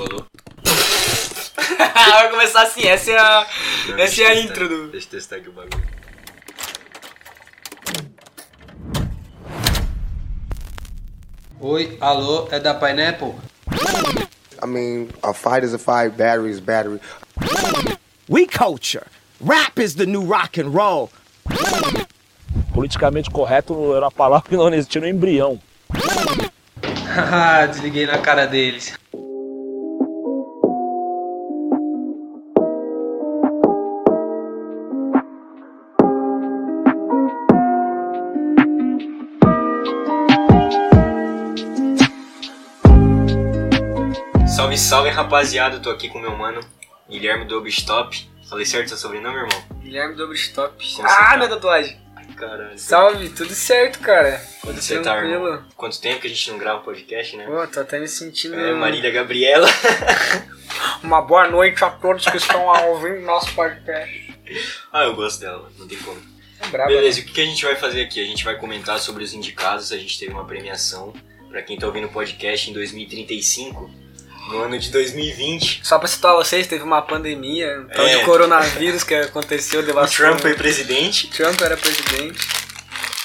Alô. 0.00 0.24
Vai 1.94 2.30
começar 2.30 2.62
assim, 2.62 2.86
essa 2.86 3.10
é 3.10 3.18
a, 3.18 3.46
Não, 3.88 3.94
essa 3.94 3.96
deixa 3.96 4.22
é 4.22 4.26
a 4.26 4.40
intro 4.40 4.68
do... 4.68 4.88
Deixa 4.88 5.06
eu 5.06 5.10
testar 5.10 5.36
aqui 5.36 5.48
o 5.48 5.52
bagulho. 5.52 5.82
Oi, 11.60 11.98
alô, 12.00 12.48
é 12.50 12.58
da 12.58 12.74
Pineapple? 12.74 13.34
I 14.62 14.66
mean, 14.66 15.08
a 15.22 15.34
fight 15.34 15.64
is 15.64 15.74
a 15.74 15.78
fight, 15.78 16.16
battery 16.16 16.50
is 16.50 16.60
battery. 16.60 17.00
We 18.28 18.46
culture. 18.46 19.06
Rap 19.40 19.78
is 19.78 19.94
the 19.96 20.06
new 20.06 20.22
rock 20.22 20.58
and 20.58 20.70
roll. 20.70 21.10
politicamente 22.72 23.30
correto 23.30 23.94
era 23.94 24.06
uma 24.06 24.10
palavra 24.10 24.48
que 24.48 24.56
não 24.56 24.72
existia 24.72 25.00
no 25.00 25.06
embrião. 25.06 25.60
Haha, 27.14 27.66
desliguei 27.68 28.06
na 28.06 28.18
cara 28.18 28.46
deles. 28.46 28.94
Salve, 44.70 44.78
salve 44.78 45.10
rapaziada, 45.10 45.76
eu 45.76 45.82
tô 45.82 45.90
aqui 45.90 46.08
com 46.08 46.20
meu 46.20 46.36
mano 46.36 46.60
Guilherme 47.08 47.44
do 47.44 47.58
Obstop. 47.58 48.30
Falei 48.48 48.64
certo 48.64 48.88
seu 48.88 48.96
sobrenome, 48.96 49.36
irmão? 49.36 49.64
Guilherme. 49.80 50.16
Como 50.16 50.34
você 50.34 50.52
Ah, 51.02 51.30
tá? 51.30 51.36
minha 51.36 51.48
tatuagem. 51.48 52.00
Ai, 52.14 52.26
caralho. 52.36 52.78
Salve, 52.78 53.30
tudo 53.30 53.52
certo, 53.52 53.98
cara. 53.98 54.40
Quando 54.60 54.80
você 54.80 55.00
tá, 55.00 55.16
irmão? 55.16 55.64
Quanto 55.76 56.00
tempo 56.00 56.20
que 56.20 56.26
a 56.28 56.30
gente 56.30 56.50
não 56.50 56.58
grava 56.58 56.80
podcast, 56.80 57.36
né? 57.36 57.46
Pô, 57.46 57.66
tô 57.66 57.80
até 57.80 57.98
me 57.98 58.06
sentindo... 58.06 58.54
É, 58.54 58.72
Marília 58.72 59.10
Gabriela. 59.10 59.66
Uma 61.02 61.22
boa 61.22 61.48
noite 61.48 61.84
a 61.84 61.90
todos 61.90 62.24
que 62.26 62.36
estão 62.36 62.64
ouvindo 62.90 63.20
nosso 63.22 63.52
podcast. 63.54 64.38
ah, 64.92 65.02
eu 65.04 65.16
gosto 65.16 65.40
dela, 65.40 65.62
mano, 65.62 65.74
não 65.78 65.88
tem 65.88 65.98
como. 65.98 66.20
É 66.60 66.66
braba. 66.68 66.90
Beleza, 66.90 67.18
e 67.18 67.22
o 67.22 67.26
que 67.26 67.32
que 67.32 67.40
a 67.40 67.46
gente 67.46 67.64
vai 67.64 67.74
fazer 67.74 68.02
aqui? 68.02 68.22
A 68.22 68.26
gente 68.26 68.44
vai 68.44 68.56
comentar 68.56 69.00
sobre 69.00 69.24
os 69.24 69.34
indicados. 69.34 69.90
A 69.90 69.96
gente 69.96 70.16
teve 70.16 70.32
uma 70.32 70.44
premiação 70.44 71.12
pra 71.48 71.60
quem 71.60 71.76
tá 71.76 71.86
ouvindo 71.88 72.06
o 72.06 72.12
podcast 72.12 72.70
em 72.70 72.72
2035, 72.72 73.90
no 74.48 74.58
ano 74.62 74.78
de 74.78 74.90
2020. 74.90 75.80
Só 75.84 75.98
pra 75.98 76.08
citar 76.08 76.34
vocês, 76.34 76.66
teve 76.66 76.82
uma 76.82 77.02
pandemia, 77.02 77.80
um 77.80 77.88
tal 77.94 78.06
É. 78.06 78.18
de 78.18 78.24
coronavírus 78.24 79.04
que 79.04 79.14
aconteceu, 79.14 79.80
O 79.80 79.82
devastou. 79.82 80.26
Trump 80.26 80.40
foi 80.40 80.54
presidente. 80.54 81.28
Trump 81.28 81.60
era 81.60 81.76
presidente. 81.76 82.38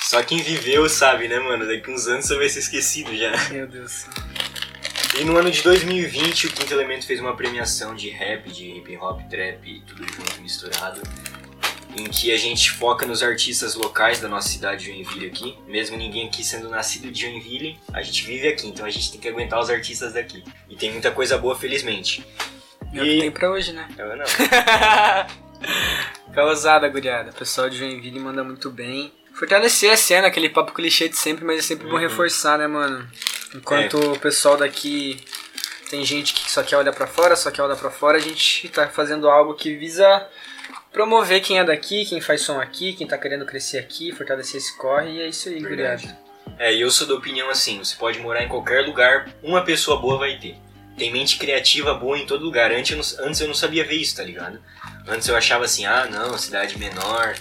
Só 0.04 0.22
quem 0.22 0.38
viveu 0.42 0.88
sabe, 0.88 1.28
né, 1.28 1.40
mano? 1.40 1.66
Daqui 1.68 1.90
uns 1.90 2.08
anos 2.08 2.26
você 2.26 2.36
vai 2.38 2.48
ser 2.50 2.60
esquecido 2.60 3.16
já. 3.18 3.32
Meu 3.52 3.68
Deus 3.68 3.84
do 3.86 3.90
céu. 3.90 4.10
E 5.20 5.24
no 5.24 5.38
ano 5.38 5.50
de 5.50 5.62
2020, 5.64 6.48
o 6.48 6.52
Quinto 6.52 6.74
Elemento 6.74 7.08
fez 7.08 7.20
uma 7.22 7.36
premiação 7.36 7.96
de 7.96 8.10
rap, 8.10 8.52
de 8.52 8.66
hip 8.70 8.98
hop, 8.98 9.22
trap, 9.30 9.82
tudo 9.88 10.06
junto, 10.06 10.42
misturado. 10.42 11.02
Em 11.98 12.04
que 12.10 12.32
a 12.34 12.38
gente 12.38 12.72
foca 12.72 13.06
nos 13.06 13.24
artistas 13.24 13.74
locais 13.76 14.20
da 14.20 14.28
nossa 14.28 14.50
cidade 14.50 14.84
de 14.84 14.92
Joinville 14.92 15.28
aqui. 15.28 15.58
Mesmo 15.66 15.96
ninguém 15.96 16.28
aqui 16.28 16.44
sendo 16.44 16.70
nascido 16.70 17.10
de 17.12 17.22
Joinville, 17.22 17.80
a 17.94 18.02
gente 18.02 18.26
vive 18.26 18.48
aqui, 18.50 18.68
então 18.68 18.86
a 18.86 18.90
gente 18.90 19.12
tem 19.12 19.22
que 19.22 19.28
aguentar 19.30 19.60
os 19.60 19.70
artistas 19.70 20.14
daqui. 20.14 20.44
E 20.70 20.76
tem 20.76 20.92
muita 20.92 21.10
coisa 21.12 21.38
boa, 21.38 21.56
felizmente. 21.58 22.26
É 22.94 23.02
o 23.02 23.04
que 23.04 23.20
tem 23.22 23.32
pra 23.32 23.50
hoje, 23.50 23.72
né? 23.72 23.88
Eu 23.98 24.16
não. 24.18 24.26
Fica 26.28 26.44
ousada, 26.44 26.88
guriada. 26.90 27.32
O 27.32 27.34
pessoal 27.34 27.70
de 27.70 27.78
Joinville 27.78 28.20
manda 28.20 28.44
muito 28.44 28.70
bem. 28.70 29.12
Fortalecer 29.34 29.92
a 29.92 29.98
cena, 29.98 30.28
aquele 30.28 30.50
papo 30.50 30.74
clichê 30.74 31.10
de 31.10 31.18
sempre, 31.18 31.44
mas 31.46 31.60
é 31.60 31.62
sempre 31.62 31.88
bom 31.88 31.94
Uhum. 31.96 32.00
reforçar, 32.02 32.58
né, 32.58 32.68
mano? 32.68 33.08
Enquanto 33.54 33.98
o 34.14 34.20
pessoal 34.20 34.58
daqui 34.58 35.18
tem 35.90 36.04
gente 36.06 36.34
que 36.34 36.50
só 36.52 36.64
quer 36.64 36.78
olhar 36.78 36.94
pra 36.94 37.08
fora, 37.08 37.36
só 37.36 37.52
quer 37.52 37.64
olhar 37.64 37.76
pra 37.76 37.92
fora, 37.92 38.18
a 38.18 38.22
gente 38.22 38.68
tá 38.70 38.88
fazendo 38.88 39.30
algo 39.30 39.54
que 39.54 39.76
visa 39.76 40.26
promover 40.96 41.42
quem 41.42 41.60
é 41.60 41.64
daqui, 41.66 42.06
quem 42.06 42.22
faz 42.22 42.40
som 42.40 42.58
aqui, 42.58 42.94
quem 42.94 43.06
tá 43.06 43.18
querendo 43.18 43.46
crescer 43.46 43.80
aqui, 43.80 44.14
fortalecer 44.14 44.56
esse 44.56 44.78
corre, 44.78 45.12
e 45.12 45.22
é 45.22 45.28
isso 45.28 45.50
aí, 45.50 45.60
guriada. 45.60 46.18
É, 46.58 46.74
e 46.74 46.80
eu 46.80 46.90
sou 46.90 47.06
da 47.06 47.16
opinião 47.16 47.50
assim, 47.50 47.78
você 47.80 47.98
pode 47.98 48.18
morar 48.20 48.42
em 48.46 48.48
qualquer 48.48 48.86
lugar, 48.86 49.30
uma 49.44 49.62
pessoa 49.62 50.00
boa 50.00 50.18
vai 50.18 50.40
ter. 50.40 50.56
Tem 50.98 51.12
mente 51.12 51.38
criativa 51.38 51.94
boa 51.94 52.18
em 52.18 52.26
todo 52.26 52.46
lugar. 52.46 52.72
Antes 52.72 52.92
eu 52.92 52.98
não, 52.98 53.28
antes 53.28 53.42
eu 53.42 53.48
não 53.48 53.54
sabia 53.54 53.84
ver 53.84 53.96
isso, 53.96 54.16
tá 54.16 54.24
ligado? 54.24 54.58
Antes 55.06 55.28
eu 55.28 55.36
achava 55.36 55.66
assim, 55.66 55.86
ah 55.86 56.06
não, 56.06 56.38
cidade 56.38 56.80
menor. 56.80 57.36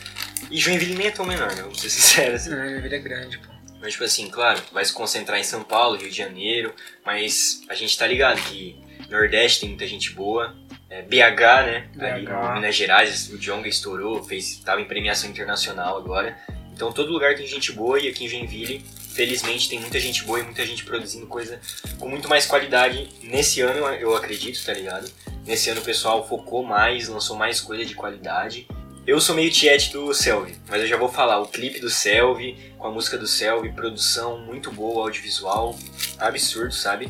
E 0.50 0.59
Joinville 0.59 0.97
nem 0.97 1.06
é 1.06 1.11
tão 1.12 1.25
menor, 1.25 1.55
né? 1.55 1.62
Vamos 1.62 1.81
ser 1.81 1.91
sinceros. 1.91 2.41
Assim. 2.41 2.50
Não, 2.50 2.69
Joinville 2.69 2.97
é 2.97 2.99
grande, 2.99 3.39
pô. 3.39 3.55
Mas 3.81 3.93
tipo 3.93 4.03
assim, 4.03 4.29
claro, 4.29 4.61
vai 4.73 4.84
se 4.84 4.93
concentrar 4.93 5.39
em 5.39 5.45
São 5.45 5.62
Paulo, 5.62 5.97
Rio 5.97 6.11
de 6.11 6.17
Janeiro, 6.17 6.75
mas 7.06 7.62
a 7.69 7.75
gente 7.75 7.97
tá 7.97 8.05
ligado 8.05 8.43
que 8.43 8.77
Nordeste 9.09 9.61
tem 9.61 9.69
muita 9.69 9.87
gente 9.87 10.11
boa. 10.11 10.56
É, 10.94 11.03
BH, 11.03 11.41
né? 11.66 11.88
Ali 11.99 12.25
BH. 12.25 12.31
no 12.31 12.55
Minas 12.55 12.77
Gerais, 12.77 13.28
o 13.28 13.37
Jonga 13.37 13.69
estourou, 13.69 14.22
fez, 14.22 14.59
tava 14.59 14.81
em 14.81 14.84
premiação 14.84 15.28
internacional 15.28 15.97
agora. 15.97 16.38
Então 16.72 16.93
todo 16.93 17.10
lugar 17.12 17.34
tem 17.34 17.47
gente 17.49 17.72
boa 17.72 17.99
e 17.99 18.06
aqui 18.06 18.25
em 18.25 18.28
Joinville, 18.28 18.84
felizmente, 19.12 19.69
tem 19.69 19.81
muita 19.81 19.99
gente 19.99 20.22
boa 20.22 20.38
e 20.38 20.44
muita 20.44 20.65
gente 20.65 20.84
produzindo 20.84 21.27
coisa 21.27 21.60
com 21.99 22.09
muito 22.09 22.28
mais 22.28 22.47
qualidade. 22.47 23.09
Nesse 23.25 23.60
ano, 23.60 23.84
eu 23.94 24.15
acredito, 24.15 24.65
tá 24.65 24.72
ligado? 24.72 25.10
Nesse 25.44 25.69
ano 25.69 25.81
o 25.81 25.84
pessoal 25.84 26.28
focou 26.28 26.62
mais, 26.62 27.09
lançou 27.09 27.37
mais 27.37 27.61
coisa 27.61 27.84
de 27.84 27.94
qualidade. 27.97 28.69
Eu 29.05 29.21
sou 29.21 29.34
meio 29.34 29.50
tiete 29.50 29.93
do 29.93 30.15
Selvi, 30.15 30.56
mas 30.69 30.81
eu 30.81 30.87
já 30.87 30.97
vou 30.97 31.09
falar. 31.09 31.41
O 31.41 31.49
clipe 31.49 31.81
do 31.81 31.91
Selvi, 31.91 32.56
com 32.78 32.87
a 32.87 32.91
música 32.91 33.19
do 33.19 33.26
Selvi, 33.26 33.72
produção 33.72 34.38
muito 34.38 34.71
boa, 34.71 35.03
audiovisual, 35.03 35.76
absurdo, 36.21 36.72
sabe? 36.72 37.09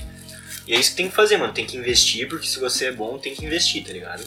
E 0.67 0.75
é 0.75 0.79
isso 0.79 0.91
que 0.91 0.97
tem 0.97 1.09
que 1.09 1.15
fazer, 1.15 1.37
mano. 1.37 1.53
Tem 1.53 1.67
que 1.67 1.77
investir, 1.77 2.29
porque 2.29 2.47
se 2.47 2.59
você 2.59 2.87
é 2.87 2.93
bom, 2.93 3.19
tem 3.19 3.35
que 3.35 3.45
investir, 3.45 3.85
tá 3.85 3.93
ligado? 3.93 4.25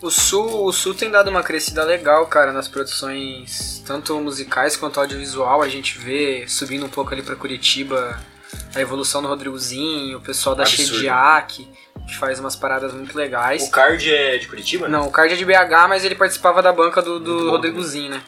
O 0.00 0.10
Sul, 0.10 0.64
o 0.64 0.72
Sul 0.72 0.94
tem 0.94 1.10
dado 1.10 1.28
uma 1.28 1.42
crescida 1.42 1.84
legal, 1.84 2.26
cara, 2.26 2.52
nas 2.52 2.68
produções, 2.68 3.82
tanto 3.86 4.18
musicais 4.18 4.74
quanto 4.76 4.98
audiovisual. 4.98 5.60
A 5.62 5.68
gente 5.68 5.98
vê 5.98 6.46
subindo 6.48 6.86
um 6.86 6.88
pouco 6.88 7.12
ali 7.12 7.22
pra 7.22 7.36
Curitiba 7.36 8.18
a 8.74 8.80
evolução 8.80 9.20
do 9.20 9.28
Rodrigozinho, 9.28 10.18
o 10.18 10.20
pessoal 10.20 10.56
da. 10.56 10.64
Shediac, 10.64 11.68
que 12.06 12.16
faz 12.16 12.40
umas 12.40 12.56
paradas 12.56 12.94
muito 12.94 13.16
legais. 13.16 13.64
O 13.64 13.70
Card 13.70 14.10
é 14.10 14.38
de 14.38 14.48
Curitiba? 14.48 14.88
né? 14.88 14.96
Não, 14.96 15.08
o 15.08 15.10
Card 15.10 15.34
é 15.34 15.36
de 15.36 15.44
BH, 15.44 15.88
mas 15.88 16.04
ele 16.04 16.14
participava 16.14 16.62
da 16.62 16.72
banca 16.72 17.02
do, 17.02 17.20
do 17.20 17.44
bom 17.44 17.50
Rodrigozinho, 17.50 18.10
né? 18.10 18.22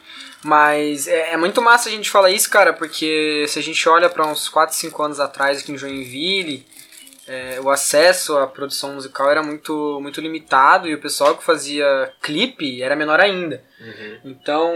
Mas 0.45 1.07
é, 1.07 1.33
é 1.33 1.37
muito 1.37 1.63
massa 1.63 1.89
a 1.89 1.93
gente 1.93 2.11
falar 2.11 2.31
isso, 2.31 2.51
cara, 2.51 2.73
porque 2.73 3.45
se 3.49 3.59
a 3.59 3.63
gente 3.63 3.89
olha 3.89 4.09
pra 4.11 4.27
uns 4.27 4.49
4, 4.49 4.75
5 4.77 5.03
anos 5.03 5.21
atrás 5.21 5.61
aqui 5.61 5.73
em 5.73 5.79
Joinville, 5.79 6.67
é, 7.27 7.61
o 7.61 7.71
acesso 7.71 8.37
à 8.37 8.47
produção 8.47 8.95
musical 8.95 9.31
era 9.31 9.43
muito, 9.43 9.99
muito 10.01 10.21
limitado 10.21 10.89
e 10.89 10.95
o 10.95 11.01
pessoal 11.01 11.37
que 11.37 11.45
fazia 11.45 12.13
clipe 12.23 12.83
era 12.83 12.97
menor 12.97 13.21
ainda. 13.21 13.63
Uhum. 13.81 14.19
Então, 14.25 14.73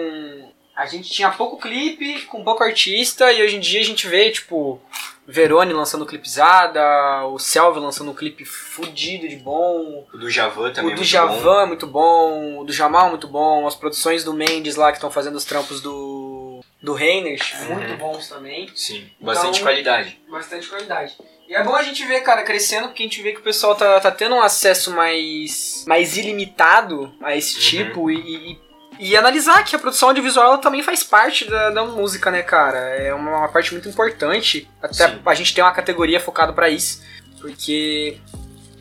a 0.75 0.87
gente 0.87 1.11
tinha 1.11 1.31
pouco 1.31 1.59
clipe, 1.59 2.23
com 2.23 2.45
pouco 2.45 2.63
artista, 2.63 3.33
e 3.33 3.43
hoje 3.43 3.57
em 3.57 3.61
dia 3.61 3.81
a 3.81 3.85
gente 3.85 4.07
vê, 4.07 4.31
tipo, 4.31 4.81
Verone 5.27 5.73
lançando 5.73 6.07
clipezada, 6.07 7.27
o 7.27 7.39
Selva 7.39 7.81
lançando 7.81 8.11
um 8.11 8.15
clipe 8.15 8.45
fudido 8.45 9.27
de 9.29 9.37
bom, 9.37 10.07
O 10.13 10.19
do 10.19 10.31
Javan 10.31 10.71
também 10.73 10.91
o 10.91 10.93
é 10.93 10.95
do 10.95 10.99
muito 10.99 11.05
Javan 11.05 11.43
bom. 11.43 11.61
é 11.61 11.67
muito 11.67 11.87
bom, 11.87 12.59
o 12.61 12.65
do 12.65 12.73
Jamal 12.73 13.07
é 13.07 13.11
muito 13.11 13.27
bom, 13.27 13.67
as 13.67 13.75
produções 13.75 14.23
do 14.23 14.33
Mendes 14.35 14.77
lá 14.77 14.93
que 14.93 14.99
estão 14.99 15.11
fazendo 15.11 15.35
os 15.37 15.45
trampos 15.45 15.81
do, 15.81 16.61
do 16.83 16.93
Reiners, 16.93 17.53
muito 17.69 17.97
bons 17.97 18.29
também. 18.29 18.71
Sim, 18.77 19.11
bastante 19.19 19.57
Então- 19.57 19.63
qualidade. 19.63 20.21
Bastante 20.29 20.69
qualidade. 20.69 21.17
E 21.49 21.55
é 21.55 21.63
bom 21.63 21.75
a 21.77 21.83
gente 21.83 22.05
ver, 22.07 22.21
cara, 22.23 22.43
crescendo, 22.43 22.89
porque 22.89 23.03
a 23.03 23.07
gente 23.07 23.23
vê 23.23 23.33
que 23.33 23.39
o 23.39 23.43
pessoal 23.43 23.75
tá, 23.77 24.01
tá 24.01 24.11
tendo 24.11 24.35
um 24.35 24.43
acesso 24.43 24.91
mais, 24.91 25.85
mais 25.87 26.17
ilimitado 26.17 27.15
a 27.23 27.37
esse 27.37 27.55
Uhum. 27.55 27.61
tipo 27.61 28.11
e, 28.11 28.59
e, 28.99 29.11
e 29.11 29.17
analisar 29.17 29.63
que 29.65 29.77
a 29.77 29.79
produção 29.79 30.09
audiovisual 30.09 30.47
ela 30.47 30.59
também 30.59 30.83
faz 30.83 31.05
parte 31.05 31.45
da, 31.45 31.71
da 31.71 31.85
música, 31.85 32.31
né, 32.33 32.43
cara? 32.43 32.79
É 32.79 33.15
uma, 33.15 33.39
uma 33.39 33.49
parte 33.49 33.73
muito 33.73 33.89
importante. 33.89 34.69
Até 34.83 35.09
Sim. 35.09 35.21
a 35.25 35.35
gente 35.35 35.55
tem 35.55 35.63
uma 35.63 35.73
categoria 35.73 36.19
focada 36.19 36.53
pra 36.53 36.69
isso, 36.69 37.03
porque 37.41 38.19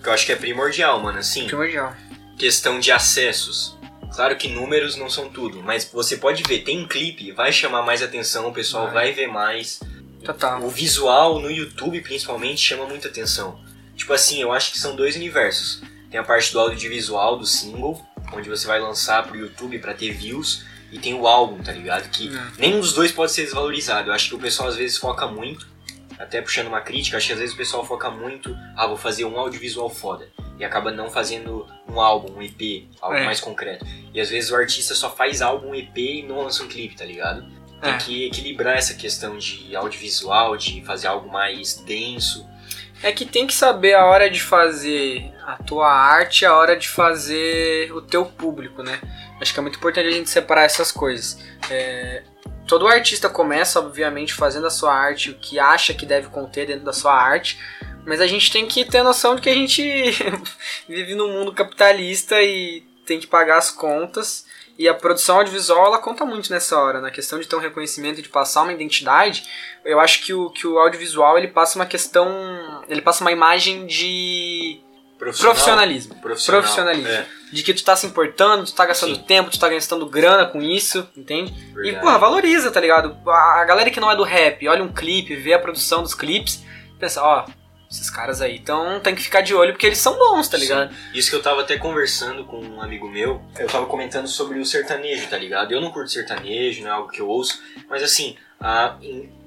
Que 0.02 0.10
eu 0.10 0.14
acho 0.14 0.26
que 0.26 0.32
é 0.32 0.36
primordial, 0.36 1.00
mano. 1.00 1.20
Assim, 1.20 1.46
primordial. 1.46 1.94
questão 2.38 2.80
de 2.80 2.92
acessos. 2.92 3.76
Claro 4.16 4.36
que 4.38 4.48
números 4.48 4.96
não 4.96 5.10
são 5.10 5.30
tudo, 5.30 5.62
mas 5.62 5.84
você 5.92 6.16
pode 6.18 6.42
ver, 6.44 6.60
tem 6.60 6.80
um 6.84 6.88
clipe, 6.88 7.32
vai 7.34 7.52
chamar 7.52 7.82
mais 7.82 8.02
atenção, 8.02 8.48
o 8.48 8.54
pessoal 8.54 8.86
vai, 8.86 9.06
Vai. 9.08 9.12
ver 9.12 9.28
mais. 9.28 9.80
Total. 10.26 10.62
O 10.64 10.70
visual 10.70 11.40
no 11.40 11.50
YouTube, 11.52 12.02
principalmente, 12.02 12.60
chama 12.62 12.86
muita 12.86 13.08
atenção. 13.08 13.60
Tipo 13.96 14.12
assim, 14.14 14.42
eu 14.42 14.52
acho 14.52 14.72
que 14.72 14.80
são 14.80 14.96
dois 14.96 15.16
universos. 15.16 15.82
Tem 16.10 16.20
a 16.20 16.24
parte 16.24 16.52
do 16.52 16.60
audiovisual, 16.60 17.38
do 17.38 17.46
single, 17.46 18.04
onde 18.34 18.50
você 18.50 18.66
vai 18.68 18.80
lançar 18.80 19.24
pro 19.26 19.38
YouTube 19.38 19.80
pra 19.80 19.94
ter 19.94 20.12
views, 20.12 20.66
e 20.92 21.00
tem 21.00 21.14
o 21.14 21.28
álbum, 21.28 21.62
tá 21.62 21.72
ligado? 21.72 22.10
Que 22.10 22.30
É. 22.36 22.42
nenhum 22.58 22.80
dos 22.80 22.94
dois 22.94 23.12
pode 23.12 23.32
ser 23.32 23.44
desvalorizado. 23.44 24.10
Eu 24.10 24.14
acho 24.14 24.30
que 24.30 24.36
o 24.36 24.40
pessoal 24.40 24.70
às 24.70 24.76
vezes 24.76 24.98
foca 24.98 25.28
muito, 25.28 25.68
até 26.18 26.42
puxando 26.42 26.68
uma 26.68 26.82
crítica, 26.82 27.18
acho 27.18 27.28
que 27.28 27.34
às 27.34 27.40
vezes 27.40 27.54
o 27.54 27.58
pessoal 27.58 27.86
foca 27.86 28.10
muito, 28.10 28.56
ah, 28.78 28.88
vou 28.88 28.98
fazer 28.98 29.26
um 29.26 29.38
audiovisual 29.40 29.90
foda. 29.90 30.28
E 30.58 30.64
acaba 30.64 30.92
não 30.92 31.10
fazendo 31.12 31.68
um 31.90 32.00
álbum, 32.00 32.38
um 32.38 32.42
EP, 32.42 32.88
algo 33.02 33.18
É. 33.18 33.26
mais 33.26 33.42
concreto. 33.42 33.86
E 34.14 34.22
às 34.22 34.30
vezes 34.30 34.50
o 34.52 34.56
artista 34.56 34.96
só 34.96 35.10
faz 35.14 35.42
álbum, 35.42 35.72
um 35.72 35.76
EP 35.76 35.98
e 36.20 36.24
não 36.24 36.42
lança 36.42 36.64
um 36.64 36.68
clipe, 36.68 36.96
tá 36.96 37.04
ligado? 37.04 37.46
Tem 37.86 37.94
É. 37.94 37.98
que 37.98 38.26
equilibrar 38.26 38.78
essa 38.78 38.94
questão 38.96 39.38
de 39.38 39.76
audiovisual, 39.76 40.58
de 40.58 40.84
fazer 40.84 41.08
algo 41.08 41.32
mais 41.32 41.76
denso. 41.76 42.48
É 43.04 43.12
que 43.12 43.26
tem 43.26 43.46
que 43.46 43.54
saber 43.54 43.94
a 43.94 44.06
hora 44.06 44.30
de 44.30 44.42
fazer 44.42 45.32
a 45.46 45.58
tua 45.58 45.88
arte 45.92 46.42
e 46.42 46.46
a 46.46 46.56
hora 46.56 46.76
de 46.76 46.90
fazer 46.90 47.92
o 47.94 48.02
teu 48.02 48.26
público, 48.26 48.82
né? 48.82 49.00
Acho 49.40 49.54
que 49.54 49.60
é 49.60 49.62
muito 49.62 49.78
importante 49.78 50.08
a 50.08 50.12
gente 50.12 50.30
separar 50.30 50.64
essas 50.64 50.92
coisas. 50.92 51.38
É, 51.70 52.24
todo 52.66 52.88
artista 52.88 53.30
começa, 53.30 53.80
obviamente, 53.80 54.34
fazendo 54.34 54.66
a 54.66 54.72
sua 54.72 54.94
arte, 54.94 55.30
o 55.30 55.36
que 55.36 55.60
acha 55.60 55.94
que 55.94 56.06
deve 56.06 56.30
conter 56.30 56.66
dentro 56.68 56.86
da 56.86 56.94
sua 56.94 57.14
arte, 57.14 57.60
mas 58.08 58.22
a 58.22 58.28
gente 58.28 58.52
tem 58.52 58.66
que 58.66 58.86
ter 58.86 59.04
noção 59.04 59.36
de 59.36 59.42
que 59.42 59.50
a 59.50 59.54
gente 59.54 59.84
vive 60.88 61.14
num 61.16 61.32
mundo 61.34 61.52
capitalista 61.54 62.42
e 62.42 62.82
tem 63.06 63.20
que 63.20 63.28
pagar 63.28 63.58
as 63.58 63.70
contas. 63.70 64.46
E 64.78 64.90
a 64.90 64.94
produção 64.94 65.38
audiovisual 65.38 65.86
ela 65.86 66.00
conta 66.00 66.26
muito 66.26 66.52
nessa 66.52 66.78
hora, 66.78 67.00
na 67.00 67.10
questão 67.10 67.40
de 67.40 67.48
ter 67.48 67.56
um 67.56 67.60
reconhecimento, 67.60 68.22
de 68.22 68.28
passar 68.28 68.64
uma 68.64 68.74
identidade. 68.74 69.44
Eu 69.86 70.00
acho 70.00 70.22
que 70.24 70.34
o, 70.34 70.50
que 70.50 70.68
o 70.68 70.78
audiovisual 70.78 71.38
ele 71.38 71.48
passa 71.48 71.80
uma 71.80 71.86
questão, 71.86 72.28
ele 72.90 73.02
passa 73.02 73.24
uma 73.24 73.32
imagem 73.32 73.86
de 73.86 74.82
Profissional. 75.18 75.54
profissionalismo. 75.54 76.16
Profissional, 76.16 76.62
Profissionalismo. 76.62 77.08
é. 77.08 77.26
De 77.54 77.64
que 77.64 77.74
tu 77.74 77.86
tá 77.86 77.96
se 77.96 78.06
importando, 78.06 78.66
tu 78.66 78.74
tá 78.76 78.86
gastando 78.86 79.16
Sim. 79.16 79.22
tempo, 79.24 79.50
tu 79.50 79.58
tá 79.58 79.70
gastando 79.70 80.06
grana 80.08 80.46
com 80.46 80.62
isso, 80.62 81.08
entende? 81.16 81.54
Verdade. 81.74 81.90
E, 81.90 82.00
porra, 82.02 82.18
valoriza, 82.18 82.70
tá 82.70 82.82
ligado? 82.82 83.18
A 83.26 83.62
a 83.62 83.64
galera 83.66 83.90
que 83.90 84.00
não 84.02 84.12
é 84.12 84.16
do 84.16 84.24
rap, 84.24 84.68
olha 84.68 84.84
um 84.84 84.92
clipe, 84.92 85.36
vê 85.38 85.54
a 85.54 85.60
produção 85.60 86.04
dos 86.04 86.14
clipes, 86.14 86.62
pensa, 87.00 87.24
ó, 87.24 87.46
esses 87.96 88.10
caras 88.10 88.42
aí, 88.42 88.56
então 88.58 89.00
tem 89.00 89.16
que 89.16 89.22
ficar 89.22 89.42
de 89.42 89.54
olho 89.54 89.74
porque 89.74 89.86
eles 89.88 89.98
são 89.98 90.18
bons, 90.18 90.48
tá 90.48 90.58
ligado? 90.58 90.92
Sim. 90.92 90.98
Isso 91.14 91.30
que 91.30 91.36
eu 91.36 91.42
tava 91.42 91.62
até 91.62 91.78
conversando 91.78 92.46
com 92.46 92.60
um 92.60 92.82
amigo 92.82 93.10
meu, 93.10 93.42
eu 93.58 93.68
tava 93.68 93.86
comentando 93.86 94.28
sobre 94.28 94.60
o 94.60 94.66
sertanejo, 94.66 95.28
tá 95.28 95.38
ligado? 95.38 95.72
Eu 95.72 95.82
não 95.82 95.92
curto 95.92 96.12
sertanejo, 96.12 96.82
não 96.84 96.90
é 96.90 96.94
algo 96.94 97.10
que 97.10 97.20
eu 97.22 97.28
ouço, 97.28 97.62
mas 97.90 98.04
assim, 98.04 98.36
a, 98.60 98.96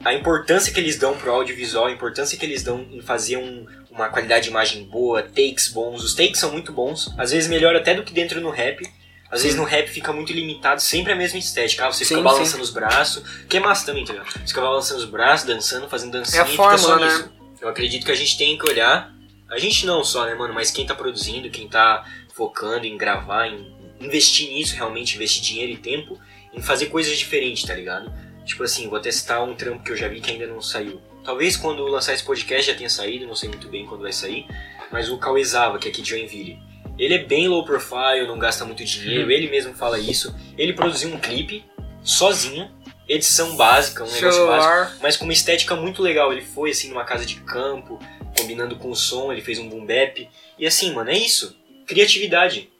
a 0.04 0.14
importância 0.14 0.72
que 0.72 0.80
eles 0.80 0.98
dão 0.98 1.16
pro 1.16 1.32
audiovisual, 1.32 1.86
a 1.86 1.90
importância 1.92 2.38
que 2.38 2.44
eles 2.44 2.62
dão 2.62 2.86
em 2.90 3.00
fazer 3.00 3.36
um- 3.36 3.66
uma 3.90 4.08
qualidade 4.08 4.44
de 4.44 4.50
imagem 4.50 4.84
boa, 4.84 5.22
takes 5.22 5.68
bons, 5.68 6.04
os 6.04 6.14
takes 6.14 6.38
são 6.38 6.52
muito 6.52 6.72
bons, 6.72 7.12
às 7.18 7.32
vezes 7.32 7.48
melhor 7.48 7.74
até 7.74 7.94
do 7.94 8.04
que 8.04 8.12
dentro 8.12 8.40
no 8.40 8.50
rap. 8.50 8.82
Às 9.30 9.42
vezes 9.42 9.58
no 9.58 9.64
rap 9.64 9.88
fica 9.88 10.10
muito 10.10 10.32
limitado, 10.32 10.80
sempre 10.80 11.12
a 11.12 11.16
mesma 11.16 11.38
estética. 11.38 11.84
Ah, 11.86 11.92
você 11.92 12.02
fica 12.02 12.16
Sim, 12.16 12.22
balançando 12.24 12.62
os 12.62 12.70
braços, 12.70 13.22
que 13.46 13.58
é 13.58 13.60
massa 13.60 13.84
também, 13.84 14.02
tá 14.02 14.14
ligado? 14.14 14.32
Você 14.32 14.38
fica 14.46 14.60
balançando 14.62 15.00
os 15.00 15.04
braços, 15.04 15.46
dançando, 15.46 15.86
fazendo 15.86 16.12
dancinha 16.12 16.40
É 16.40 16.44
a 16.44 16.46
fica 16.46 16.56
só 16.56 16.70
fórmula, 16.78 16.96
né? 16.98 17.06
nisso. 17.14 17.30
Eu 17.60 17.68
acredito 17.68 18.04
que 18.04 18.12
a 18.12 18.16
gente 18.16 18.38
tem 18.38 18.56
que 18.56 18.68
olhar, 18.68 19.12
a 19.50 19.58
gente 19.58 19.84
não 19.84 20.04
só, 20.04 20.24
né, 20.26 20.34
mano, 20.34 20.54
mas 20.54 20.70
quem 20.70 20.86
tá 20.86 20.94
produzindo, 20.94 21.50
quem 21.50 21.68
tá 21.68 22.04
focando 22.32 22.86
em 22.86 22.96
gravar, 22.96 23.48
em 23.48 23.72
investir 24.00 24.48
nisso, 24.50 24.76
realmente 24.76 25.16
investir 25.16 25.42
dinheiro 25.42 25.72
e 25.72 25.76
tempo, 25.76 26.18
em 26.54 26.62
fazer 26.62 26.86
coisas 26.86 27.18
diferentes, 27.18 27.64
tá 27.64 27.74
ligado? 27.74 28.12
Tipo 28.44 28.62
assim, 28.62 28.88
vou 28.88 29.00
testar 29.00 29.42
um 29.42 29.54
trampo 29.54 29.82
que 29.82 29.90
eu 29.90 29.96
já 29.96 30.08
vi 30.08 30.20
que 30.20 30.30
ainda 30.30 30.46
não 30.46 30.62
saiu. 30.62 31.00
Talvez 31.24 31.56
quando 31.56 31.84
lançar 31.86 32.14
esse 32.14 32.24
podcast 32.24 32.70
já 32.70 32.76
tenha 32.76 32.88
saído, 32.88 33.26
não 33.26 33.34
sei 33.34 33.48
muito 33.48 33.68
bem 33.68 33.84
quando 33.84 34.02
vai 34.02 34.12
sair, 34.12 34.46
mas 34.90 35.10
o 35.10 35.18
Kauezawa, 35.18 35.78
que 35.78 35.88
é 35.88 35.90
aqui 35.90 36.00
de 36.00 36.10
Joinville. 36.10 36.58
Ele 36.98 37.14
é 37.14 37.24
bem 37.24 37.48
low 37.48 37.64
profile, 37.64 38.26
não 38.26 38.38
gasta 38.38 38.64
muito 38.64 38.84
dinheiro, 38.84 39.30
ele 39.30 39.48
mesmo 39.48 39.74
fala 39.74 39.98
isso. 39.98 40.34
Ele 40.56 40.72
produziu 40.72 41.12
um 41.12 41.18
clipe 41.18 41.64
sozinho, 42.02 42.70
edição 43.08 43.56
básica, 43.56 44.04
um 44.04 44.10
negócio 44.10 44.46
básico 44.46 44.98
mas 45.02 45.16
com 45.16 45.24
uma 45.24 45.32
estética 45.32 45.74
muito 45.74 46.02
legal. 46.02 46.32
Ele 46.32 46.42
foi 46.42 46.70
assim 46.70 46.90
numa 46.90 47.04
casa 47.04 47.24
de 47.24 47.36
campo, 47.36 47.98
combinando 48.36 48.76
com 48.76 48.90
o 48.90 48.96
som, 48.96 49.32
ele 49.32 49.42
fez 49.42 49.58
um 49.58 49.68
boom 49.68 49.86
bap. 49.86 50.28
E 50.58 50.66
assim, 50.66 50.92
mano, 50.92 51.10
é 51.10 51.16
isso. 51.16 51.56
Criatividade. 51.86 52.70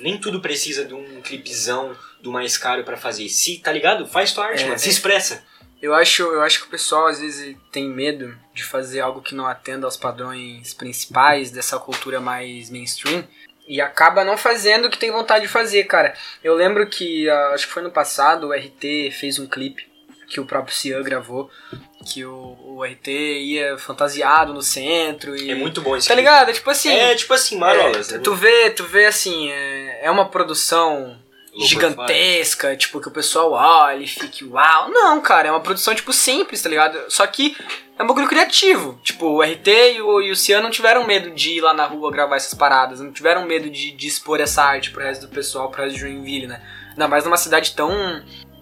Nem 0.00 0.18
tudo 0.18 0.40
precisa 0.40 0.84
de 0.84 0.94
um 0.94 1.20
clipezão 1.20 1.96
do 2.20 2.32
mais 2.32 2.56
caro 2.56 2.84
pra 2.84 2.96
fazer. 2.96 3.28
Se, 3.28 3.58
tá 3.58 3.72
ligado? 3.72 4.06
Faz 4.06 4.32
tua 4.32 4.46
arte, 4.46 4.62
É, 4.62 4.66
mano. 4.66 4.78
Se 4.78 4.88
é. 4.88 4.90
expressa. 4.90 5.44
Eu 5.80 5.94
acho, 5.94 6.22
eu 6.22 6.40
acho 6.42 6.60
que 6.60 6.66
o 6.66 6.70
pessoal 6.70 7.06
às 7.06 7.20
vezes 7.20 7.54
tem 7.70 7.88
medo 7.88 8.36
de 8.54 8.64
fazer 8.64 9.00
algo 9.00 9.20
que 9.20 9.34
não 9.34 9.46
atenda 9.46 9.86
aos 9.86 9.96
padrões 9.96 10.72
principais 10.72 11.50
dessa 11.50 11.78
cultura 11.78 12.18
mais 12.18 12.70
mainstream 12.70 13.26
e 13.66 13.80
acaba 13.80 14.24
não 14.24 14.36
fazendo 14.36 14.86
o 14.86 14.90
que 14.90 14.98
tem 14.98 15.10
vontade 15.10 15.46
de 15.46 15.52
fazer, 15.52 15.84
cara. 15.84 16.14
Eu 16.42 16.54
lembro 16.54 16.86
que, 16.88 17.28
ah, 17.28 17.50
acho 17.54 17.66
que 17.66 17.72
foi 17.72 17.82
no 17.82 17.90
passado, 17.90 18.48
o 18.48 18.52
RT 18.52 19.10
fez 19.10 19.38
um 19.38 19.46
clipe 19.46 19.86
que 20.28 20.40
o 20.40 20.46
próprio 20.46 20.74
Cian 20.74 21.02
gravou, 21.02 21.50
que 22.04 22.24
o, 22.24 22.58
o 22.62 22.84
RT 22.84 23.08
ia 23.08 23.78
fantasiado 23.78 24.52
no 24.52 24.62
centro 24.62 25.36
e... 25.36 25.50
É 25.50 25.54
muito 25.54 25.80
bom 25.80 25.96
esse 25.96 26.08
Tá 26.08 26.14
ligado? 26.14 26.50
É 26.50 26.52
tipo 26.52 26.70
assim... 26.70 26.90
É, 26.90 27.14
tipo 27.14 27.32
assim, 27.32 27.56
marolas. 27.58 28.10
é, 28.10 28.16
né? 28.16 28.20
tu 28.22 28.34
vê, 28.34 28.70
tu 28.70 28.84
vê 28.84 29.06
assim, 29.06 29.50
é, 29.50 30.06
é 30.06 30.10
uma 30.10 30.28
produção 30.28 31.16
gigantesca, 31.58 32.76
tipo, 32.76 33.00
que 33.00 33.08
o 33.08 33.12
pessoal 33.12 33.52
olha 33.52 34.02
e 34.02 34.06
fique 34.06 34.44
uau. 34.44 34.90
Não, 34.90 35.20
cara, 35.20 35.48
é 35.48 35.50
uma 35.50 35.60
produção, 35.60 35.94
tipo, 35.94 36.12
simples, 36.12 36.60
tá 36.60 36.68
ligado? 36.68 36.98
Só 37.08 37.26
que 37.26 37.56
é 37.98 38.02
um 38.02 38.06
bagulho 38.06 38.28
criativo. 38.28 38.98
Tipo, 39.02 39.26
o 39.26 39.42
RT 39.42 39.68
e 39.96 40.02
o, 40.02 40.20
e 40.20 40.30
o 40.30 40.36
Cian 40.36 40.60
não 40.60 40.70
tiveram 40.70 41.06
medo 41.06 41.30
de 41.30 41.50
ir 41.52 41.60
lá 41.60 41.72
na 41.72 41.86
rua 41.86 42.10
gravar 42.10 42.36
essas 42.36 42.54
paradas, 42.54 43.00
não 43.00 43.12
tiveram 43.12 43.46
medo 43.46 43.70
de, 43.70 43.92
de 43.92 44.06
expor 44.06 44.40
essa 44.40 44.62
arte 44.62 44.90
pro 44.90 45.02
resto 45.02 45.26
do 45.26 45.32
pessoal, 45.32 45.70
pro 45.70 45.82
resto 45.82 45.94
de 45.94 46.00
Joinville, 46.00 46.46
né? 46.46 46.62
Ainda 46.90 47.08
mais 47.08 47.24
numa 47.24 47.36
cidade 47.36 47.74
tão, 47.74 47.90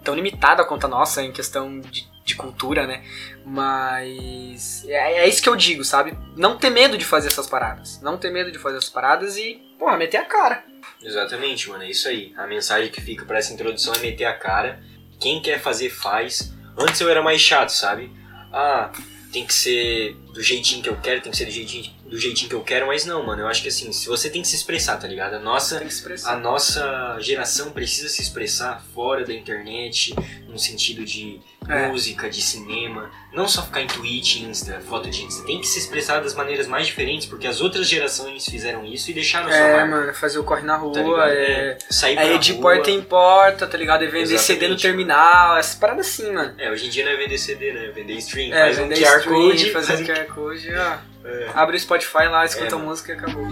tão 0.03 0.15
limitada 0.15 0.65
quanto 0.65 0.85
a 0.85 0.89
nossa 0.89 1.23
em 1.23 1.33
questão 1.33 1.81
de, 1.81 2.09
de 2.25 2.37
cultura, 2.37 2.87
né? 2.87 3.05
Mas 3.45 4.85
é, 4.87 5.19
é 5.19 5.29
isso 5.29 5.43
que 5.43 5.49
eu 5.49 5.57
digo, 5.57 5.85
sabe? 5.85 6.17
Não 6.37 6.57
ter 6.57 6.71
medo 6.71 6.97
de 6.97 7.05
fazer 7.05 7.29
essas 7.29 7.49
paradas. 7.49 8.01
Não 8.01 8.17
ter 8.17 8.31
medo 8.31 8.53
de 8.53 8.59
fazer 8.59 8.79
essas 8.79 8.91
paradas 8.91 9.37
e, 9.37 9.61
porra, 9.79 9.97
meter 9.97 10.19
a 10.19 10.25
cara. 10.25 10.65
Exatamente, 11.03 11.69
mano, 11.69 11.83
é 11.83 11.91
isso 11.91 12.09
aí. 12.09 12.33
A 12.37 12.47
mensagem 12.47 12.91
que 12.91 13.01
fica 13.01 13.25
pra 13.25 13.39
essa 13.39 13.53
introdução 13.53 13.93
é 13.95 13.99
meter 13.99 14.25
a 14.25 14.35
cara. 14.35 14.81
Quem 15.21 15.43
quer 15.43 15.61
fazer, 15.61 15.91
faz. 15.91 16.53
Antes 16.79 17.01
eu 17.01 17.09
era 17.09 17.23
mais 17.23 17.41
chato, 17.41 17.71
sabe? 17.71 18.11
Ah, 18.53 18.91
tem 19.35 19.45
que 19.45 19.53
ser 19.53 20.15
do 20.33 20.41
jeitinho 20.41 20.81
que 20.81 20.89
eu 20.89 20.97
quero, 21.01 21.21
tem 21.21 21.33
que 21.33 21.37
ser 21.37 21.47
do 21.47 21.51
jeitinho, 21.51 21.91
do 22.15 22.21
jeitinho 22.21 22.49
que 22.49 22.55
eu 22.55 22.61
quero, 22.63 22.87
mas 22.87 23.05
não, 23.05 23.25
mano. 23.27 23.43
Eu 23.43 23.49
acho 23.49 23.61
que 23.61 23.67
assim, 23.69 23.93
se 23.93 24.07
você 24.07 24.31
tem 24.31 24.41
que 24.41 24.47
se 24.47 24.55
expressar, 24.55 24.97
tá 24.99 25.09
ligado? 25.09 25.35
A 25.35 25.39
nossa, 25.41 25.83
a 26.27 26.37
nossa 26.37 27.17
geração 27.19 27.71
precisa 27.73 28.09
se 28.09 28.23
expressar 28.23 28.81
fora 28.95 29.25
da 29.25 29.35
internet, 29.35 30.15
no 30.49 30.57
sentido 30.57 31.05
de 31.05 31.41
É. 31.69 31.89
música, 31.89 32.31
de 32.31 32.41
cinema. 32.41 33.11
Não 33.33 33.49
só 33.49 33.63
ficar 33.63 33.81
em 33.81 33.87
Twitch, 33.89 34.37
Insta, 34.43 34.81
foto 34.89 35.11
de 35.11 35.25
Insta. 35.25 35.45
Tem 35.45 35.61
que 35.61 35.67
se 35.67 35.79
expressar 35.81 36.21
das 36.21 36.35
maneiras 36.35 36.67
mais 36.69 36.87
diferentes, 36.87 37.27
porque 37.27 37.49
as 37.49 37.61
outras 37.61 37.89
gerações 37.89 38.45
fizeram 38.47 38.85
isso 38.85 39.11
e 39.11 39.15
deixaram 39.15 39.47
a 39.49 39.51
sua 39.51 39.59
É, 39.59 39.73
marca. 39.73 39.87
mano, 39.87 40.15
fazer 40.15 40.39
o 40.39 40.45
corre 40.45 40.63
na 40.63 40.77
rua, 40.77 40.93
Tá 40.93 41.31
é. 41.31 41.79
sair 41.91 42.17
É 42.17 42.39
de 42.39 42.53
rua. 42.53 42.63
porta 42.63 42.91
em 42.93 43.01
porta, 43.03 43.67
tá 43.67 43.77
ligado? 43.77 44.05
É 44.05 44.07
vender 44.07 44.39
CD 44.39 44.69
no 44.69 44.75
Exatamente. 44.75 44.83
terminal, 44.83 45.57
essas 45.57 45.75
paradas 45.75 46.07
assim, 46.07 46.31
mano. 46.31 46.55
É, 46.59 46.71
hoje 46.71 46.87
em 46.87 46.91
dia 46.91 47.05
não 47.05 47.11
é 47.13 47.17
vender 47.17 47.39
CD, 47.39 47.73
né? 47.73 47.87
É 47.87 47.91
vender 47.91 48.13
stream. 48.19 48.53
É, 48.55 48.61
faz 48.61 48.79
um 48.79 48.83
vender 48.83 49.01
QR 49.03 49.19
stream, 49.19 49.41
Code. 49.51 49.71
fazer 49.73 49.87
faz 49.87 50.01
um 50.01 50.03
um- 50.03 50.07
QR 50.07 50.27
Code, 50.27 50.69
ó. 50.77 51.14
É. 51.25 51.51
Abre 51.55 51.77
o 51.77 51.81
Spotify 51.81 52.27
lá, 52.29 52.45
escuta 52.45 52.67
É, 52.67 52.69
a 52.69 52.77
mano. 52.77 52.91
música 52.91 53.13
e 53.13 53.17
acabou. 53.17 53.47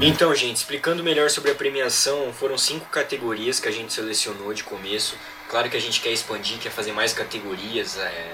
Então, 0.00 0.34
gente, 0.34 0.56
explicando 0.56 1.02
melhor 1.02 1.30
sobre 1.30 1.50
a 1.50 1.54
premiação, 1.54 2.32
foram 2.32 2.58
cinco 2.58 2.86
categorias 2.86 3.58
que 3.58 3.68
a 3.68 3.72
gente 3.72 3.92
selecionou 3.92 4.52
de 4.52 4.62
começo. 4.62 5.16
Claro 5.48 5.70
que 5.70 5.76
a 5.76 5.80
gente 5.80 6.00
quer 6.00 6.10
expandir, 6.12 6.58
quer 6.58 6.70
fazer 6.70 6.92
mais 6.92 7.12
categorias, 7.12 7.96
é, 7.98 8.32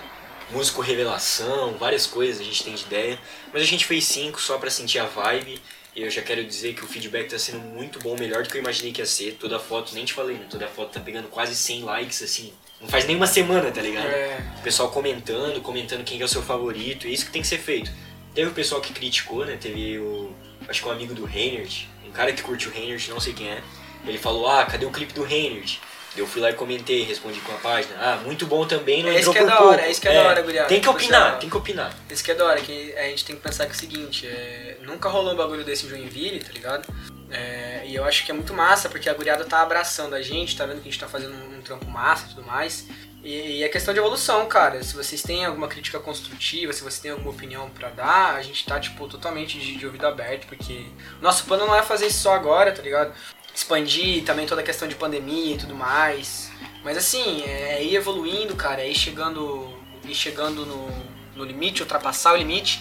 músico 0.51 0.83
revelação, 0.83 1.77
várias 1.79 2.07
coisas 2.07 2.41
a 2.41 2.45
gente 2.45 2.65
tem 2.65 2.75
de 2.75 2.83
ideia. 2.85 3.19
Mas 3.53 3.63
a 3.63 3.67
gente 3.67 3.85
fez 3.87 4.05
cinco 4.05 4.41
só 4.41 4.59
pra 4.59 4.69
sentir 4.71 4.99
a 4.99 5.07
vibe. 5.07 5.61
E 5.95 6.03
eu 6.03 6.11
já 6.11 6.23
quero 6.23 6.45
dizer 6.45 6.75
que 6.75 6.85
o 6.85 6.87
feedback 6.87 7.31
tá 7.31 7.39
sendo 7.39 7.59
muito 7.61 7.99
bom, 7.99 8.17
melhor 8.17 8.43
do 8.43 8.49
que 8.49 8.57
eu 8.57 8.61
imaginei 8.61 8.93
que 8.93 9.01
ia 9.01 9.07
ser. 9.07 9.33
Toda 9.33 9.59
foto, 9.59 9.95
nem 9.95 10.05
te 10.05 10.13
falei, 10.13 10.37
né? 10.37 10.47
Toda 10.49 10.69
foto 10.69 10.93
tá 10.93 11.01
pegando 11.01 11.29
quase 11.29 11.55
100 11.55 11.83
likes, 11.83 12.23
assim. 12.23 12.53
Não 12.81 12.89
faz 12.89 13.05
nem 13.07 13.17
uma 13.17 13.27
semana, 13.27 13.71
tá 13.71 13.83
ligado? 13.83 14.07
É. 14.07 14.41
O 14.59 14.63
pessoal 14.63 14.91
comentando, 14.91 15.61
comentando 15.61 16.05
quem 16.05 16.21
é 16.21 16.25
o 16.25 16.29
seu 16.29 16.43
favorito, 16.43 17.07
e 17.07 17.13
isso 17.13 17.27
que 17.27 17.33
tem 17.33 17.43
que 17.43 17.49
ser 17.49 17.59
feito. 17.59 17.91
Teve 18.35 18.51
o 18.51 18.55
pessoal 18.55 18.81
que 18.81 18.93
criticou, 18.93 19.45
né? 19.45 19.59
Teve 19.61 19.99
o. 19.99 20.33
Acho 20.69 20.83
que 20.83 20.89
um 20.89 20.93
amigo 20.93 21.13
do 21.13 21.25
Reinhardt, 21.25 21.89
um 22.07 22.13
cara 22.13 22.33
que 22.33 22.43
curte 22.43 22.69
o 22.69 22.71
Reinhardt, 22.71 23.11
não 23.11 23.19
sei 23.19 23.33
quem 23.33 23.51
é. 23.51 23.63
Ele 24.07 24.19
falou: 24.19 24.47
Ah, 24.49 24.65
cadê 24.65 24.87
o 24.87 24.91
clipe 24.91 25.13
do 25.13 25.25
Reinhardt? 25.25 25.81
Eu 26.17 26.27
fui 26.27 26.41
lá 26.43 26.51
e 26.51 26.55
comentei, 26.55 27.03
respondi 27.05 27.39
com 27.41 27.53
a 27.53 27.57
página. 27.57 27.95
Ah, 28.01 28.17
muito 28.25 28.45
bom 28.47 28.67
também, 28.67 29.03
não 29.03 29.11
É 29.11 29.21
isso 29.21 29.31
que 29.33 29.39
é 29.39 29.45
da 29.45 29.57
pouco. 29.57 29.73
hora, 29.73 29.83
é 29.83 29.91
isso 29.91 30.01
que 30.01 30.09
é 30.09 30.15
da 30.15 30.23
hora, 30.29 30.43
guriada. 30.43 30.69
Tem 30.69 30.81
que 30.81 30.87
Tipo 30.87 30.97
opinar, 30.97 31.31
assim, 31.31 31.39
tem 31.41 31.51
que 31.51 31.57
opinar. 31.57 31.95
Isso 32.11 32.25
que 32.25 32.31
é 32.33 32.35
da 32.35 32.45
hora, 32.45 32.61
que 32.61 32.93
a 32.97 33.03
gente 33.05 33.25
tem 33.25 33.37
que 33.37 33.43
pensar 33.43 33.67
que 33.67 33.73
é 33.73 33.75
o 33.75 33.79
seguinte, 33.79 34.27
é, 34.27 34.77
nunca 34.83 35.09
rolou 35.09 35.33
um 35.33 35.37
bagulho 35.37 35.63
desse 35.65 35.87
em 35.87 35.89
Joinville, 35.89 36.41
tá 36.41 36.53
ligado? 36.53 36.93
É, 37.31 37.83
e 37.87 37.95
eu 37.95 38.05
acho 38.05 38.25
que 38.25 38.33
é 38.33 38.35
muito 38.35 38.53
massa, 38.53 38.89
porque 38.89 39.09
a 39.09 39.15
guriada 39.15 39.45
tá 39.45 39.63
abraçando 39.63 40.15
a 40.15 40.21
gente, 40.23 40.57
tá 40.57 40.67
vendo 40.67 40.83
que 40.83 40.89
a 40.89 40.91
gente 40.91 40.99
tá 40.99 41.07
fazendo 41.07 41.33
um, 41.33 41.59
um 41.59 41.63
trampo 41.63 41.87
massa 41.89 42.27
e 42.27 42.35
tudo 42.35 42.43
mais. 42.45 42.87
E, 43.23 43.59
e 43.59 43.63
é 43.63 43.69
questão 43.69 43.93
de 43.95 44.01
evolução, 44.01 44.47
cara. 44.47 44.83
Se 44.83 44.97
vocês 44.97 45.23
têm 45.23 45.45
alguma 45.45 45.69
crítica 45.69 46.01
construtiva, 46.01 46.73
se 46.73 46.81
vocês 46.81 46.99
têm 46.99 47.11
alguma 47.13 47.31
opinião 47.31 47.69
pra 47.71 47.91
dar, 47.91 48.35
a 48.35 48.43
gente 48.43 48.65
tá, 48.65 48.81
tipo, 48.81 49.07
totalmente 49.07 49.59
de, 49.61 49.77
de 49.77 49.87
ouvido 49.87 50.07
aberto, 50.07 50.47
porque 50.47 50.87
nosso 51.21 51.45
plano 51.45 51.67
não 51.67 51.77
é 51.77 51.83
fazer 51.83 52.07
isso 52.07 52.21
só 52.21 52.35
agora, 52.35 52.73
tá 52.73 52.83
ligado? 52.83 53.13
Expandir 53.55 54.25
também 54.25 54.47
toda 54.47 54.61
a 54.61 54.65
questão 54.65 54.87
de 54.89 54.95
pandemia 54.95 55.55
e 55.55 55.59
tudo 55.59 55.75
mais. 55.75 56.51
Mas 56.83 56.97
assim, 56.97 57.43
é 57.45 57.83
ir 57.83 57.95
evoluindo, 57.97 58.55
cara, 58.57 58.81
é 58.83 58.89
ir 58.89 58.95
chegando, 58.95 59.69
ir 60.05 60.15
chegando 60.15 60.65
no, 60.65 60.89
no 61.37 61.45
limite, 61.45 61.83
ultrapassar 61.83 62.33
o 62.35 62.37
limite. 62.37 62.81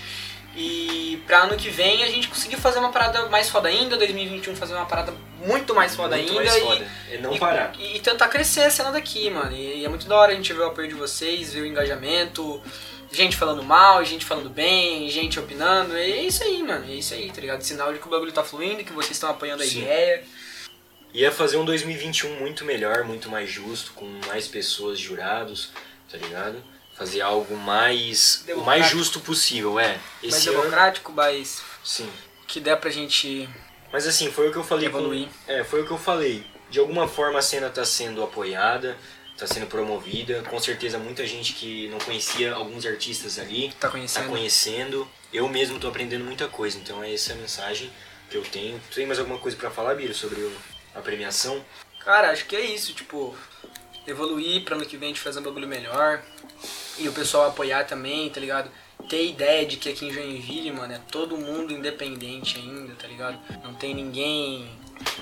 E 0.56 1.22
pra 1.28 1.44
ano 1.44 1.56
que 1.56 1.70
vem 1.70 2.04
a 2.04 2.08
gente 2.08 2.28
conseguir 2.28 2.58
fazer 2.58 2.80
uma 2.80 2.92
parada 2.92 3.28
mais 3.30 3.50
foda 3.50 3.70
ainda, 3.70 3.96
2021 3.98 4.56
fazer 4.56 4.74
uma 4.74 4.86
parada 4.86 5.14
muito 5.46 5.74
mais 5.76 5.96
foda 5.96 6.18
Muito 6.18 6.32
ainda. 6.38 6.44
mais 6.44 6.56
e- 6.58 6.66
foda. 6.66 6.92
É 7.12 7.18
não 7.20 7.34
e, 7.34 7.40
parar. 7.40 7.74
E, 7.78 7.98
e 7.98 8.00
tentar 8.00 8.28
crescer 8.28 8.64
a 8.64 8.70
cena 8.72 8.92
daqui, 8.92 9.30
mano. 9.30 9.56
E, 9.56 9.82
e 9.82 9.86
é 9.86 9.90
muito 9.90 10.08
da 10.08 10.16
hora 10.18 10.32
a 10.32 10.36
gente 10.36 10.52
ver 10.52 10.62
o 10.62 10.66
apoio 10.68 10.88
de 10.88 10.96
vocês, 10.96 11.54
ver 11.54 11.62
o 11.62 11.66
engajamento, 11.66 12.62
gente 13.12 13.38
falando 13.38 13.64
mal, 13.64 14.04
gente 14.04 14.26
falando 14.26 14.50
bem, 14.50 15.08
gente 15.10 15.40
opinando. 15.40 15.98
E 15.98 16.02
é 16.02 16.24
isso 16.24 16.44
aí, 16.44 16.62
mano. 16.64 16.86
É 16.90 16.96
isso 16.96 17.14
aí, 17.14 17.32
tá 17.32 17.40
ligado? 17.42 17.62
Sinal 17.62 17.94
de 17.94 18.00
que 18.00 18.08
o 18.08 18.10
bagulho 18.10 18.32
tá 18.32 18.44
fluindo, 18.44 18.84
que 18.84 18.92
vocês 18.92 19.12
estão 19.12 19.30
apoiando 19.30 19.64
a 19.64 19.66
Sim. 19.66 19.82
ideia. 19.82 20.24
Ia 21.14 21.32
fazer 21.32 21.58
um 21.58 21.66
2021 21.66 22.36
muito 22.40 22.64
melhor, 22.64 23.04
muito 23.04 23.30
mais 23.30 23.50
justo, 23.50 23.92
com 23.94 24.06
mais 24.28 24.48
pessoas 24.48 25.00
jurados, 25.00 25.72
tá 26.12 26.18
ligado? 26.18 26.64
Fazer 26.96 27.22
algo 27.22 27.56
mais. 27.58 28.46
o 28.56 28.62
mais 28.62 28.88
justo 28.90 29.20
possível, 29.20 29.80
é. 29.80 29.88
mais 30.22 30.36
Esse 30.36 30.50
ano. 30.50 30.60
democrático, 30.60 31.12
mas 31.12 31.62
Sim. 31.84 32.10
que 32.48 32.60
der 32.60 32.76
pra 32.78 32.90
gente 32.92 33.50
Mas 33.92 34.06
assim, 34.06 34.32
foi 34.32 34.50
o 34.50 34.52
que 34.52 34.58
eu 34.58 34.64
falei. 34.64 34.90
com- 34.90 34.98
Evoluir. 35.00 35.28
é, 35.48 35.64
foi 35.64 35.82
o 35.82 35.86
que 35.86 35.92
eu 35.92 35.98
falei. 35.98 36.44
De 36.70 36.78
alguma 36.80 37.08
forma 37.08 37.40
a 37.40 37.42
cena 37.42 37.70
tá 37.70 37.84
sendo 37.84 38.22
apoiada, 38.22 38.96
tá 39.36 39.48
sendo 39.48 39.66
promovida. 39.66 40.44
Com 40.44 40.60
certeza 40.60 41.00
muita 41.00 41.26
gente 41.26 41.54
que 41.54 41.88
não 41.88 41.98
conhecia 41.98 42.54
alguns 42.54 42.86
artistas 42.86 43.40
ali 43.40 43.70
tá 43.80 43.88
tá 43.88 43.90
conhecendo. 43.90 44.30
conhecendo. 44.30 45.08
Eu 45.34 45.48
mesmo 45.50 45.80
tô 45.80 45.88
aprendendo 45.88 46.26
muita 46.26 46.48
coisa, 46.48 46.78
então 46.78 47.04
é 47.04 47.12
essa 47.14 47.34
a 47.34 47.36
mensagem 47.36 47.90
que 48.30 48.38
eu 48.38 48.44
tenho. 48.44 48.80
Tu 48.92 48.96
tem 48.96 49.08
mais 49.08 49.18
alguma 49.18 49.40
coisa 49.40 49.58
pra 49.58 49.72
falar, 49.72 49.96
Biro, 49.96 50.14
sobre 50.14 50.42
o- 50.42 50.52
a 50.96 51.00
premiação? 51.00 51.64
Cara, 52.04 52.32
acho 52.32 52.46
que 52.46 52.56
é 52.56 52.62
isso, 52.62 52.94
tipo, 52.94 53.36
evoluir 54.08 54.64
pra 54.64 54.76
ano 54.76 54.86
que 54.86 54.98
vem 54.98 55.10
a 55.10 55.14
gente 55.14 55.22
fazer 55.22 55.40
um 55.40 55.44
bagulho 55.44 55.68
melhor. 55.68 56.22
E 56.98 57.08
o 57.08 57.14
pessoal 57.14 57.48
apoiar 57.48 57.86
também, 57.86 58.30
tá 58.30 58.40
ligado? 58.40 58.70
Ter 59.10 59.26
ideia 59.28 59.66
de 59.66 59.78
que 59.78 59.90
aqui 59.90 60.08
em 60.08 60.12
Joinville, 60.12 60.72
mano, 60.72 60.94
é 60.94 61.00
todo 61.12 61.38
mundo 61.38 61.72
independente 61.72 62.58
ainda, 62.58 62.94
tá 62.96 63.08
ligado? 63.08 63.40
Não 63.64 63.74
tem 63.74 63.94
ninguém 63.96 64.70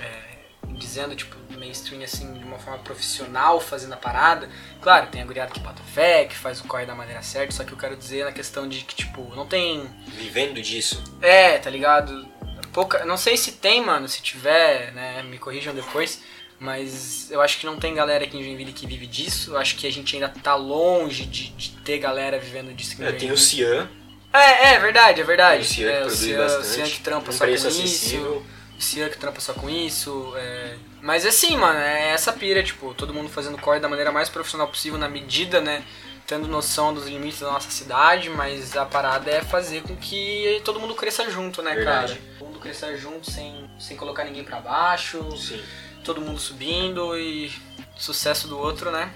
é, 0.01 0.37
dizendo, 0.73 1.15
tipo, 1.15 1.35
mainstream 1.57 2.03
assim, 2.03 2.33
de 2.33 2.43
uma 2.43 2.57
forma 2.57 2.79
profissional 2.79 3.59
fazendo 3.59 3.93
a 3.93 3.97
parada. 3.97 4.49
Claro, 4.81 5.07
tem 5.07 5.21
a 5.21 5.25
guriada 5.25 5.51
que 5.51 5.59
bota 5.59 5.81
fé, 5.83 6.25
que 6.25 6.35
faz 6.35 6.59
o 6.59 6.63
corre 6.65 6.85
da 6.85 6.95
maneira 6.95 7.21
certa, 7.21 7.53
só 7.53 7.63
que 7.63 7.71
eu 7.71 7.77
quero 7.77 7.95
dizer 7.95 8.25
na 8.25 8.31
questão 8.31 8.67
de 8.67 8.83
que, 8.83 8.95
tipo, 8.95 9.21
não 9.35 9.45
tem 9.45 9.87
Vivendo 10.07 10.59
disso. 10.61 11.03
é, 11.21 11.57
tá 11.59 11.69
ligado? 11.69 12.27
Pouca, 12.73 13.05
não 13.05 13.17
sei 13.17 13.37
se 13.37 13.53
tem, 13.53 13.81
mano, 13.83 14.07
se 14.07 14.21
tiver, 14.21 14.91
né, 14.93 15.23
me 15.23 15.37
corrijam 15.37 15.73
depois, 15.73 16.21
mas 16.59 17.29
eu 17.31 17.41
acho 17.41 17.59
que 17.59 17.65
não 17.65 17.77
tem 17.77 17.93
galera 17.93 18.23
aqui 18.25 18.37
em 18.37 18.43
Joinville 18.43 18.73
que 18.73 18.87
vive 18.87 19.07
disso. 19.07 19.51
Eu 19.51 19.57
acho 19.57 19.75
que 19.75 19.87
a 19.87 19.91
gente 19.91 20.15
ainda 20.15 20.29
tá 20.29 20.55
longe 20.55 21.25
de, 21.25 21.49
de 21.49 21.71
ter 21.83 21.99
galera 21.99 22.39
vivendo 22.39 22.73
disso 22.75 22.93
aqui 22.93 23.03
É, 23.03 23.11
tem 23.11 23.31
o. 23.31 23.37
Cian, 23.37 23.89
É, 24.33 24.73
é 24.75 24.79
verdade, 24.79 25.21
é 25.21 25.23
verdade. 25.23 25.63
o 25.63 25.65
Cian 25.65 25.93
que 25.93 25.97
é, 25.97 26.05
o 26.05 26.11
produz 26.11 26.19
Cian, 26.19 26.37
bastante. 26.37 26.61
o 26.61 26.63
Cian 26.65 26.89
que 26.89 26.99
trampa 27.01 27.31
um 27.31 27.33
só 27.33 27.47
com 27.47 27.51
preço 27.51 27.67
isso. 27.67 27.67
acessível. 27.67 28.45
O 28.77 28.81
Cian 28.81 29.09
que 29.09 29.17
trampa 29.17 29.39
só 29.41 29.53
com 29.53 29.69
isso. 29.69 30.33
é. 30.37 30.77
Mas 31.01 31.25
assim, 31.25 31.55
mano, 31.57 31.79
é 31.79 32.09
essa 32.11 32.33
pira, 32.33 32.63
tipo, 32.63 32.93
todo 32.93 33.13
mundo 33.13 33.29
fazendo 33.29 33.57
corre 33.57 33.79
da 33.79 33.87
maneira 33.89 34.11
mais 34.11 34.29
profissional 34.29 34.67
possível, 34.67 34.97
na 34.99 35.07
medida, 35.07 35.61
né? 35.61 35.83
Tendo 36.27 36.45
noção 36.45 36.93
dos 36.93 37.07
limites 37.07 37.39
da 37.39 37.49
nossa 37.53 37.71
cidade, 37.71 38.29
mas 38.29 38.75
a 38.75 38.85
parada 38.85 39.31
é 39.31 39.41
fazer 39.41 39.81
com 39.83 39.95
que 39.95 40.61
todo 40.65 40.77
mundo 40.77 40.93
cresça 40.93 41.29
junto, 41.31 41.61
né, 41.61 41.73
Verdade. 41.73 42.15
cara? 42.15 42.25
Todo 42.37 42.47
mundo 42.49 42.59
cresça 42.59 42.97
junto, 42.97 43.31
sem, 43.31 43.65
sem 43.79 43.95
colocar 43.95 44.25
ninguém 44.25 44.43
pra 44.43 44.59
baixo, 44.59 45.23
Sim. 45.37 45.61
todo 46.03 46.19
mundo 46.19 46.37
subindo 46.37 47.17
e 47.17 47.49
sucesso 47.95 48.45
do 48.49 48.59
outro, 48.59 48.91
né? 48.91 49.09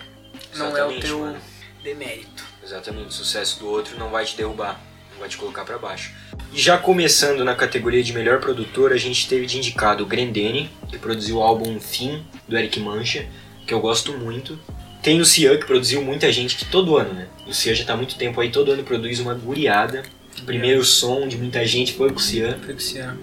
Não 0.55 0.67
é 0.67 0.69
o 0.69 0.71
Exatamente, 0.71 1.05
teu 1.05 1.19
mano. 1.19 1.41
demérito. 1.83 2.45
Exatamente, 2.63 3.07
o 3.09 3.11
sucesso 3.11 3.59
do 3.59 3.67
outro 3.69 3.97
não 3.99 4.09
vai 4.09 4.23
te 4.23 4.37
derrubar, 4.37 4.79
não 5.11 5.19
vai 5.19 5.27
te 5.27 5.35
colocar 5.35 5.65
pra 5.65 5.77
baixo. 5.77 6.13
E 6.53 6.57
já 6.61 6.77
começando 6.77 7.43
na 7.43 7.55
categoria 7.55 8.01
de 8.01 8.13
melhor 8.13 8.39
produtor, 8.39 8.93
a 8.93 8.97
gente 8.97 9.27
teve 9.27 9.45
de 9.45 9.57
indicado 9.57 10.05
o 10.05 10.07
Grendene, 10.07 10.71
que 10.87 10.97
produziu 10.97 11.39
o 11.39 11.43
álbum 11.43 11.77
Fim, 11.77 12.25
do 12.47 12.57
Eric 12.57 12.79
Mancha, 12.79 13.27
que 13.67 13.73
eu 13.73 13.81
gosto 13.81 14.13
muito. 14.17 14.57
Tem 15.01 15.19
o 15.19 15.25
Cian, 15.25 15.57
que 15.57 15.65
produziu 15.65 16.01
muita 16.03 16.31
gente, 16.31 16.55
que 16.55 16.65
todo 16.65 16.97
ano, 16.97 17.13
né? 17.13 17.27
O 17.47 17.53
Cian 17.53 17.73
já 17.73 17.83
tá 17.83 17.93
há 17.93 17.97
muito 17.97 18.15
tempo 18.15 18.39
aí, 18.39 18.51
todo 18.51 18.71
ano 18.71 18.83
produz 18.83 19.19
uma 19.19 19.33
guriada. 19.33 20.03
O 20.39 20.45
primeiro 20.45 20.83
som 20.83 21.27
de 21.27 21.37
muita 21.37 21.65
gente 21.65 21.93
foi 21.93 22.09
com 22.09 22.17
o 22.17 22.21
Cian. 22.21 22.57
Foi 22.63 22.75
que 22.75 22.83
Cian. 22.83 23.17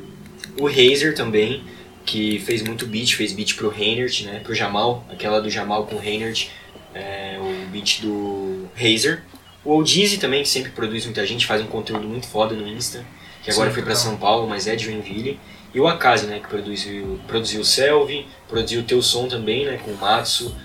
O 0.58 0.66
Razer 0.66 1.14
também, 1.14 1.62
que 2.04 2.40
fez 2.40 2.62
muito 2.62 2.84
beat, 2.84 3.14
fez 3.14 3.32
beat 3.32 3.54
pro 3.54 3.68
Reinhardt, 3.68 4.24
né? 4.24 4.40
Pro 4.40 4.54
Jamal, 4.54 5.06
aquela 5.08 5.40
do 5.40 5.48
Jamal 5.48 5.86
com 5.86 5.96
o 5.96 5.98
Reinhardt, 5.98 6.50
é, 6.94 7.38
o 7.38 7.68
beat 7.70 8.00
do 8.00 8.68
Razer. 8.74 9.22
O 9.64 9.72
Oldizy 9.72 10.18
também, 10.18 10.42
que 10.42 10.48
sempre 10.48 10.72
produz 10.72 11.04
muita 11.04 11.24
gente, 11.26 11.46
faz 11.46 11.62
um 11.62 11.66
conteúdo 11.66 12.08
muito 12.08 12.26
foda 12.26 12.54
no 12.54 12.66
Insta, 12.66 13.04
que 13.42 13.50
agora 13.50 13.68
Sim, 13.68 13.74
foi 13.74 13.82
pra 13.82 13.94
total. 13.94 14.10
São 14.10 14.16
Paulo, 14.16 14.48
mas 14.48 14.66
é 14.66 14.74
de 14.74 14.84
Joinville. 14.86 15.38
E 15.74 15.78
o 15.78 15.86
Akazi, 15.86 16.26
né, 16.26 16.40
que 16.40 16.48
produziu, 16.48 17.20
produziu 17.26 17.60
o 17.60 17.64
Selvi, 17.64 18.26
produziu 18.48 18.80
o 18.80 18.84
Teu 18.84 19.02
Som 19.02 19.28
também, 19.28 19.64
né, 19.66 19.78
com 19.84 19.90
o 19.90 19.96
Matsu. 19.96 20.56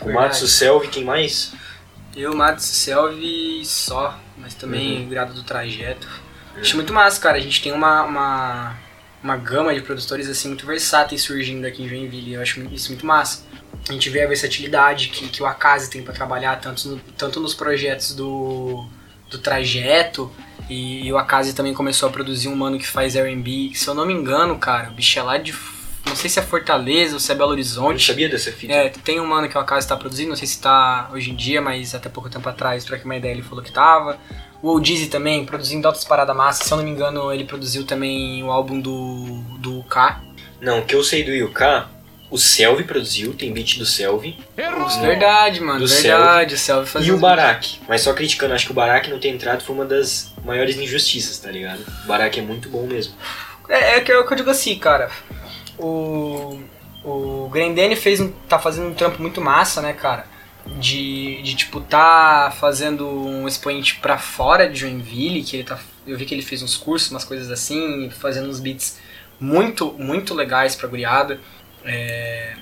O. 0.00 0.12
Matsu, 0.12 0.46
Selvi, 0.46 0.88
quem 0.88 1.04
mais? 1.04 1.52
Eu, 2.14 2.34
Matos 2.34 2.64
Selvi 2.64 3.62
só, 3.64 4.18
mas 4.38 4.54
também 4.54 5.02
Uhum. 5.02 5.08
grado 5.08 5.34
do 5.34 5.42
trajeto. 5.42 6.08
Acho 6.58 6.76
muito 6.76 6.92
massa, 6.92 7.20
cara. 7.20 7.36
A 7.36 7.40
gente 7.40 7.62
tem 7.62 7.72
uma, 7.72 8.02
uma, 8.04 8.74
uma 9.22 9.36
gama 9.36 9.74
de 9.74 9.82
produtores 9.82 10.26
assim 10.28 10.48
muito 10.48 10.64
versáteis 10.66 11.20
surgindo 11.22 11.66
aqui 11.66 11.82
em 11.82 11.88
Joinville. 11.88 12.32
Eu 12.34 12.40
acho 12.40 12.60
isso 12.72 12.88
muito 12.90 13.04
massa. 13.04 13.44
A 13.88 13.92
gente 13.92 14.08
vê 14.08 14.22
a 14.22 14.26
versatilidade 14.26 15.08
que, 15.08 15.28
que 15.28 15.42
o 15.42 15.46
Akazi 15.46 15.90
tem 15.90 16.02
pra 16.02 16.14
trabalhar, 16.14 16.56
tanto, 16.60 16.88
no- 16.88 16.98
tanto 17.18 17.38
nos 17.40 17.52
projetos 17.54 18.14
do, 18.14 18.86
do 19.30 19.38
trajeto. 19.38 20.32
E, 20.70 21.12
o 21.12 21.18
Akazi 21.18 21.52
também 21.54 21.74
começou 21.74 22.08
a 22.08 22.12
produzir 22.12 22.48
um 22.48 22.56
mano 22.56 22.78
que 22.78 22.86
faz 22.86 23.14
RB. 23.14 23.72
Se 23.74 23.86
eu 23.88 23.94
não 23.94 24.06
me 24.06 24.14
engano, 24.14 24.58
cara, 24.58 24.88
o 24.90 24.94
bicho 24.94 25.18
é 25.18 25.22
lá 25.22 25.36
de. 25.38 25.54
Não 26.06 26.16
sei 26.16 26.30
se 26.30 26.38
é 26.38 26.42
Fortaleza 26.42 27.14
ou 27.14 27.20
se 27.20 27.30
é 27.30 27.34
Belo 27.34 27.50
Eu 27.50 27.52
Horizonte. 27.52 28.06
sabia 28.06 28.28
dessa 28.28 28.50
fita? 28.52 28.72
É, 28.72 28.88
tem 28.88 29.20
um 29.20 29.26
mano 29.26 29.48
que 29.48 29.56
o 29.56 29.60
Akazi 29.60 29.86
tá 29.86 29.96
produzindo, 29.96 30.30
não 30.30 30.36
sei 30.36 30.46
se 30.46 30.60
tá 30.60 31.10
hoje 31.12 31.30
em 31.30 31.34
dia, 31.34 31.60
mas 31.60 31.94
até 31.94 32.08
pouco 32.08 32.30
tempo 32.30 32.48
atrás, 32.48 32.84
troquei 32.84 33.04
uma 33.04 33.16
ideia, 33.16 33.32
ele 33.32 33.42
falou 33.42 33.62
que 33.62 33.72
tava. 33.72 34.18
O 34.62 34.68
Oldizy 34.70 35.08
também, 35.08 35.44
produzindo 35.44 35.86
altas 35.86 36.04
paradas 36.04 36.34
massas. 36.34 36.66
Se 36.66 36.72
eu 36.72 36.78
não 36.78 36.84
me 36.84 36.90
engano, 36.90 37.32
ele 37.32 37.44
produziu 37.44 37.84
também 37.84 38.42
o 38.42 38.50
álbum 38.50 38.80
do, 38.80 39.42
do 39.58 39.82
K. 39.84 40.22
Não, 40.60 40.80
o 40.80 40.84
que 40.86 40.94
eu 40.94 41.04
sei 41.04 41.22
do 41.22 41.30
Yuka, 41.30 41.86
o 42.30 42.38
Selvi 42.38 42.84
produziu, 42.84 43.34
tem 43.34 43.52
beat 43.52 43.78
do 43.78 43.84
Selvi. 43.84 44.38
Verdade, 44.56 45.60
mano, 45.60 45.80
Do 45.80 45.86
verdade. 45.86 46.54
O 46.54 46.58
Selvi 46.58 46.88
fazia 46.88 47.08
E 47.08 47.12
o 47.12 47.18
Barak. 47.18 47.78
Mas 47.86 48.00
só 48.00 48.14
criticando, 48.14 48.54
acho 48.54 48.64
que 48.64 48.72
o 48.72 48.74
Barak 48.74 49.10
não 49.10 49.20
ter 49.20 49.28
entrado 49.28 49.62
foi 49.62 49.74
uma 49.76 49.84
das 49.84 50.32
maiores 50.44 50.76
injustiças, 50.78 51.38
tá 51.38 51.50
ligado? 51.50 51.84
O 52.04 52.06
Barak 52.06 52.38
é 52.40 52.42
muito 52.42 52.70
bom 52.70 52.86
mesmo. 52.86 53.14
É, 53.68 53.96
é 53.96 54.00
que 54.00 54.10
é 54.10 54.18
o 54.18 54.26
que 54.26 54.32
eu 54.32 54.36
digo 54.38 54.50
assim, 54.50 54.76
cara. 54.78 55.10
O, 55.78 56.58
o 57.04 57.48
Grendene 57.50 57.96
fez 57.96 58.20
um, 58.20 58.30
tá 58.48 58.58
fazendo 58.58 58.88
um 58.88 58.94
trampo 58.94 59.20
muito 59.20 59.40
massa, 59.40 59.80
né, 59.82 59.92
cara? 59.92 60.26
De, 60.78 61.40
de 61.42 61.54
tipo, 61.54 61.80
tá 61.80 62.52
fazendo 62.58 63.06
um 63.08 63.46
expoente 63.46 63.96
pra 63.96 64.18
fora 64.18 64.68
de 64.68 64.80
Joinville, 64.80 65.42
que 65.44 65.56
ele 65.56 65.64
tá. 65.64 65.78
Eu 66.06 66.16
vi 66.18 66.24
que 66.24 66.34
ele 66.34 66.42
fez 66.42 66.62
uns 66.62 66.76
cursos, 66.76 67.10
umas 67.10 67.24
coisas 67.24 67.50
assim, 67.50 68.10
fazendo 68.10 68.48
uns 68.48 68.58
beats 68.58 68.98
muito, 69.38 69.92
muito 69.98 70.34
legais 70.34 70.74
pra 70.74 70.88
guriada. 70.88 71.40
É, 71.84 72.54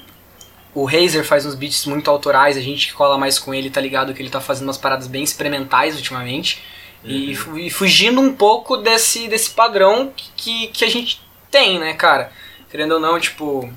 o 0.75 0.85
Razer 0.85 1.25
faz 1.25 1.47
uns 1.47 1.54
beats 1.54 1.87
muito 1.87 2.11
autorais, 2.11 2.56
a 2.56 2.61
gente 2.61 2.88
que 2.88 2.92
cola 2.92 3.16
mais 3.16 3.38
com 3.38 3.54
ele 3.54 3.71
tá 3.71 3.80
ligado 3.80 4.12
que 4.12 4.21
ele 4.21 4.28
tá 4.30 4.40
fazendo 4.40 4.66
umas 4.68 4.76
paradas 4.78 5.06
bem 5.06 5.23
experimentais 5.23 5.97
ultimamente. 5.97 6.62
E, 7.02 7.35
fu- 7.35 7.59
e 7.59 7.71
fugindo 7.71 8.21
um 8.21 8.33
pouco 8.35 8.78
desse, 8.78 9.28
desse 9.28 9.50
padrão 9.50 10.12
que, 10.37 10.68
que 10.68 10.85
a 10.85 10.88
gente 10.90 11.21
tem, 11.50 11.78
né, 11.78 11.92
cara? 11.94 12.33
Querendo 12.74 12.94
ou 12.94 13.00
não, 13.00 13.20
tipo. 13.20 13.72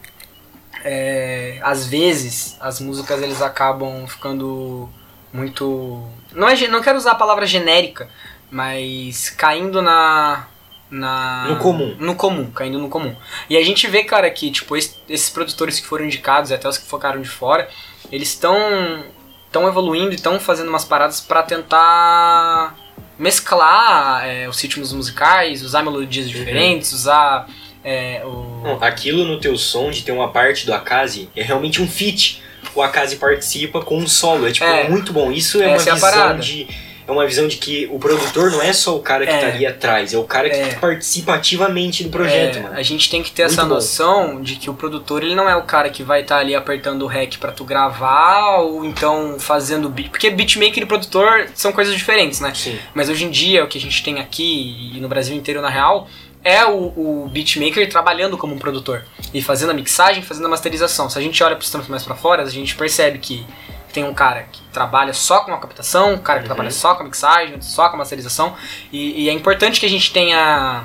é, 0.83 1.59
às 1.61 1.85
vezes 1.85 2.57
as 2.59 2.79
músicas 2.79 3.21
eles 3.21 3.43
acabam 3.43 4.07
ficando 4.07 4.89
muito. 5.31 6.03
Não, 6.33 6.49
é, 6.49 6.67
não 6.67 6.81
quero 6.81 6.97
usar 6.97 7.11
a 7.11 7.15
palavra 7.15 7.45
genérica, 7.45 8.09
mas 8.49 9.29
caindo 9.29 9.83
na. 9.83 10.47
Na, 10.89 11.45
No 11.49 11.57
comum. 11.57 11.95
No 11.99 12.15
comum, 12.15 12.49
caindo 12.49 12.79
no 12.79 12.89
comum. 12.89 13.15
E 13.47 13.55
a 13.55 13.63
gente 13.63 13.85
vê, 13.87 14.03
cara, 14.03 14.31
que 14.31 14.49
tipo, 14.49 14.75
es- 14.75 14.99
esses 15.07 15.29
produtores 15.29 15.79
que 15.79 15.85
foram 15.85 16.05
indicados, 16.05 16.51
até 16.51 16.67
os 16.67 16.79
que 16.79 16.87
focaram 16.87 17.21
de 17.21 17.29
fora, 17.29 17.69
eles 18.11 18.29
estão 18.29 19.03
estão 19.45 19.67
evoluindo 19.67 20.11
e 20.13 20.15
estão 20.15 20.39
fazendo 20.39 20.69
umas 20.69 20.85
paradas 20.85 21.21
pra 21.21 21.43
tentar 21.43 22.75
mesclar 23.19 24.25
é, 24.27 24.47
os 24.49 24.59
ritmos 24.59 24.91
musicais, 24.91 25.61
usar 25.61 25.83
melodias 25.83 26.27
diferentes, 26.29 26.91
usar 26.93 27.47
é, 27.89 28.22
o. 28.25 28.77
Aquilo 28.82 29.24
no 29.24 29.39
teu 29.39 29.58
som 29.58 29.89
de 29.89 30.03
ter 30.03 30.12
uma 30.12 30.27
parte 30.29 30.65
do 30.65 30.74
Akazi 30.74 31.29
é 31.36 31.41
realmente 31.41 31.82
um 31.82 31.88
feat. 31.88 32.41
O 32.75 32.82
Akazi 32.82 33.15
participa 33.15 33.79
com 33.82 33.98
um 33.98 34.08
solo, 34.08 34.46
é 34.48 34.51
tipo 34.51 34.65
É. 34.65 34.89
muito 34.89 35.13
bom. 35.13 35.32
Isso 35.32 35.62
é 35.62 35.72
Essa 35.72 35.91
é 35.91 35.94
uma 35.94 36.08
a 36.08 36.12
visão 36.34 36.39
de 36.39 36.67
é 37.08 37.12
uma 37.13 37.25
visão 37.25 37.48
de 37.48 37.56
que 37.56 37.88
o 37.89 37.98
produtor 37.98 38.51
não 38.51 38.62
é 38.62 38.74
só 38.74 38.94
o 38.94 39.00
cara 39.00 39.25
que 39.25 39.32
É. 39.32 39.39
tá 39.39 39.48
ali 39.48 39.65
atrás, 39.65 40.13
é 40.13 40.17
o 40.17 40.25
cara 40.25 40.50
que 40.50 40.58
É. 40.58 40.74
participa 40.74 41.36
ativamente 41.36 42.03
do 42.03 42.10
projeto, 42.10 42.58
É, 42.58 42.62
mano. 42.63 42.75
A 42.75 42.84
gente 42.84 43.10
tem 43.10 43.24
que 43.24 43.32
ter 43.32 43.44
Muito 43.44 43.53
essa 43.53 43.62
bom. 43.65 43.75
noção 43.75 44.41
de 44.41 44.58
que 44.58 44.70
o 44.70 44.74
produtor 44.74 45.24
ele 45.24 45.34
não 45.34 45.48
é 45.50 45.56
o 45.56 45.62
cara 45.63 45.89
que 45.89 46.03
vai 46.03 46.20
estar 46.24 46.39
ali 46.39 46.53
apertando 46.53 47.03
o 47.03 47.08
REC 47.08 47.38
pra 47.38 47.53
tu 47.53 47.63
gravar 47.63 48.58
ou 48.58 48.84
então 48.84 49.38
fazendo 49.39 49.88
beat. 49.88 50.10
Porque 50.10 50.29
beatmaker 50.29 50.84
e 50.84 50.86
produtor 50.86 51.48
são 51.56 51.72
coisas 51.72 51.96
diferentes, 51.96 52.41
né? 52.41 52.51
Sim. 52.53 52.77
Mas 52.94 53.08
hoje 53.08 53.24
em 53.24 53.29
dia 53.32 53.63
o 53.63 53.67
que 53.70 53.77
a 53.77 53.82
gente 53.82 54.03
tem 54.03 54.20
aqui 54.20 54.91
e 54.94 55.00
no 55.00 55.08
Brasil 55.08 55.34
inteiro 55.34 55.62
na 55.62 55.70
real 55.70 56.10
é 56.44 56.65
o, 56.65 57.24
o 57.25 57.29
beatmaker 57.32 57.89
trabalhando 57.89 58.38
como 58.38 58.56
um 58.56 58.60
produtor 58.60 59.03
e 59.34 59.41
fazendo 59.41 59.72
a 59.72 59.74
mixagem, 59.74 60.22
fazendo 60.24 60.46
a 60.46 60.50
masterização. 60.50 61.10
Se 61.10 61.17
a 61.17 61.22
gente 61.22 61.41
olha 61.44 61.56
para 61.56 61.63
os 61.63 61.70
trampos 61.70 61.89
mais 61.89 62.03
pra 62.03 62.15
fora, 62.15 62.44
a 62.44 62.50
gente 62.50 62.75
percebe 62.75 63.20
que 63.20 63.46
tem 63.91 64.03
um 64.03 64.13
cara 64.13 64.44
que 64.51 64.62
trabalha 64.72 65.13
só 65.13 65.39
com 65.41 65.53
a 65.53 65.58
captação, 65.58 66.13
um 66.13 66.17
cara 66.17 66.39
que 66.39 66.44
Uhum. 66.44 66.48
trabalha 66.56 66.72
só 66.72 66.94
com 66.96 67.01
a 67.03 67.06
mixagem, 67.06 67.60
só 67.62 67.89
com 67.89 67.96
a 67.96 68.00
masterização. 68.00 68.56
E, 68.91 69.24
e 69.24 69.29
é 69.29 69.34
importante 69.34 69.79
que 69.79 69.86
a 69.86 69.89
gente 69.89 70.13
tenha, 70.13 70.84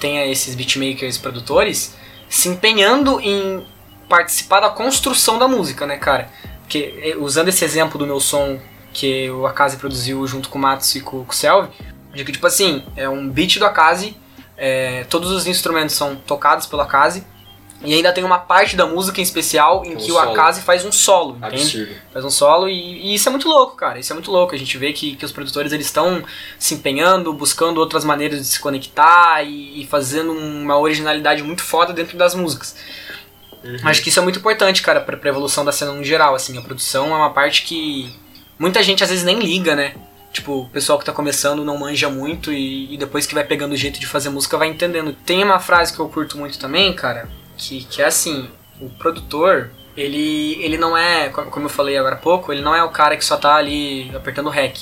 tenha 0.00 0.26
esses 0.26 0.54
beatmakers 0.54 1.16
produtores 1.18 1.94
se 2.28 2.48
empenhando 2.48 3.20
em 3.20 3.64
participar 4.08 4.60
da 4.60 4.70
construção 4.70 5.38
da 5.38 5.46
música, 5.46 5.86
né, 5.86 5.96
cara? 5.96 6.30
Porque 6.62 6.98
eh, 7.02 7.16
usando 7.18 7.48
esse 7.48 7.64
exemplo 7.64 7.98
do 7.98 8.06
meu 8.06 8.20
som 8.20 8.58
que 8.92 9.30
o 9.30 9.46
Akazi 9.46 9.76
produziu 9.76 10.26
junto 10.26 10.48
com 10.48 10.58
o 10.58 10.60
Matsu 10.60 10.98
e 10.98 11.00
com, 11.00 11.24
com 11.24 11.32
o 11.32 11.34
Selvi, 11.34 11.68
de 12.14 12.24
que, 12.24 12.32
tipo 12.32 12.46
assim, 12.46 12.82
é 12.96 13.08
um 13.08 13.28
beat 13.28 13.58
do 13.58 13.66
Akazi, 13.66 14.16
é, 14.58 15.04
todos 15.04 15.30
os 15.30 15.46
instrumentos 15.46 15.94
são 15.94 16.16
tocados 16.16 16.66
pelo 16.66 16.82
Akazi, 16.82 17.24
e 17.80 17.94
ainda 17.94 18.12
tem 18.12 18.24
uma 18.24 18.38
parte 18.38 18.74
da 18.74 18.86
música 18.86 19.20
em 19.20 19.22
especial 19.22 19.84
em 19.84 19.94
Um 19.94 19.96
que 19.96 20.10
o 20.10 20.14
solo. 20.14 20.32
Akazi 20.32 20.62
faz 20.62 20.84
um 20.84 20.90
solo, 20.90 21.36
entende? 21.36 21.96
Faz 22.12 22.24
um 22.24 22.30
solo 22.30 22.68
e, 22.68 22.72
e 22.72 23.14
isso 23.14 23.28
é 23.28 23.30
muito 23.30 23.48
louco, 23.48 23.76
cara. 23.76 24.00
Isso 24.00 24.12
é 24.12 24.14
muito 24.14 24.32
louco. 24.32 24.52
A 24.52 24.58
gente 24.58 24.76
vê 24.76 24.92
que, 24.92 25.14
que 25.14 25.24
os 25.24 25.30
produtores 25.30 25.70
eles 25.70 25.86
estão 25.86 26.24
se 26.58 26.74
empenhando, 26.74 27.32
buscando 27.32 27.78
outras 27.78 28.04
maneiras 28.04 28.40
de 28.40 28.46
se 28.46 28.58
conectar 28.58 29.44
e, 29.44 29.80
e 29.80 29.86
fazendo 29.86 30.32
uma 30.32 30.76
originalidade 30.76 31.40
muito 31.44 31.62
foda 31.62 31.92
dentro 31.92 32.18
das 32.18 32.34
músicas. 32.34 32.74
Acho 33.84 34.02
que 34.02 34.08
isso 34.08 34.18
é 34.18 34.22
muito 34.22 34.40
importante, 34.40 34.82
cara, 34.82 35.00
pra, 35.00 35.16
pra 35.16 35.30
evolução 35.30 35.64
da 35.64 35.70
cena 35.70 35.92
no 35.92 36.02
geral. 36.02 36.34
Assim, 36.34 36.58
a 36.58 36.62
produção 36.62 37.12
é 37.12 37.16
uma 37.16 37.30
parte 37.30 37.62
que 37.62 38.12
muita 38.58 38.82
gente 38.82 39.04
às 39.04 39.10
vezes 39.10 39.24
nem 39.24 39.38
liga, 39.38 39.76
né? 39.76 39.94
Tipo, 40.32 40.60
o 40.60 40.68
pessoal 40.68 40.98
que 40.98 41.04
tá 41.04 41.12
começando 41.12 41.64
não 41.64 41.78
manja 41.78 42.08
muito 42.10 42.52
e, 42.52 42.94
e 42.94 42.98
depois 42.98 43.26
que 43.26 43.34
vai 43.34 43.44
pegando 43.44 43.72
o 43.72 43.76
jeito 43.76 43.98
de 43.98 44.06
fazer 44.06 44.28
música 44.28 44.56
vai 44.58 44.68
entendendo. 44.68 45.12
Tem 45.24 45.42
uma 45.42 45.58
frase 45.58 45.92
que 45.92 45.98
eu 46.00 46.08
curto 46.08 46.36
muito 46.38 46.58
também, 46.58 46.92
cara, 46.94 47.28
que, 47.56 47.84
que 47.84 48.02
é 48.02 48.04
assim: 48.04 48.48
o 48.80 48.88
produtor, 48.90 49.70
ele, 49.96 50.56
ele 50.62 50.76
não 50.76 50.96
é, 50.96 51.30
co- 51.30 51.46
como 51.46 51.66
eu 51.66 51.70
falei 51.70 51.96
agora 51.96 52.14
há 52.14 52.18
pouco, 52.18 52.52
ele 52.52 52.60
não 52.60 52.74
é 52.74 52.84
o 52.84 52.90
cara 52.90 53.16
que 53.16 53.24
só 53.24 53.36
tá 53.36 53.54
ali 53.56 54.10
apertando 54.14 54.50
rec. 54.50 54.78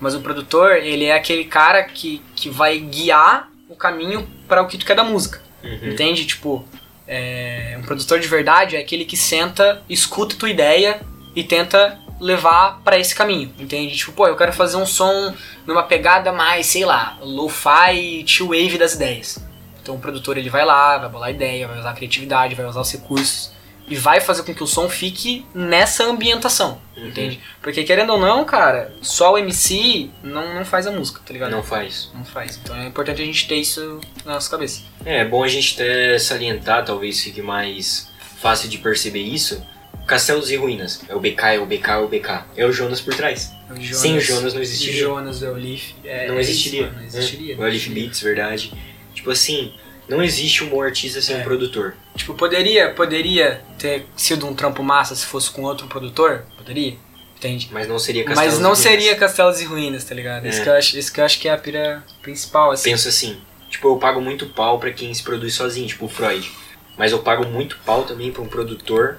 Mas 0.00 0.14
o 0.14 0.20
produtor, 0.20 0.76
ele 0.76 1.06
é 1.06 1.14
aquele 1.14 1.44
cara 1.44 1.82
que, 1.84 2.22
que 2.36 2.48
vai 2.50 2.78
guiar 2.78 3.48
o 3.68 3.74
caminho 3.76 4.28
para 4.46 4.62
o 4.62 4.66
que 4.66 4.78
tu 4.78 4.84
quer 4.86 4.94
da 4.94 5.04
música. 5.04 5.40
Uhum. 5.62 5.90
Entende? 5.90 6.24
Tipo, 6.24 6.64
é, 7.06 7.76
um 7.78 7.82
produtor 7.82 8.20
de 8.20 8.28
verdade 8.28 8.76
é 8.76 8.80
aquele 8.80 9.04
que 9.04 9.16
senta, 9.16 9.82
escuta 9.88 10.36
tua 10.36 10.50
ideia 10.50 11.00
e 11.34 11.42
tenta 11.42 11.98
levar 12.20 12.80
pra 12.84 12.98
esse 12.98 13.14
caminho, 13.14 13.52
entende? 13.58 13.96
Tipo, 13.96 14.12
pô, 14.12 14.26
eu 14.26 14.36
quero 14.36 14.52
fazer 14.52 14.76
um 14.76 14.86
som 14.86 15.34
numa 15.66 15.82
pegada 15.84 16.32
mais, 16.32 16.66
sei 16.66 16.84
lá, 16.84 17.16
lo-fi, 17.20 18.22
chill 18.26 18.48
wave 18.48 18.78
das 18.78 18.94
ideias. 18.94 19.38
Então 19.82 19.94
o 19.94 19.98
produtor 19.98 20.36
ele 20.36 20.50
vai 20.50 20.64
lá, 20.64 20.98
vai 20.98 21.08
bolar 21.08 21.28
a 21.28 21.32
ideia, 21.32 21.66
vai 21.68 21.78
usar 21.78 21.90
a 21.90 21.94
criatividade, 21.94 22.54
vai 22.54 22.66
usar 22.66 22.80
os 22.80 22.92
recursos 22.92 23.52
e 23.90 23.96
vai 23.96 24.20
fazer 24.20 24.42
com 24.42 24.54
que 24.54 24.62
o 24.62 24.66
som 24.66 24.86
fique 24.86 25.46
nessa 25.54 26.04
ambientação, 26.04 26.78
Uhum. 26.94 27.08
entende? 27.08 27.40
Porque 27.62 27.82
querendo 27.84 28.10
ou 28.12 28.18
não, 28.20 28.44
cara, 28.44 28.92
só 29.00 29.32
o 29.32 29.38
MC 29.38 30.10
não, 30.22 30.54
não 30.54 30.64
faz 30.64 30.86
a 30.86 30.90
música, 30.90 31.20
tá 31.24 31.32
ligado? 31.32 31.50
Não 31.52 31.62
faz. 31.62 32.10
Não 32.14 32.22
faz. 32.24 32.60
Então 32.62 32.76
é 32.76 32.86
importante 32.86 33.22
a 33.22 33.24
gente 33.24 33.48
ter 33.48 33.54
isso 33.56 33.98
na 34.26 34.34
nossa 34.34 34.50
cabeça. 34.50 34.82
É, 35.06 35.20
é 35.20 35.24
bom 35.24 35.42
a 35.42 35.48
gente 35.48 35.74
até 35.74 36.18
salientar, 36.18 36.84
talvez 36.84 37.20
fique 37.22 37.40
mais 37.40 38.10
fácil 38.42 38.68
de 38.68 38.76
perceber 38.76 39.22
isso. 39.22 39.64
Castelos 40.08 40.50
e 40.50 40.56
Ruínas. 40.56 41.02
É 41.08 41.14
o 41.14 41.20
BK, 41.20 41.42
é 41.54 41.58
o 41.60 41.66
BK, 41.66 41.88
é 41.90 41.96
o 41.98 42.08
BK. 42.08 42.44
É 42.56 42.64
o 42.66 42.72
Jonas 42.72 43.00
por 43.00 43.14
trás. 43.14 43.52
O 43.70 43.94
Sem 43.94 44.16
o 44.16 44.20
Jonas 44.20 44.54
não 44.54 44.60
existiria. 44.62 45.04
O 45.04 45.14
Jonas, 45.14 45.42
o 45.42 45.56
Elif. 45.56 45.94
É, 46.02 46.26
não 46.28 46.36
é 46.36 46.40
existiria. 46.40 46.86
isso, 46.86 46.94
não 46.96 47.04
existiria. 47.04 47.56
né? 47.56 47.62
O 47.62 47.68
Elif 47.68 47.90
Beats, 47.90 48.20
verdade. 48.22 48.72
Tipo 49.14 49.30
assim, 49.30 49.72
não 50.08 50.22
existe 50.22 50.64
um 50.64 50.68
bom 50.70 50.82
artista 50.82 51.20
sem 51.20 51.36
É. 51.36 51.38
um 51.40 51.42
produtor. 51.42 51.94
Tipo, 52.16 52.34
poderia, 52.34 52.90
poderia 52.94 53.62
ter 53.78 54.06
sido 54.16 54.46
um 54.46 54.54
trampo 54.54 54.82
massa 54.82 55.14
se 55.14 55.26
fosse 55.26 55.50
com 55.50 55.62
outro 55.62 55.86
produtor? 55.86 56.44
Poderia. 56.56 56.96
Entende? 57.36 57.68
Mas 57.70 57.86
não 57.86 57.98
seria 58.00 58.24
Castelos 58.24 58.52
Mas 58.54 58.60
não 58.60 58.70
e 58.70 58.74
Ruínas. 58.74 58.78
seria 58.78 59.14
Castelos 59.16 59.60
e 59.60 59.64
Ruínas, 59.64 60.04
tá 60.04 60.14
ligado? 60.14 60.48
Isso, 60.48 60.60
É. 60.60 60.62
que 60.64 60.68
eu 60.70 60.72
acho, 60.74 60.98
isso 60.98 61.12
que 61.12 61.20
eu 61.20 61.24
acho 61.24 61.38
que 61.38 61.48
é 61.48 61.52
a 61.52 61.58
pira 61.58 62.02
principal, 62.22 62.72
assim. 62.72 62.90
Penso 62.90 63.08
assim, 63.08 63.38
tipo, 63.70 63.86
eu 63.88 63.96
pago 63.96 64.20
muito 64.20 64.46
pau 64.46 64.78
pra 64.80 64.90
quem 64.90 65.12
se 65.14 65.22
produz 65.22 65.54
sozinho, 65.54 65.86
tipo 65.86 66.06
o 66.06 66.08
Freud. 66.08 66.50
Mas 66.96 67.12
eu 67.12 67.20
pago 67.20 67.46
muito 67.46 67.78
pau 67.84 68.02
também 68.02 68.32
pra 68.32 68.42
um 68.42 68.48
produtor 68.48 69.18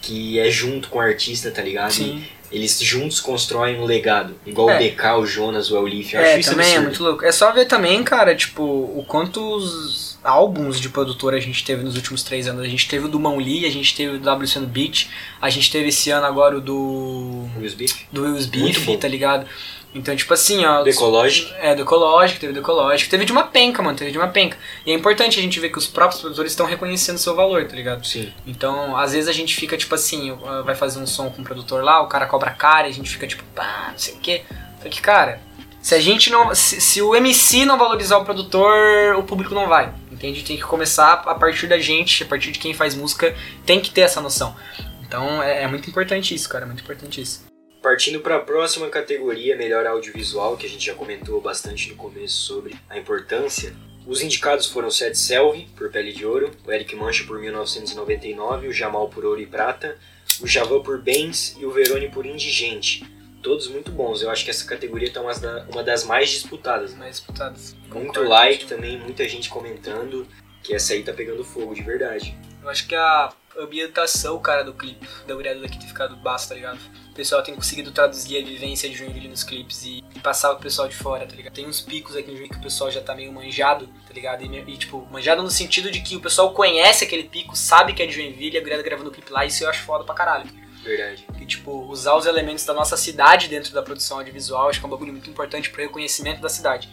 que 0.00 0.38
é 0.38 0.50
junto 0.50 0.88
com 0.88 0.98
o 0.98 1.02
artista, 1.02 1.50
tá 1.50 1.62
ligado? 1.62 1.92
Sim. 1.92 2.24
E 2.50 2.56
eles 2.56 2.80
juntos 2.80 3.20
constroem 3.20 3.78
um 3.78 3.84
legado. 3.84 4.34
Igual 4.44 4.70
É. 4.70 4.76
o 4.76 4.78
BK, 4.90 5.04
o 5.18 5.26
Jonas, 5.26 5.70
o 5.70 5.86
Elif. 5.86 6.14
Eu 6.14 6.20
acho 6.20 6.30
É, 6.30 6.40
isso 6.40 6.50
também 6.50 6.66
é 6.66 6.68
absurdo. 6.70 6.86
muito 6.88 7.02
louco. 7.04 7.24
É 7.24 7.30
só 7.30 7.52
ver 7.52 7.66
também, 7.66 8.02
cara, 8.02 8.34
tipo, 8.34 8.62
o 8.62 9.04
quantos 9.06 10.18
álbuns 10.24 10.80
de 10.80 10.88
produtor 10.88 11.32
a 11.32 11.38
gente 11.40 11.64
teve 11.64 11.82
nos 11.84 11.94
últimos 11.96 12.22
três 12.24 12.48
anos. 12.48 12.62
A 12.62 12.68
gente 12.68 12.88
teve 12.88 13.04
o 13.04 13.08
do 13.08 13.20
Mão 13.20 13.38
Lee, 13.38 13.64
a 13.66 13.70
gente 13.70 13.94
teve 13.94 14.16
o 14.16 14.18
do 14.18 14.28
WC 14.30 14.58
no 14.58 14.66
Beat, 14.66 15.06
a 15.40 15.48
gente 15.48 15.70
teve 15.70 15.88
esse 15.90 16.10
ano 16.10 16.26
agora 16.26 16.56
o 16.58 16.60
do. 16.60 17.46
Will 17.56 17.66
Smith. 17.66 17.94
do 18.12 18.22
Beef, 18.48 18.84
bom. 18.86 18.96
tá 18.96 19.06
ligado? 19.08 19.46
Então, 19.94 20.14
tipo 20.14 20.32
assim, 20.32 20.64
ó. 20.64 20.82
Do 20.82 20.88
Ecologic. 20.88 21.52
É, 21.58 21.74
do 21.74 21.82
Ecologic, 21.82 22.38
teve 22.38 22.52
do 22.52 22.60
Ecologic. 22.60 23.08
Teve 23.08 23.24
de 23.24 23.32
uma 23.32 23.44
penca, 23.44 23.82
mano, 23.82 23.98
teve 23.98 24.12
de 24.12 24.18
uma 24.18 24.28
penca. 24.28 24.56
E 24.86 24.92
é 24.92 24.94
importante 24.94 25.38
a 25.38 25.42
gente 25.42 25.58
ver 25.58 25.70
que 25.70 25.78
os 25.78 25.86
próprios 25.86 26.20
produtores 26.20 26.52
estão 26.52 26.66
reconhecendo 26.66 27.18
seu 27.18 27.34
valor, 27.34 27.66
tá 27.66 27.74
ligado? 27.74 28.06
Sim. 28.06 28.32
Então, 28.46 28.96
às 28.96 29.12
vezes 29.12 29.28
a 29.28 29.32
gente 29.32 29.54
fica, 29.56 29.76
tipo 29.76 29.94
assim, 29.94 30.30
uh, 30.30 30.62
vai 30.64 30.74
fazer 30.74 31.00
um 31.00 31.06
som 31.06 31.28
com 31.30 31.42
um 31.42 31.44
produtor 31.44 31.82
lá, 31.82 32.00
o 32.00 32.06
cara 32.06 32.26
cobra 32.26 32.50
cara 32.52 32.86
e 32.86 32.90
a 32.90 32.94
gente 32.94 33.10
fica, 33.10 33.26
tipo, 33.26 33.42
pá, 33.54 33.88
não 33.90 33.98
sei 33.98 34.14
o 34.14 34.18
quê. 34.18 34.42
Só 34.80 34.88
que, 34.88 35.00
cara, 35.02 35.40
se 35.82 35.94
a 35.94 36.00
gente 36.00 36.30
não. 36.30 36.54
Se, 36.54 36.80
se 36.80 37.02
o 37.02 37.14
MC 37.16 37.64
não 37.64 37.76
valorizar 37.76 38.18
o 38.18 38.24
produtor, 38.24 39.16
o 39.16 39.24
público 39.24 39.54
não 39.54 39.66
vai. 39.66 39.92
Entende? 40.10 40.44
Tem 40.44 40.56
que 40.56 40.62
começar 40.62 41.14
a 41.26 41.34
partir 41.34 41.66
da 41.66 41.78
gente, 41.78 42.22
a 42.22 42.26
partir 42.26 42.52
de 42.52 42.58
quem 42.58 42.74
faz 42.74 42.94
música, 42.94 43.34
tem 43.66 43.80
que 43.80 43.90
ter 43.90 44.02
essa 44.02 44.20
noção. 44.20 44.54
Então 45.02 45.42
é, 45.42 45.64
é 45.64 45.66
muito 45.66 45.90
importante 45.90 46.34
isso, 46.34 46.48
cara, 46.48 46.64
é 46.64 46.66
muito 46.66 46.82
importante 46.82 47.20
isso. 47.20 47.49
Partindo 47.82 48.20
para 48.20 48.36
a 48.36 48.40
próxima 48.40 48.90
categoria, 48.90 49.56
melhor 49.56 49.86
audiovisual, 49.86 50.54
que 50.54 50.66
a 50.66 50.68
gente 50.68 50.84
já 50.84 50.94
comentou 50.94 51.40
bastante 51.40 51.88
no 51.88 51.96
começo 51.96 52.34
sobre 52.34 52.74
a 52.90 52.98
importância. 52.98 53.74
Os 54.06 54.20
indicados 54.20 54.66
foram 54.66 54.90
Seth 54.90 55.14
Selvi, 55.14 55.66
por 55.74 55.90
Pele 55.90 56.12
de 56.12 56.26
Ouro, 56.26 56.50
o 56.66 56.70
Eric 56.70 56.94
Mancha 56.94 57.24
por 57.24 57.38
1999, 57.38 58.68
o 58.68 58.72
Jamal 58.72 59.08
por 59.08 59.24
Ouro 59.24 59.40
e 59.40 59.46
Prata, 59.46 59.96
o 60.42 60.46
Javan 60.46 60.82
por 60.82 61.00
Bens 61.00 61.56
e 61.58 61.64
o 61.64 61.70
Verone 61.70 62.10
por 62.10 62.26
Indigente. 62.26 63.02
Todos 63.42 63.68
muito 63.68 63.90
bons, 63.90 64.22
eu 64.22 64.30
acho 64.30 64.44
que 64.44 64.50
essa 64.50 64.66
categoria 64.66 65.10
tá 65.10 65.20
uma 65.20 65.32
uma 65.72 65.82
das 65.82 66.04
mais 66.04 66.30
disputadas. 66.30 66.92
As 66.92 66.98
mais 66.98 67.16
disputadas. 67.16 67.74
Muito 67.74 67.90
Concordo 67.90 68.28
like 68.28 68.66
também, 68.66 68.98
muita 68.98 69.26
gente 69.28 69.48
comentando 69.48 70.26
que 70.62 70.74
essa 70.74 70.92
aí 70.92 71.02
tá 71.02 71.12
pegando 71.12 71.42
fogo 71.44 71.74
de 71.74 71.82
verdade. 71.82 72.36
Eu 72.62 72.68
acho 72.68 72.86
que 72.86 72.94
a 72.94 73.32
ambientação, 73.58 74.38
cara, 74.38 74.62
do 74.62 74.72
clipe, 74.72 75.06
da 75.26 75.34
Uriada 75.34 75.60
daqui 75.60 75.78
ter 75.78 75.86
ficado 75.86 76.16
basta, 76.16 76.50
tá 76.50 76.54
ligado? 76.54 76.78
O 77.10 77.14
pessoal 77.14 77.42
tem 77.42 77.54
conseguido 77.54 77.90
traduzir 77.90 78.38
a 78.38 78.44
vivência 78.44 78.88
de 78.88 78.96
Joinville 78.96 79.28
nos 79.28 79.42
clipes 79.42 79.84
e, 79.84 80.04
passar 80.22 80.50
pro 80.50 80.62
pessoal 80.62 80.88
de 80.88 80.94
fora, 80.94 81.26
tá 81.26 81.34
ligado? 81.34 81.54
Tem 81.54 81.66
uns 81.66 81.80
picos 81.80 82.16
aqui 82.16 82.30
em 82.30 82.36
Joinville 82.36 82.50
que 82.50 82.58
o 82.58 82.62
pessoal 82.62 82.90
já 82.90 83.00
tá 83.00 83.14
meio 83.14 83.32
manjado, 83.32 83.86
tá 84.06 84.12
ligado? 84.12 84.44
E, 84.44 84.58
e, 84.58 84.76
tipo, 84.76 85.06
manjado 85.10 85.42
no 85.42 85.50
sentido 85.50 85.90
de 85.90 86.00
que 86.00 86.16
o 86.16 86.20
pessoal 86.20 86.52
conhece 86.52 87.04
aquele 87.04 87.24
pico, 87.24 87.56
sabe 87.56 87.92
que 87.92 88.02
é 88.02 88.06
de 88.06 88.12
Joinville 88.12 88.56
e 88.56 88.58
a 88.58 88.62
Uriada 88.62 88.82
gravando 88.82 89.10
o 89.10 89.12
clipe 89.12 89.32
lá, 89.32 89.44
isso 89.44 89.64
eu 89.64 89.68
acho 89.68 89.82
foda 89.82 90.04
pra 90.04 90.14
caralho. 90.14 90.48
Verdade. 90.82 91.26
E, 91.40 91.46
tipo, 91.46 91.70
usar 91.88 92.14
os 92.16 92.26
elementos 92.26 92.64
da 92.64 92.72
nossa 92.72 92.96
cidade 92.96 93.48
dentro 93.48 93.72
da 93.72 93.82
produção 93.82 94.18
audiovisual, 94.18 94.68
acho 94.70 94.78
que 94.80 94.84
é 94.84 94.88
um 94.88 94.90
bagulho 94.90 95.12
muito 95.12 95.28
importante 95.28 95.70
pro 95.70 95.82
reconhecimento 95.82 96.40
da 96.40 96.48
cidade. 96.48 96.88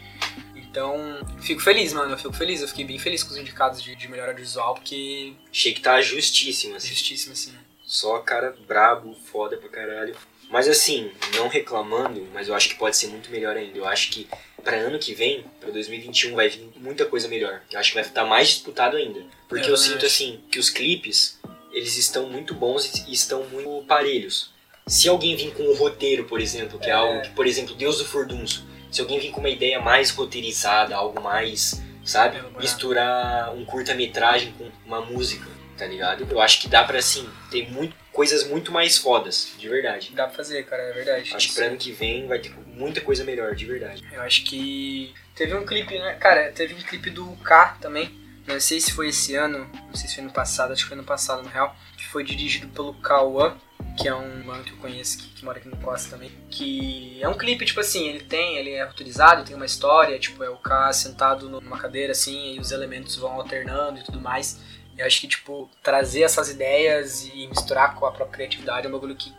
Então, 0.56 0.96
fico 1.42 1.62
feliz, 1.62 1.94
mano, 1.94 2.12
eu 2.14 2.18
fico 2.18 2.34
feliz, 2.34 2.62
eu 2.62 2.68
fiquei 2.68 2.86
bem 2.86 3.00
feliz 3.00 3.24
com 3.24 3.32
os 3.32 3.38
indicados 3.38 3.82
de, 3.82 3.96
de 3.96 4.08
melhor 4.08 4.28
audiovisual, 4.30 4.76
porque 4.76 5.34
Achei 5.52 5.74
que 5.74 5.82
tá 5.82 6.00
justíssimo, 6.02 6.76
assim. 6.76 6.88
justíssimo, 6.90 7.34
assim. 7.34 7.54
Só 7.86 8.20
cara 8.20 8.56
brabo, 8.68 9.16
foda 9.32 9.58
pra 9.58 9.70
caralho. 9.70 10.16
Mas 10.50 10.68
assim, 10.68 11.12
não 11.36 11.48
reclamando, 11.48 12.26
mas 12.34 12.48
eu 12.48 12.56
acho 12.56 12.70
que 12.70 12.76
pode 12.76 12.96
ser 12.96 13.08
muito 13.08 13.30
melhor 13.32 13.56
ainda. 13.58 13.78
Eu 13.78 13.86
acho 13.86 14.12
que 14.12 14.28
pra 14.64 14.78
ano 14.78 15.00
que 15.00 15.14
vem, 15.14 15.44
pra 15.60 15.70
2021, 15.72 16.36
vai 16.36 16.48
vir 16.50 16.70
muita 16.78 17.06
coisa 17.06 17.28
melhor. 17.28 17.62
Eu 17.72 17.80
acho 17.80 17.90
que 17.92 17.96
vai 17.96 18.04
estar 18.04 18.24
mais 18.26 18.50
disputado 18.50 18.96
ainda. 18.98 19.22
Porque 19.50 19.66
Eu 19.66 19.72
eu, 19.72 19.78
sinto 19.78 19.98
acho. 19.98 20.06
assim, 20.06 20.42
que 20.52 20.60
os 20.60 20.70
clipes, 20.70 21.38
eles 21.72 21.98
estão 21.98 22.30
muito 22.30 22.54
bons 22.54 23.06
e 23.08 23.14
estão 23.14 23.44
muito 23.46 23.86
parelhos. 23.88 24.52
Se 24.88 25.10
alguém 25.10 25.36
vir 25.36 25.54
com 25.54 25.64
um 25.64 25.76
roteiro, 25.76 26.26
por 26.26 26.40
exemplo, 26.40 26.80
que 26.80 26.90
é, 26.90 26.94
algo 26.94 27.22
que, 27.22 27.30
por 27.32 27.46
exemplo, 27.46 27.76
Deus 27.76 27.98
do 27.98 28.06
Furdunço. 28.06 28.66
Se 28.90 29.02
alguém 29.02 29.20
vir 29.20 29.32
com 29.32 29.42
uma 29.42 29.50
ideia 29.50 29.82
mais 29.82 30.10
roteirizada, 30.12 30.96
algo 30.96 31.22
mais, 31.22 31.82
sabe? 32.06 32.42
Misturar 32.58 33.54
um 33.54 33.66
curta-metragem 33.66 34.54
com 34.54 34.72
uma 34.86 35.02
música, 35.02 35.46
tá 35.78 35.86
ligado? 35.86 36.26
Eu 36.30 36.40
acho 36.40 36.62
que 36.62 36.70
dá 36.70 36.86
pra, 36.86 37.00
assim, 37.00 37.30
ter 37.52 37.70
muito 37.70 37.94
coisas 38.14 38.48
muito 38.48 38.72
mais 38.72 38.98
fodas, 38.98 39.54
de 39.60 39.70
verdade. 39.70 40.12
Dá 40.16 40.26
pra 40.26 40.36
fazer, 40.36 40.66
cara, 40.66 40.82
é 40.82 40.94
verdade. 40.94 41.36
Acho 41.36 41.50
que 41.50 41.54
pra 41.54 41.66
ano 41.66 41.78
que 41.78 41.92
vem 41.92 42.26
vai 42.26 42.40
ter 42.40 42.52
muita 42.66 43.02
coisa 43.02 43.24
melhor, 43.24 43.54
de 43.54 43.66
verdade. 43.66 44.04
Eu 44.12 44.22
acho 44.22 44.44
que 44.44 45.14
teve 45.36 45.54
um 45.54 45.64
clipe, 45.66 46.00
né? 46.00 46.14
Cara, 46.14 46.52
teve 46.52 46.74
um 46.74 46.82
clipe 46.82 47.12
do 47.12 47.36
K 47.44 47.78
também. 47.80 48.10
Não 48.48 48.60
sei 48.62 48.80
se 48.80 48.94
foi 48.94 49.10
esse 49.10 49.36
ano, 49.36 49.70
não 49.88 49.94
sei 49.94 50.08
se 50.08 50.16
foi 50.16 50.24
ano 50.24 50.34
passado, 50.34 50.72
acho 50.72 50.84
que 50.84 50.88
foi 50.88 50.98
ano 50.98 51.06
passado, 51.06 51.44
na 51.44 51.50
real. 51.50 51.76
Que 51.98 52.08
foi 52.08 52.24
dirigido 52.24 52.68
pelo 52.70 52.94
Kawan, 52.94 53.58
que 53.98 54.08
é 54.08 54.16
um 54.16 54.46
mano 54.46 54.64
que 54.64 54.72
eu 54.72 54.78
conheço 54.78 55.18
que, 55.18 55.28
que 55.30 55.46
mora 55.46 55.60
aqui 55.60 55.68
no 55.68 55.76
Costa 55.78 56.12
também. 56.12 56.32
Que 56.50 57.22
é 57.22 57.28
um 57.28 57.34
clipe, 57.34 57.66
tipo 57.66 57.82
assim, 57.82 58.08
ele 58.08 58.24
tem, 58.24 58.56
ele 58.56 58.72
é 58.72 58.82
autorizado, 58.82 59.44
tem 59.44 59.56
uma 59.56 59.66
história, 59.66 60.18
tipo, 60.18 60.44
é 60.44 60.50
o 60.50 60.58
K 60.58 60.94
sentado 60.94 61.50
numa 61.50 61.78
cadeira 61.78 62.14
assim, 62.14 62.56
e 62.56 62.60
os 62.60 62.72
elementos 62.72 63.16
vão 63.18 63.34
alternando 63.34 64.00
e 64.00 64.04
tudo 64.04 64.22
mais. 64.22 64.60
Eu 64.98 65.06
acho 65.06 65.22
que, 65.22 65.28
tipo, 65.28 65.70
trazer 65.84 66.22
essas 66.22 66.50
ideias 66.50 67.26
e 67.28 67.48
misturar 67.48 67.96
com 67.96 68.06
a 68.06 68.12
própria 68.12 68.36
criatividade 68.36 68.88
é 68.88 68.90
um 68.90 68.94
bagulho 68.94 69.16
que 69.16 69.32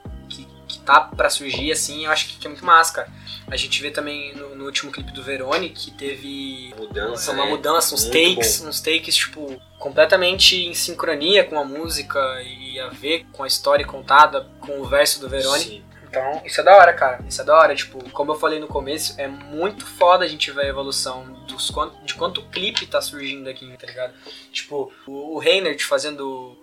tá 0.89 1.01
pra 1.01 1.29
surgir, 1.29 1.71
assim, 1.71 2.07
eu 2.07 2.11
acho 2.11 2.27
que, 2.29 2.47
é 2.47 2.49
muito 2.49 2.65
massa, 2.65 2.95
cara. 2.95 3.13
A 3.51 3.57
gente 3.57 3.83
vê 3.83 3.91
também 3.91 4.35
no, 4.35 4.57
no 4.57 4.65
último 4.65 4.91
clipe 4.91 5.13
do 5.13 5.23
Verone 5.23 5.69
que 5.69 5.91
teve 5.91 6.73
Mudança, 6.79 7.33
uma 7.33 7.45
né? 7.45 7.51
mudança, 7.51 7.95
uns 7.95 8.07
takes, 8.07 8.63
bom. 8.63 8.69
uns 8.69 8.81
takes, 8.81 9.15
tipo, 9.15 9.61
completamente 9.79 10.57
em 10.57 10.73
sincronia 10.73 11.45
com 11.45 11.59
a 11.59 11.65
música 11.65 12.19
e 12.43 12.81
a 12.81 12.89
ver 12.89 13.27
com 13.33 13.45
a 13.45 13.47
história 13.47 13.87
contada, 13.87 14.49
com 14.61 14.81
o 14.81 14.85
verso 14.87 15.21
do 15.21 15.29
Verone. 15.29 15.63
Sim. 15.63 15.85
Então, 16.09 16.41
isso 16.43 16.59
é 16.59 16.65
da 16.65 16.75
hora, 16.75 16.95
cara. 16.95 17.23
Isso 17.29 17.43
é 17.43 17.45
da 17.45 17.55
hora. 17.55 17.75
Tipo, 17.75 18.09
como 18.11 18.33
eu 18.33 18.39
falei 18.39 18.59
no 18.59 18.67
começo, 18.67 19.15
é 19.21 19.29
muito 19.29 19.85
foda 19.85 20.25
a 20.25 20.29
gente 20.29 20.51
ver 20.51 20.63
a 20.63 20.69
evolução 20.69 21.31
dos 21.47 21.71
quanto, 21.71 22.03
de 22.03 22.15
quanto 22.15 22.43
clipe 22.49 22.87
tá 22.87 23.03
surgindo 23.03 23.47
aqui, 23.51 23.71
tá 23.77 23.87
ligado? 23.87 24.15
Tipo, 24.51 24.91
o, 25.07 25.35
o 25.35 25.39
Reinhardt 25.39 25.85
fazendo. 25.85 26.57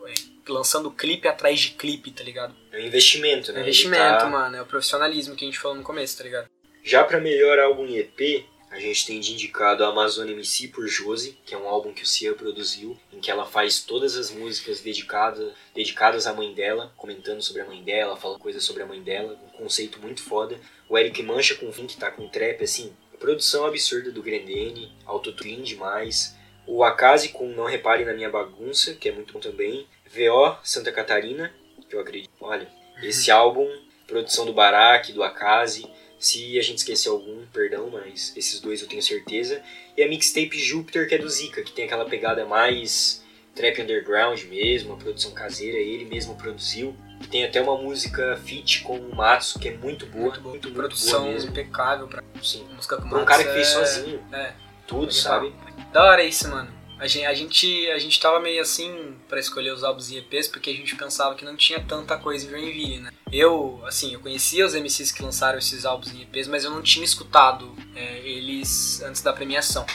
Lançando 0.47 0.91
clipe 0.91 1.27
atrás 1.27 1.59
de 1.59 1.69
clipe, 1.71 2.11
tá 2.11 2.23
ligado? 2.23 2.55
É 2.71 2.77
um 2.79 2.85
investimento, 2.85 3.51
né? 3.51 3.59
É 3.59 3.61
Ele 3.61 3.69
investimento, 3.69 4.19
tá- 4.19 4.29
mano. 4.29 4.55
É 4.55 4.61
o 4.61 4.65
profissionalismo 4.65 5.35
que 5.35 5.45
a 5.45 5.47
gente 5.47 5.59
falou 5.59 5.77
no 5.77 5.83
começo, 5.83 6.17
tá 6.17 6.23
ligado? 6.23 6.49
Já 6.83 7.03
pra 7.03 7.19
melhor 7.19 7.57
álbum 7.59 7.87
EP, 7.87 8.45
a 8.69 8.79
gente 8.79 9.05
tem 9.07 9.19
de 9.19 9.33
indicado 9.33 9.83
a 9.83 9.87
Amazon 9.87 10.27
MC 10.29 10.67
por 10.67 10.87
Josie, 10.87 11.37
que 11.45 11.55
é 11.55 11.57
um 11.57 11.67
álbum 11.67 11.93
que 11.93 12.03
o 12.03 12.05
Cia 12.05 12.33
produziu, 12.33 12.97
em 13.11 13.19
que 13.19 13.31
ela 13.31 13.45
faz 13.45 13.81
todas 13.81 14.15
as 14.17 14.29
músicas 14.31 14.81
dedicadas, 14.81 15.53
dedicadas 15.73 16.27
à 16.27 16.33
mãe 16.33 16.53
dela, 16.53 16.93
comentando 16.97 17.41
sobre 17.41 17.61
a 17.61 17.65
mãe 17.65 17.81
dela, 17.83 18.17
falando 18.17 18.39
coisas 18.39 18.63
sobre 18.63 18.83
a 18.83 18.85
mãe 18.85 19.01
dela, 19.01 19.39
um 19.45 19.57
conceito 19.57 19.99
muito 19.99 20.21
foda. 20.21 20.59
O 20.89 20.97
Eric 20.97 21.23
Mancha 21.23 21.55
com 21.55 21.71
Fim, 21.71 21.87
que 21.87 21.97
tá 21.97 22.11
com 22.11 22.27
trap, 22.27 22.63
assim, 22.63 22.93
produção 23.19 23.65
absurda 23.65 24.11
do 24.11 24.21
Grendene, 24.21 24.91
autotune 25.05 25.63
demais. 25.63 26.35
O 26.67 26.83
Akazi 26.83 27.29
com 27.29 27.47
Não 27.47 27.65
Repare 27.65 28.03
na 28.05 28.13
Minha 28.13 28.29
Bagunça, 28.29 28.93
que 28.93 29.07
é 29.07 29.11
muito 29.11 29.33
bom 29.33 29.39
também. 29.39 29.87
VO 30.15 30.57
Santa 30.63 30.91
Catarina, 30.91 31.51
que 31.89 31.95
eu 31.95 31.99
acredito. 31.99 32.31
Olha, 32.39 32.67
esse 33.03 33.29
álbum, 33.31 33.67
produção 34.07 34.45
do 34.45 34.53
Barak, 34.53 35.11
do 35.11 35.23
Akazi. 35.23 35.85
Se 36.17 36.57
a 36.57 36.61
gente 36.63 36.77
esquecer 36.79 37.09
algum, 37.09 37.45
perdão, 37.47 37.89
mas 37.91 38.33
esses 38.37 38.59
dois 38.61 38.81
eu 38.81 38.87
tenho 38.87 39.01
certeza. 39.03 39.61
E 39.97 40.01
a 40.01 40.07
mixtape 40.07 40.57
Júpiter, 40.57 41.07
que 41.07 41.15
é 41.15 41.17
do 41.17 41.29
Zika, 41.29 41.61
que 41.61 41.71
tem 41.73 41.85
aquela 41.85 42.05
pegada 42.05 42.45
mais 42.45 43.23
trap 43.53 43.81
underground 43.81 44.41
mesmo, 44.45 44.93
a 44.93 44.97
produção 44.97 45.31
caseira, 45.31 45.77
ele 45.77 46.05
mesmo 46.05 46.35
produziu. 46.35 46.95
Tem 47.29 47.43
até 47.45 47.61
uma 47.61 47.77
música 47.77 48.37
feat 48.45 48.81
com 48.81 48.97
o 48.97 49.15
Matsu, 49.15 49.59
que 49.59 49.69
é 49.69 49.77
muito 49.77 50.05
boa, 50.07 50.23
muito, 50.25 50.39
boa. 50.41 50.51
muito, 50.51 50.71
Produção 50.71 51.21
boa 51.21 51.33
mesmo. 51.33 51.51
impecável 51.51 52.07
pra 52.07 52.23
Sim. 52.41 52.65
música 52.73 52.97
com 52.97 53.07
Pra 53.09 53.19
um 53.19 53.25
cara 53.25 53.43
que 53.43 53.51
fez 53.53 53.67
é- 53.67 53.71
sozinho 53.71 54.23
É. 54.33 54.53
tudo, 54.87 55.01
Legal. 55.07 55.11
sabe? 55.13 55.53
Da 55.93 56.03
hora 56.03 56.23
isso, 56.23 56.49
mano. 56.49 56.73
A 56.97 57.07
gente, 57.07 57.25
a 57.25 57.33
gente, 57.33 57.89
a 57.91 57.99
gente 57.99 58.19
tava 58.19 58.39
meio 58.39 58.61
assim 58.61 59.15
pra 59.27 59.39
escolher 59.39 59.71
os 59.71 59.83
álbuns 59.83 60.09
e 60.09 60.17
EPs 60.17 60.47
porque 60.47 60.69
a 60.69 60.73
gente 60.73 60.95
pensava 60.95 61.35
que 61.35 61.43
não 61.43 61.55
tinha 61.55 61.79
tanta 61.79 62.17
coisa 62.17 62.45
em 62.45 62.49
Joinville, 62.49 62.99
né? 62.99 63.11
Eu, 63.31 63.81
assim, 63.85 64.13
eu 64.13 64.19
conhecia 64.21 64.65
os 64.65 64.73
MCs 64.73 65.11
que 65.11 65.21
lançaram 65.21 65.59
esses 65.59 65.85
álbuns 65.85 66.13
e 66.13 66.21
EPs, 66.21 66.47
mas 66.47 66.63
eu 66.63 66.71
não 66.71 66.81
tinha 66.81 67.03
escutado 67.03 67.75
é, 67.95 68.19
eles 68.19 69.01
antes 69.01 69.21
da 69.21 69.33
premiação. 69.33 69.85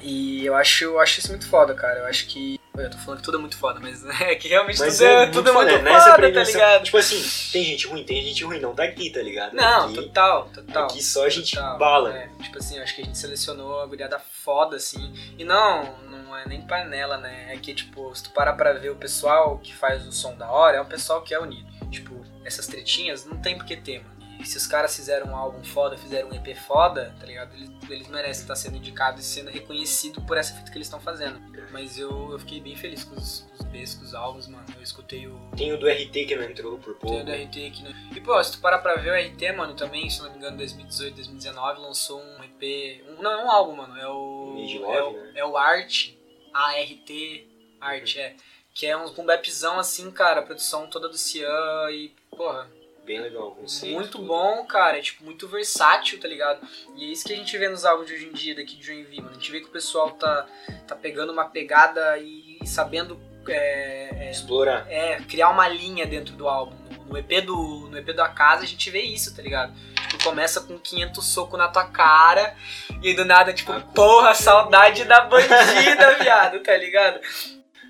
E 0.00 0.44
eu 0.44 0.54
acho, 0.54 0.84
eu 0.84 1.00
acho 1.00 1.18
isso 1.18 1.30
muito 1.30 1.48
foda, 1.48 1.74
cara. 1.74 2.00
Eu 2.00 2.06
acho 2.06 2.26
que. 2.26 2.60
Eu 2.76 2.90
tô 2.90 2.98
falando 2.98 3.18
que 3.20 3.24
tudo 3.24 3.38
é 3.38 3.40
muito 3.40 3.56
foda, 3.56 3.78
mas 3.80 4.04
é 4.20 4.34
que 4.34 4.48
realmente 4.48 4.80
Mas 4.80 4.98
tudo 4.98 5.06
é, 5.06 5.26
tudo 5.28 5.50
é 5.50 5.52
foda, 5.52 5.70
muito 5.70 5.84
né? 5.84 5.92
Nessa 5.92 6.14
foda, 6.16 6.32
tá 6.32 6.42
ligado? 6.42 6.84
Tipo 6.84 6.96
assim, 6.96 7.50
tem 7.52 7.64
gente 7.64 7.86
ruim, 7.86 8.04
tem 8.04 8.22
gente 8.22 8.44
ruim, 8.44 8.60
não 8.60 8.74
tá 8.74 8.82
aqui, 8.82 9.10
tá 9.10 9.22
ligado? 9.22 9.54
Não, 9.54 9.86
aqui, 9.86 9.94
total, 9.94 10.48
total. 10.52 10.84
aqui 10.86 11.02
só 11.02 11.24
a 11.24 11.28
gente 11.28 11.54
Total, 11.54 11.78
bala. 11.78 12.16
é. 12.16 12.28
tipo 12.42 12.58
assim, 12.58 12.78
acho 12.80 12.96
que 12.96 13.02
a 13.02 13.04
gente 13.04 13.16
selecionou 13.16 13.80
a 13.80 13.86
guriada 13.86 14.18
foda, 14.18 14.76
assim. 14.76 15.14
E 15.38 15.44
não, 15.44 15.96
não 16.10 16.36
é 16.36 16.48
nem 16.48 16.62
panela, 16.62 17.16
né? 17.16 17.54
É 17.54 17.56
que, 17.58 17.72
tipo, 17.74 18.14
se 18.14 18.24
tu 18.24 18.30
parar 18.30 18.54
pra 18.54 18.72
ver 18.72 18.90
o 18.90 18.96
pessoal 18.96 19.58
que 19.58 19.74
faz 19.74 20.06
o 20.06 20.12
som 20.12 20.34
da 20.34 20.50
hora, 20.50 20.78
é 20.78 20.80
um 20.80 20.86
pessoal 20.86 21.22
que 21.22 21.32
é 21.32 21.38
unido. 21.38 21.72
Tipo, 21.90 22.24
essas 22.44 22.66
tretinhas 22.66 23.24
não 23.24 23.36
tem 23.38 23.56
por 23.56 23.64
que 23.64 23.76
ter, 23.76 24.02
mano. 24.02 24.13
E 24.44 24.46
se 24.46 24.58
os 24.58 24.66
caras 24.66 24.94
fizeram 24.94 25.28
um 25.28 25.36
álbum 25.36 25.64
foda, 25.64 25.96
fizeram 25.96 26.28
um 26.28 26.34
EP 26.34 26.54
foda, 26.54 27.16
tá 27.18 27.24
ligado? 27.24 27.54
Eles, 27.54 27.70
eles 27.88 28.08
merecem 28.08 28.42
estar 28.42 28.54
sendo 28.54 28.76
indicados 28.76 29.24
e 29.24 29.26
sendo 29.26 29.50
reconhecidos 29.50 30.22
por 30.22 30.36
essa 30.36 30.54
fita 30.54 30.70
que 30.70 30.76
eles 30.76 30.86
estão 30.86 31.00
fazendo. 31.00 31.40
Mas 31.72 31.98
eu, 31.98 32.30
eu 32.30 32.38
fiquei 32.38 32.60
bem 32.60 32.76
feliz 32.76 33.04
com 33.04 33.16
os, 33.16 33.40
com 33.40 33.54
os 33.54 33.60
EPs, 33.60 33.94
com 33.94 34.04
os 34.04 34.14
álbuns, 34.14 34.46
mano. 34.46 34.66
Eu 34.76 34.82
escutei 34.82 35.26
o, 35.26 35.40
Tem 35.56 35.72
o 35.72 35.78
do 35.80 35.88
RT 35.88 36.26
que 36.26 36.36
não 36.36 36.44
entrou 36.44 36.76
por 36.76 36.92
tem 36.92 37.00
pouco. 37.00 37.22
o 37.22 37.24
do 37.24 37.32
RT 37.32 37.66
aqui 37.66 37.82
no... 37.84 37.90
E 38.14 38.20
pô, 38.20 38.44
se 38.44 38.52
tu 38.52 38.58
parar 38.58 38.80
pra 38.80 38.96
ver 38.96 39.12
o 39.12 39.32
RT, 39.32 39.52
mano, 39.56 39.72
também, 39.74 40.10
se 40.10 40.20
não 40.22 40.30
me 40.30 40.36
engano, 40.36 40.58
2018, 40.58 41.14
2019, 41.14 41.80
lançou 41.80 42.20
um 42.20 42.44
EP. 42.44 43.02
Um, 43.08 43.22
não, 43.22 43.32
é 43.32 43.44
um 43.46 43.50
álbum, 43.50 43.76
mano. 43.76 43.96
É 43.98 44.06
o. 44.06 44.56
É, 44.58 44.78
Love, 44.78 45.16
o 45.16 45.22
né? 45.22 45.32
é 45.36 45.44
o 45.46 45.56
Art. 45.56 46.10
A-R-T. 46.52 47.48
Art, 47.80 48.16
é. 48.16 48.36
Que 48.74 48.86
é 48.86 48.94
um 48.94 49.24
bapzão 49.24 49.78
assim, 49.78 50.10
cara. 50.10 50.42
Produção 50.42 50.86
toda 50.86 51.08
do 51.08 51.16
Cian 51.16 51.90
e, 51.90 52.12
porra, 52.30 52.68
Bem 53.04 53.20
legal 53.20 53.48
o 53.48 53.54
conceito. 53.54 53.92
muito 53.94 54.12
tudo. 54.12 54.26
bom, 54.26 54.64
cara. 54.66 54.98
É, 54.98 55.00
tipo, 55.02 55.24
muito 55.24 55.46
versátil, 55.46 56.18
tá 56.18 56.26
ligado? 56.26 56.66
E 56.96 57.04
é 57.04 57.08
isso 57.12 57.24
que 57.24 57.32
a 57.32 57.36
gente 57.36 57.56
vê 57.58 57.68
nos 57.68 57.84
álbuns 57.84 58.06
de 58.06 58.14
hoje 58.14 58.26
em 58.26 58.32
dia 58.32 58.54
daqui 58.54 58.76
de 58.76 58.86
Joinville, 58.86 59.20
mano. 59.20 59.30
A 59.30 59.34
gente 59.38 59.50
vê 59.52 59.60
que 59.60 59.66
o 59.66 59.70
pessoal 59.70 60.10
tá, 60.12 60.46
tá 60.86 60.96
pegando 60.96 61.32
uma 61.32 61.44
pegada 61.44 62.16
e, 62.18 62.58
sabendo 62.66 63.20
é, 63.46 64.26
é, 64.26 64.30
Explorar. 64.30 64.86
é, 64.90 65.20
criar 65.28 65.50
uma 65.50 65.68
linha 65.68 66.06
dentro 66.06 66.34
do 66.34 66.48
álbum. 66.48 66.76
No- 67.06 67.18
EP 67.18 67.42
do, 67.44 67.88
no 67.90 67.98
EP 67.98 68.14
da 68.14 68.26
casa 68.28 68.62
a 68.62 68.66
gente 68.66 68.88
vê 68.90 69.02
isso, 69.02 69.36
tá 69.36 69.42
ligado? 69.42 69.74
Tipo, 70.08 70.24
começa 70.24 70.62
com 70.62 70.78
500 70.78 71.22
soco 71.24 71.56
na 71.58 71.68
tua 71.68 71.84
cara 71.84 72.56
e 73.02 73.08
aí 73.08 73.14
do 73.14 73.24
nada, 73.26 73.52
tipo, 73.52 73.70
Ah, 73.70 73.80
porra, 73.94 74.32
saudade 74.34 75.04
da 75.04 75.20
bandida, 75.26 76.14
viado, 76.24 76.60
tá 76.60 76.74
ligado? 76.74 77.20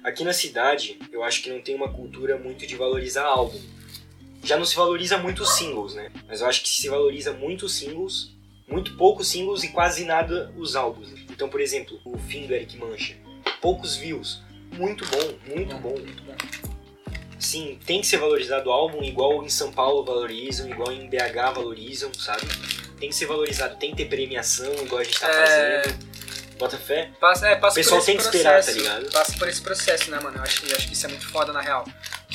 Aqui 0.02 0.24
na 0.24 0.32
cidade, 0.32 0.98
eu 1.12 1.22
acho 1.22 1.40
que 1.42 1.48
não 1.50 1.62
tem 1.62 1.74
uma 1.76 1.90
cultura 1.92 2.36
muito 2.36 2.66
de 2.66 2.74
valorizar 2.76 3.24
álbum. 3.24 3.58
Já 4.44 4.56
não 4.56 4.64
se 4.64 4.76
valoriza 4.76 5.16
muito 5.18 5.42
os 5.42 5.54
singles, 5.56 5.94
né? 5.94 6.10
Mas 6.28 6.40
eu 6.40 6.46
acho 6.46 6.62
que 6.62 6.68
se 6.68 6.88
valoriza 6.88 7.32
muito 7.32 7.66
os 7.66 7.74
singles, 7.74 8.30
muito 8.68 8.96
poucos 8.96 9.26
singles 9.28 9.64
e 9.64 9.68
quase 9.68 10.04
nada 10.04 10.52
os 10.56 10.76
álbuns. 10.76 11.08
Então, 11.30 11.48
por 11.48 11.60
exemplo, 11.60 11.98
o 12.04 12.18
fim 12.18 12.46
do 12.46 12.54
Eric 12.54 12.76
Mancha. 12.76 13.16
Poucos 13.60 13.96
views. 13.96 14.42
Muito 14.72 15.04
bom, 15.06 15.54
muito 15.54 15.74
bom. 15.76 15.94
Sim, 17.38 17.78
tem 17.84 18.00
que 18.00 18.06
ser 18.06 18.16
valorizado 18.18 18.70
o 18.70 18.72
álbum 18.72 19.02
igual 19.02 19.42
em 19.44 19.48
São 19.48 19.70
Paulo 19.72 20.04
valorizam, 20.04 20.68
igual 20.68 20.90
em 20.92 21.08
BH 21.08 21.52
valorizam, 21.54 22.12
sabe? 22.14 22.42
Tem 22.98 23.08
que 23.10 23.14
ser 23.14 23.26
valorizado, 23.26 23.76
tem 23.76 23.90
que 23.90 23.96
ter 23.98 24.06
premiação, 24.06 24.72
igual 24.82 25.00
a 25.00 25.04
gente 25.04 25.20
tá 25.20 25.28
É. 25.28 25.82
fazendo. 25.82 26.14
Bota 26.58 26.78
fé. 26.78 27.10
Passa, 27.20 27.48
é, 27.48 27.56
passa 27.56 27.72
O 27.72 27.82
pessoal 27.82 28.00
tem 28.00 28.16
que 28.16 28.22
esperar, 28.22 28.54
processo, 28.54 28.76
tá 28.78 28.82
ligado? 28.82 29.12
Passa 29.12 29.36
por 29.36 29.48
esse 29.48 29.60
processo, 29.60 30.10
né, 30.10 30.20
mano? 30.20 30.36
Eu 30.38 30.42
acho, 30.42 30.62
que- 30.62 30.70
eu 30.70 30.76
acho 30.76 30.86
que 30.86 30.94
isso 30.94 31.04
é 31.04 31.08
muito 31.08 31.28
foda, 31.28 31.52
na 31.52 31.60
real. 31.60 31.84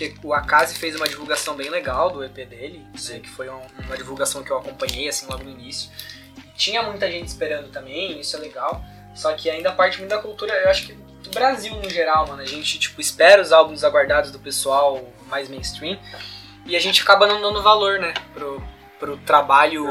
Porque 0.07 0.15
o 0.23 0.33
Akazi 0.33 0.75
fez 0.75 0.95
uma 0.95 1.07
divulgação 1.07 1.55
bem 1.55 1.69
legal 1.69 2.09
do 2.09 2.23
EP 2.23 2.45
dele, 2.45 2.85
né, 3.09 3.19
que 3.19 3.29
foi 3.29 3.49
um- 3.49 3.67
uma 3.85 3.97
divulgação 3.97 4.41
que 4.43 4.49
eu 4.49 4.57
acompanhei, 4.57 5.09
assim, 5.09 5.25
logo 5.29 5.43
no 5.43 5.49
início. 5.49 5.91
Tinha 6.55 6.81
muita 6.83 7.11
gente 7.11 7.27
esperando 7.27 7.69
também, 7.69 8.17
isso 8.19 8.37
é 8.37 8.39
legal. 8.39 8.81
Só 9.13 9.33
que 9.33 9.49
ainda 9.49 9.71
parte 9.73 9.97
muito 9.97 10.11
da 10.11 10.19
cultura, 10.19 10.53
eu 10.53 10.69
acho 10.69 10.87
que 10.87 10.93
do 10.93 11.29
Brasil 11.31 11.75
no 11.75 11.89
geral, 11.89 12.27
mano. 12.27 12.41
A 12.41 12.45
gente, 12.45 12.79
tipo, 12.79 13.01
espera 13.01 13.41
os 13.41 13.51
álbuns 13.51 13.83
aguardados 13.83 14.31
do 14.31 14.39
pessoal 14.39 15.05
mais 15.27 15.49
mainstream 15.49 15.99
e 16.65 16.77
a 16.77 16.79
gente 16.79 17.01
acaba 17.01 17.27
não 17.27 17.41
dando 17.41 17.61
valor, 17.61 17.99
né, 17.99 18.13
pro, 18.33 18.63
pro 18.97 19.17
trabalho 19.17 19.85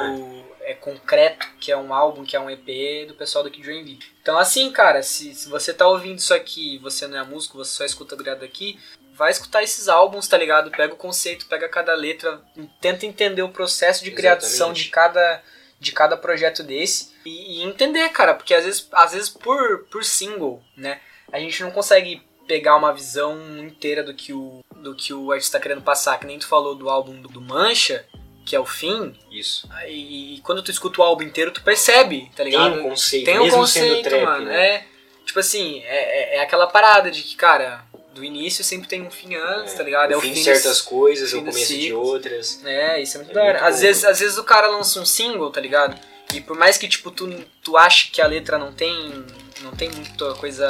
é, 0.61 0.75
concreto, 0.75 1.47
que 1.61 1.73
é 1.73 1.77
um 1.77 1.92
álbum, 1.94 2.25
que 2.25 2.37
é 2.37 2.40
um 2.40 2.51
EP 2.51 3.07
do 3.07 3.14
pessoal 3.14 3.42
do 3.42 3.51
Kid 3.51 3.64
Joinville. 3.64 3.99
Então, 4.23 4.38
assim, 4.38 4.71
cara, 4.71 5.03
se, 5.03 5.35
se 5.35 5.49
você 5.49 5.73
tá 5.73 5.87
ouvindo 5.87 6.18
isso 6.18 6.35
aqui 6.35 6.75
e 6.75 6.79
você 6.79 7.07
não 7.07 7.18
é 7.18 7.25
músico, 7.25 7.57
você 7.57 7.71
só 7.75 7.85
escuta 7.87 8.14
grado 8.16 8.44
aqui, 8.44 8.79
vai 9.19 9.31
escutar 9.33 9.63
esses 9.63 9.89
álbuns, 9.89 10.29
tá 10.29 10.39
ligado? 10.39 10.71
Pega 10.71 10.95
o 10.95 10.97
conceito, 10.97 11.47
pega 11.47 11.69
cada 11.69 11.93
letra, 11.95 12.41
tenta 12.81 13.05
entender 13.05 13.43
o 13.43 13.49
processo 13.49 14.05
de 14.05 14.13
criação 14.13 14.49
Exatamente. 14.49 14.85
de 14.85 14.89
cada, 14.91 15.43
de 15.81 15.93
cada 15.93 16.17
projeto 16.17 16.63
desse 16.63 17.13
e, 17.27 17.59
e 17.59 17.63
entender, 17.65 18.09
cara, 18.11 18.33
porque 18.35 18.55
às 18.55 18.65
vezes, 18.65 18.89
às 18.93 19.13
vezes 19.13 19.29
por, 19.29 19.85
por 19.91 20.05
single, 20.05 20.63
né, 20.77 21.01
a 21.33 21.39
gente 21.41 21.63
não 21.63 21.71
consegue 21.73 22.23
pegar 22.47 22.77
uma 22.77 22.95
visão 22.95 23.37
inteira 23.59 24.03
do 24.03 24.15
que 24.15 24.33
o, 24.33 24.65
do 24.77 24.95
que 24.95 25.13
o 25.13 25.33
artista 25.33 25.59
tá 25.59 25.63
querendo 25.63 25.83
passar, 25.83 26.19
que 26.19 26.27
nem 26.27 26.39
tu 26.39 26.47
falou 26.47 26.75
do 26.75 26.89
álbum 26.89 27.21
do, 27.21 27.41
Mancha, 27.41 28.07
que 28.47 28.57
é 28.57 28.61
o 28.61 28.65
fim, 28.65 29.15
Isso. 29.31 29.69
e 29.87 30.41
quando 30.43 30.63
tu 30.63 30.71
escuta 30.71 31.03
o 31.03 31.05
álbum 31.05 31.25
inteiro, 31.25 31.51
tu 31.51 31.63
percebe, 31.63 32.31
tá 32.35 32.43
ligado? 32.45 32.73
Tem 32.73 32.81
um 32.81 32.89
conceito, 32.89 33.25
Tem 33.27 33.39
um 33.39 33.51
conceito, 33.51 33.95
sendo 33.97 34.03
trap, 34.09 34.25
mano. 34.25 34.47
né? 34.47 34.67
É, 34.77 34.85
tipo 35.27 35.39
assim, 35.39 35.83
é, 35.85 36.37
é- 36.37 36.37
é 36.37 36.41
aquela 36.41 36.67
parada 36.67 37.11
de 37.11 37.21
que, 37.23 37.37
cara, 37.37 37.85
do 38.19 38.25
início 38.25 38.63
sempre 38.65 38.89
tem 38.89 39.01
um 39.03 39.11
fim 39.11 39.35
antes, 39.35 39.75
É, 39.75 39.77
tá 39.77 39.83
ligado? 39.83 40.13
É 40.13 40.17
o 40.17 40.19
o 40.19 40.23
fim 40.23 40.33
de 40.33 40.43
certas 40.45 40.81
coisas, 40.81 41.33
o 41.33 41.39
começo 41.39 41.73
de 41.75 41.93
outras. 41.93 42.61
É, 42.65 43.01
isso 43.01 43.17
é 43.17 43.19
muito 43.21 43.31
É 43.31 43.35
da 43.35 43.43
hora. 43.45 43.67
Às 43.67 43.81
vezes, 43.81 44.05
às 44.05 44.19
vezes 44.21 44.37
o 44.39 44.45
cara 44.45 44.69
lança 44.69 45.01
um 45.01 45.07
single, 45.07 45.51
tá 45.51 45.61
ligado? 45.61 45.99
E 46.35 46.41
por 46.41 46.57
mais 46.59 46.77
que, 46.77 46.87
tipo, 46.89 47.11
tu, 47.11 47.27
tu 47.63 47.77
ache 47.77 48.11
que 48.11 48.21
a 48.21 48.27
letra 48.27 48.59
não 48.59 48.73
tem, 48.73 49.25
não 49.63 49.71
tem 49.73 49.89
muita 49.91 50.35
coisa 50.35 50.67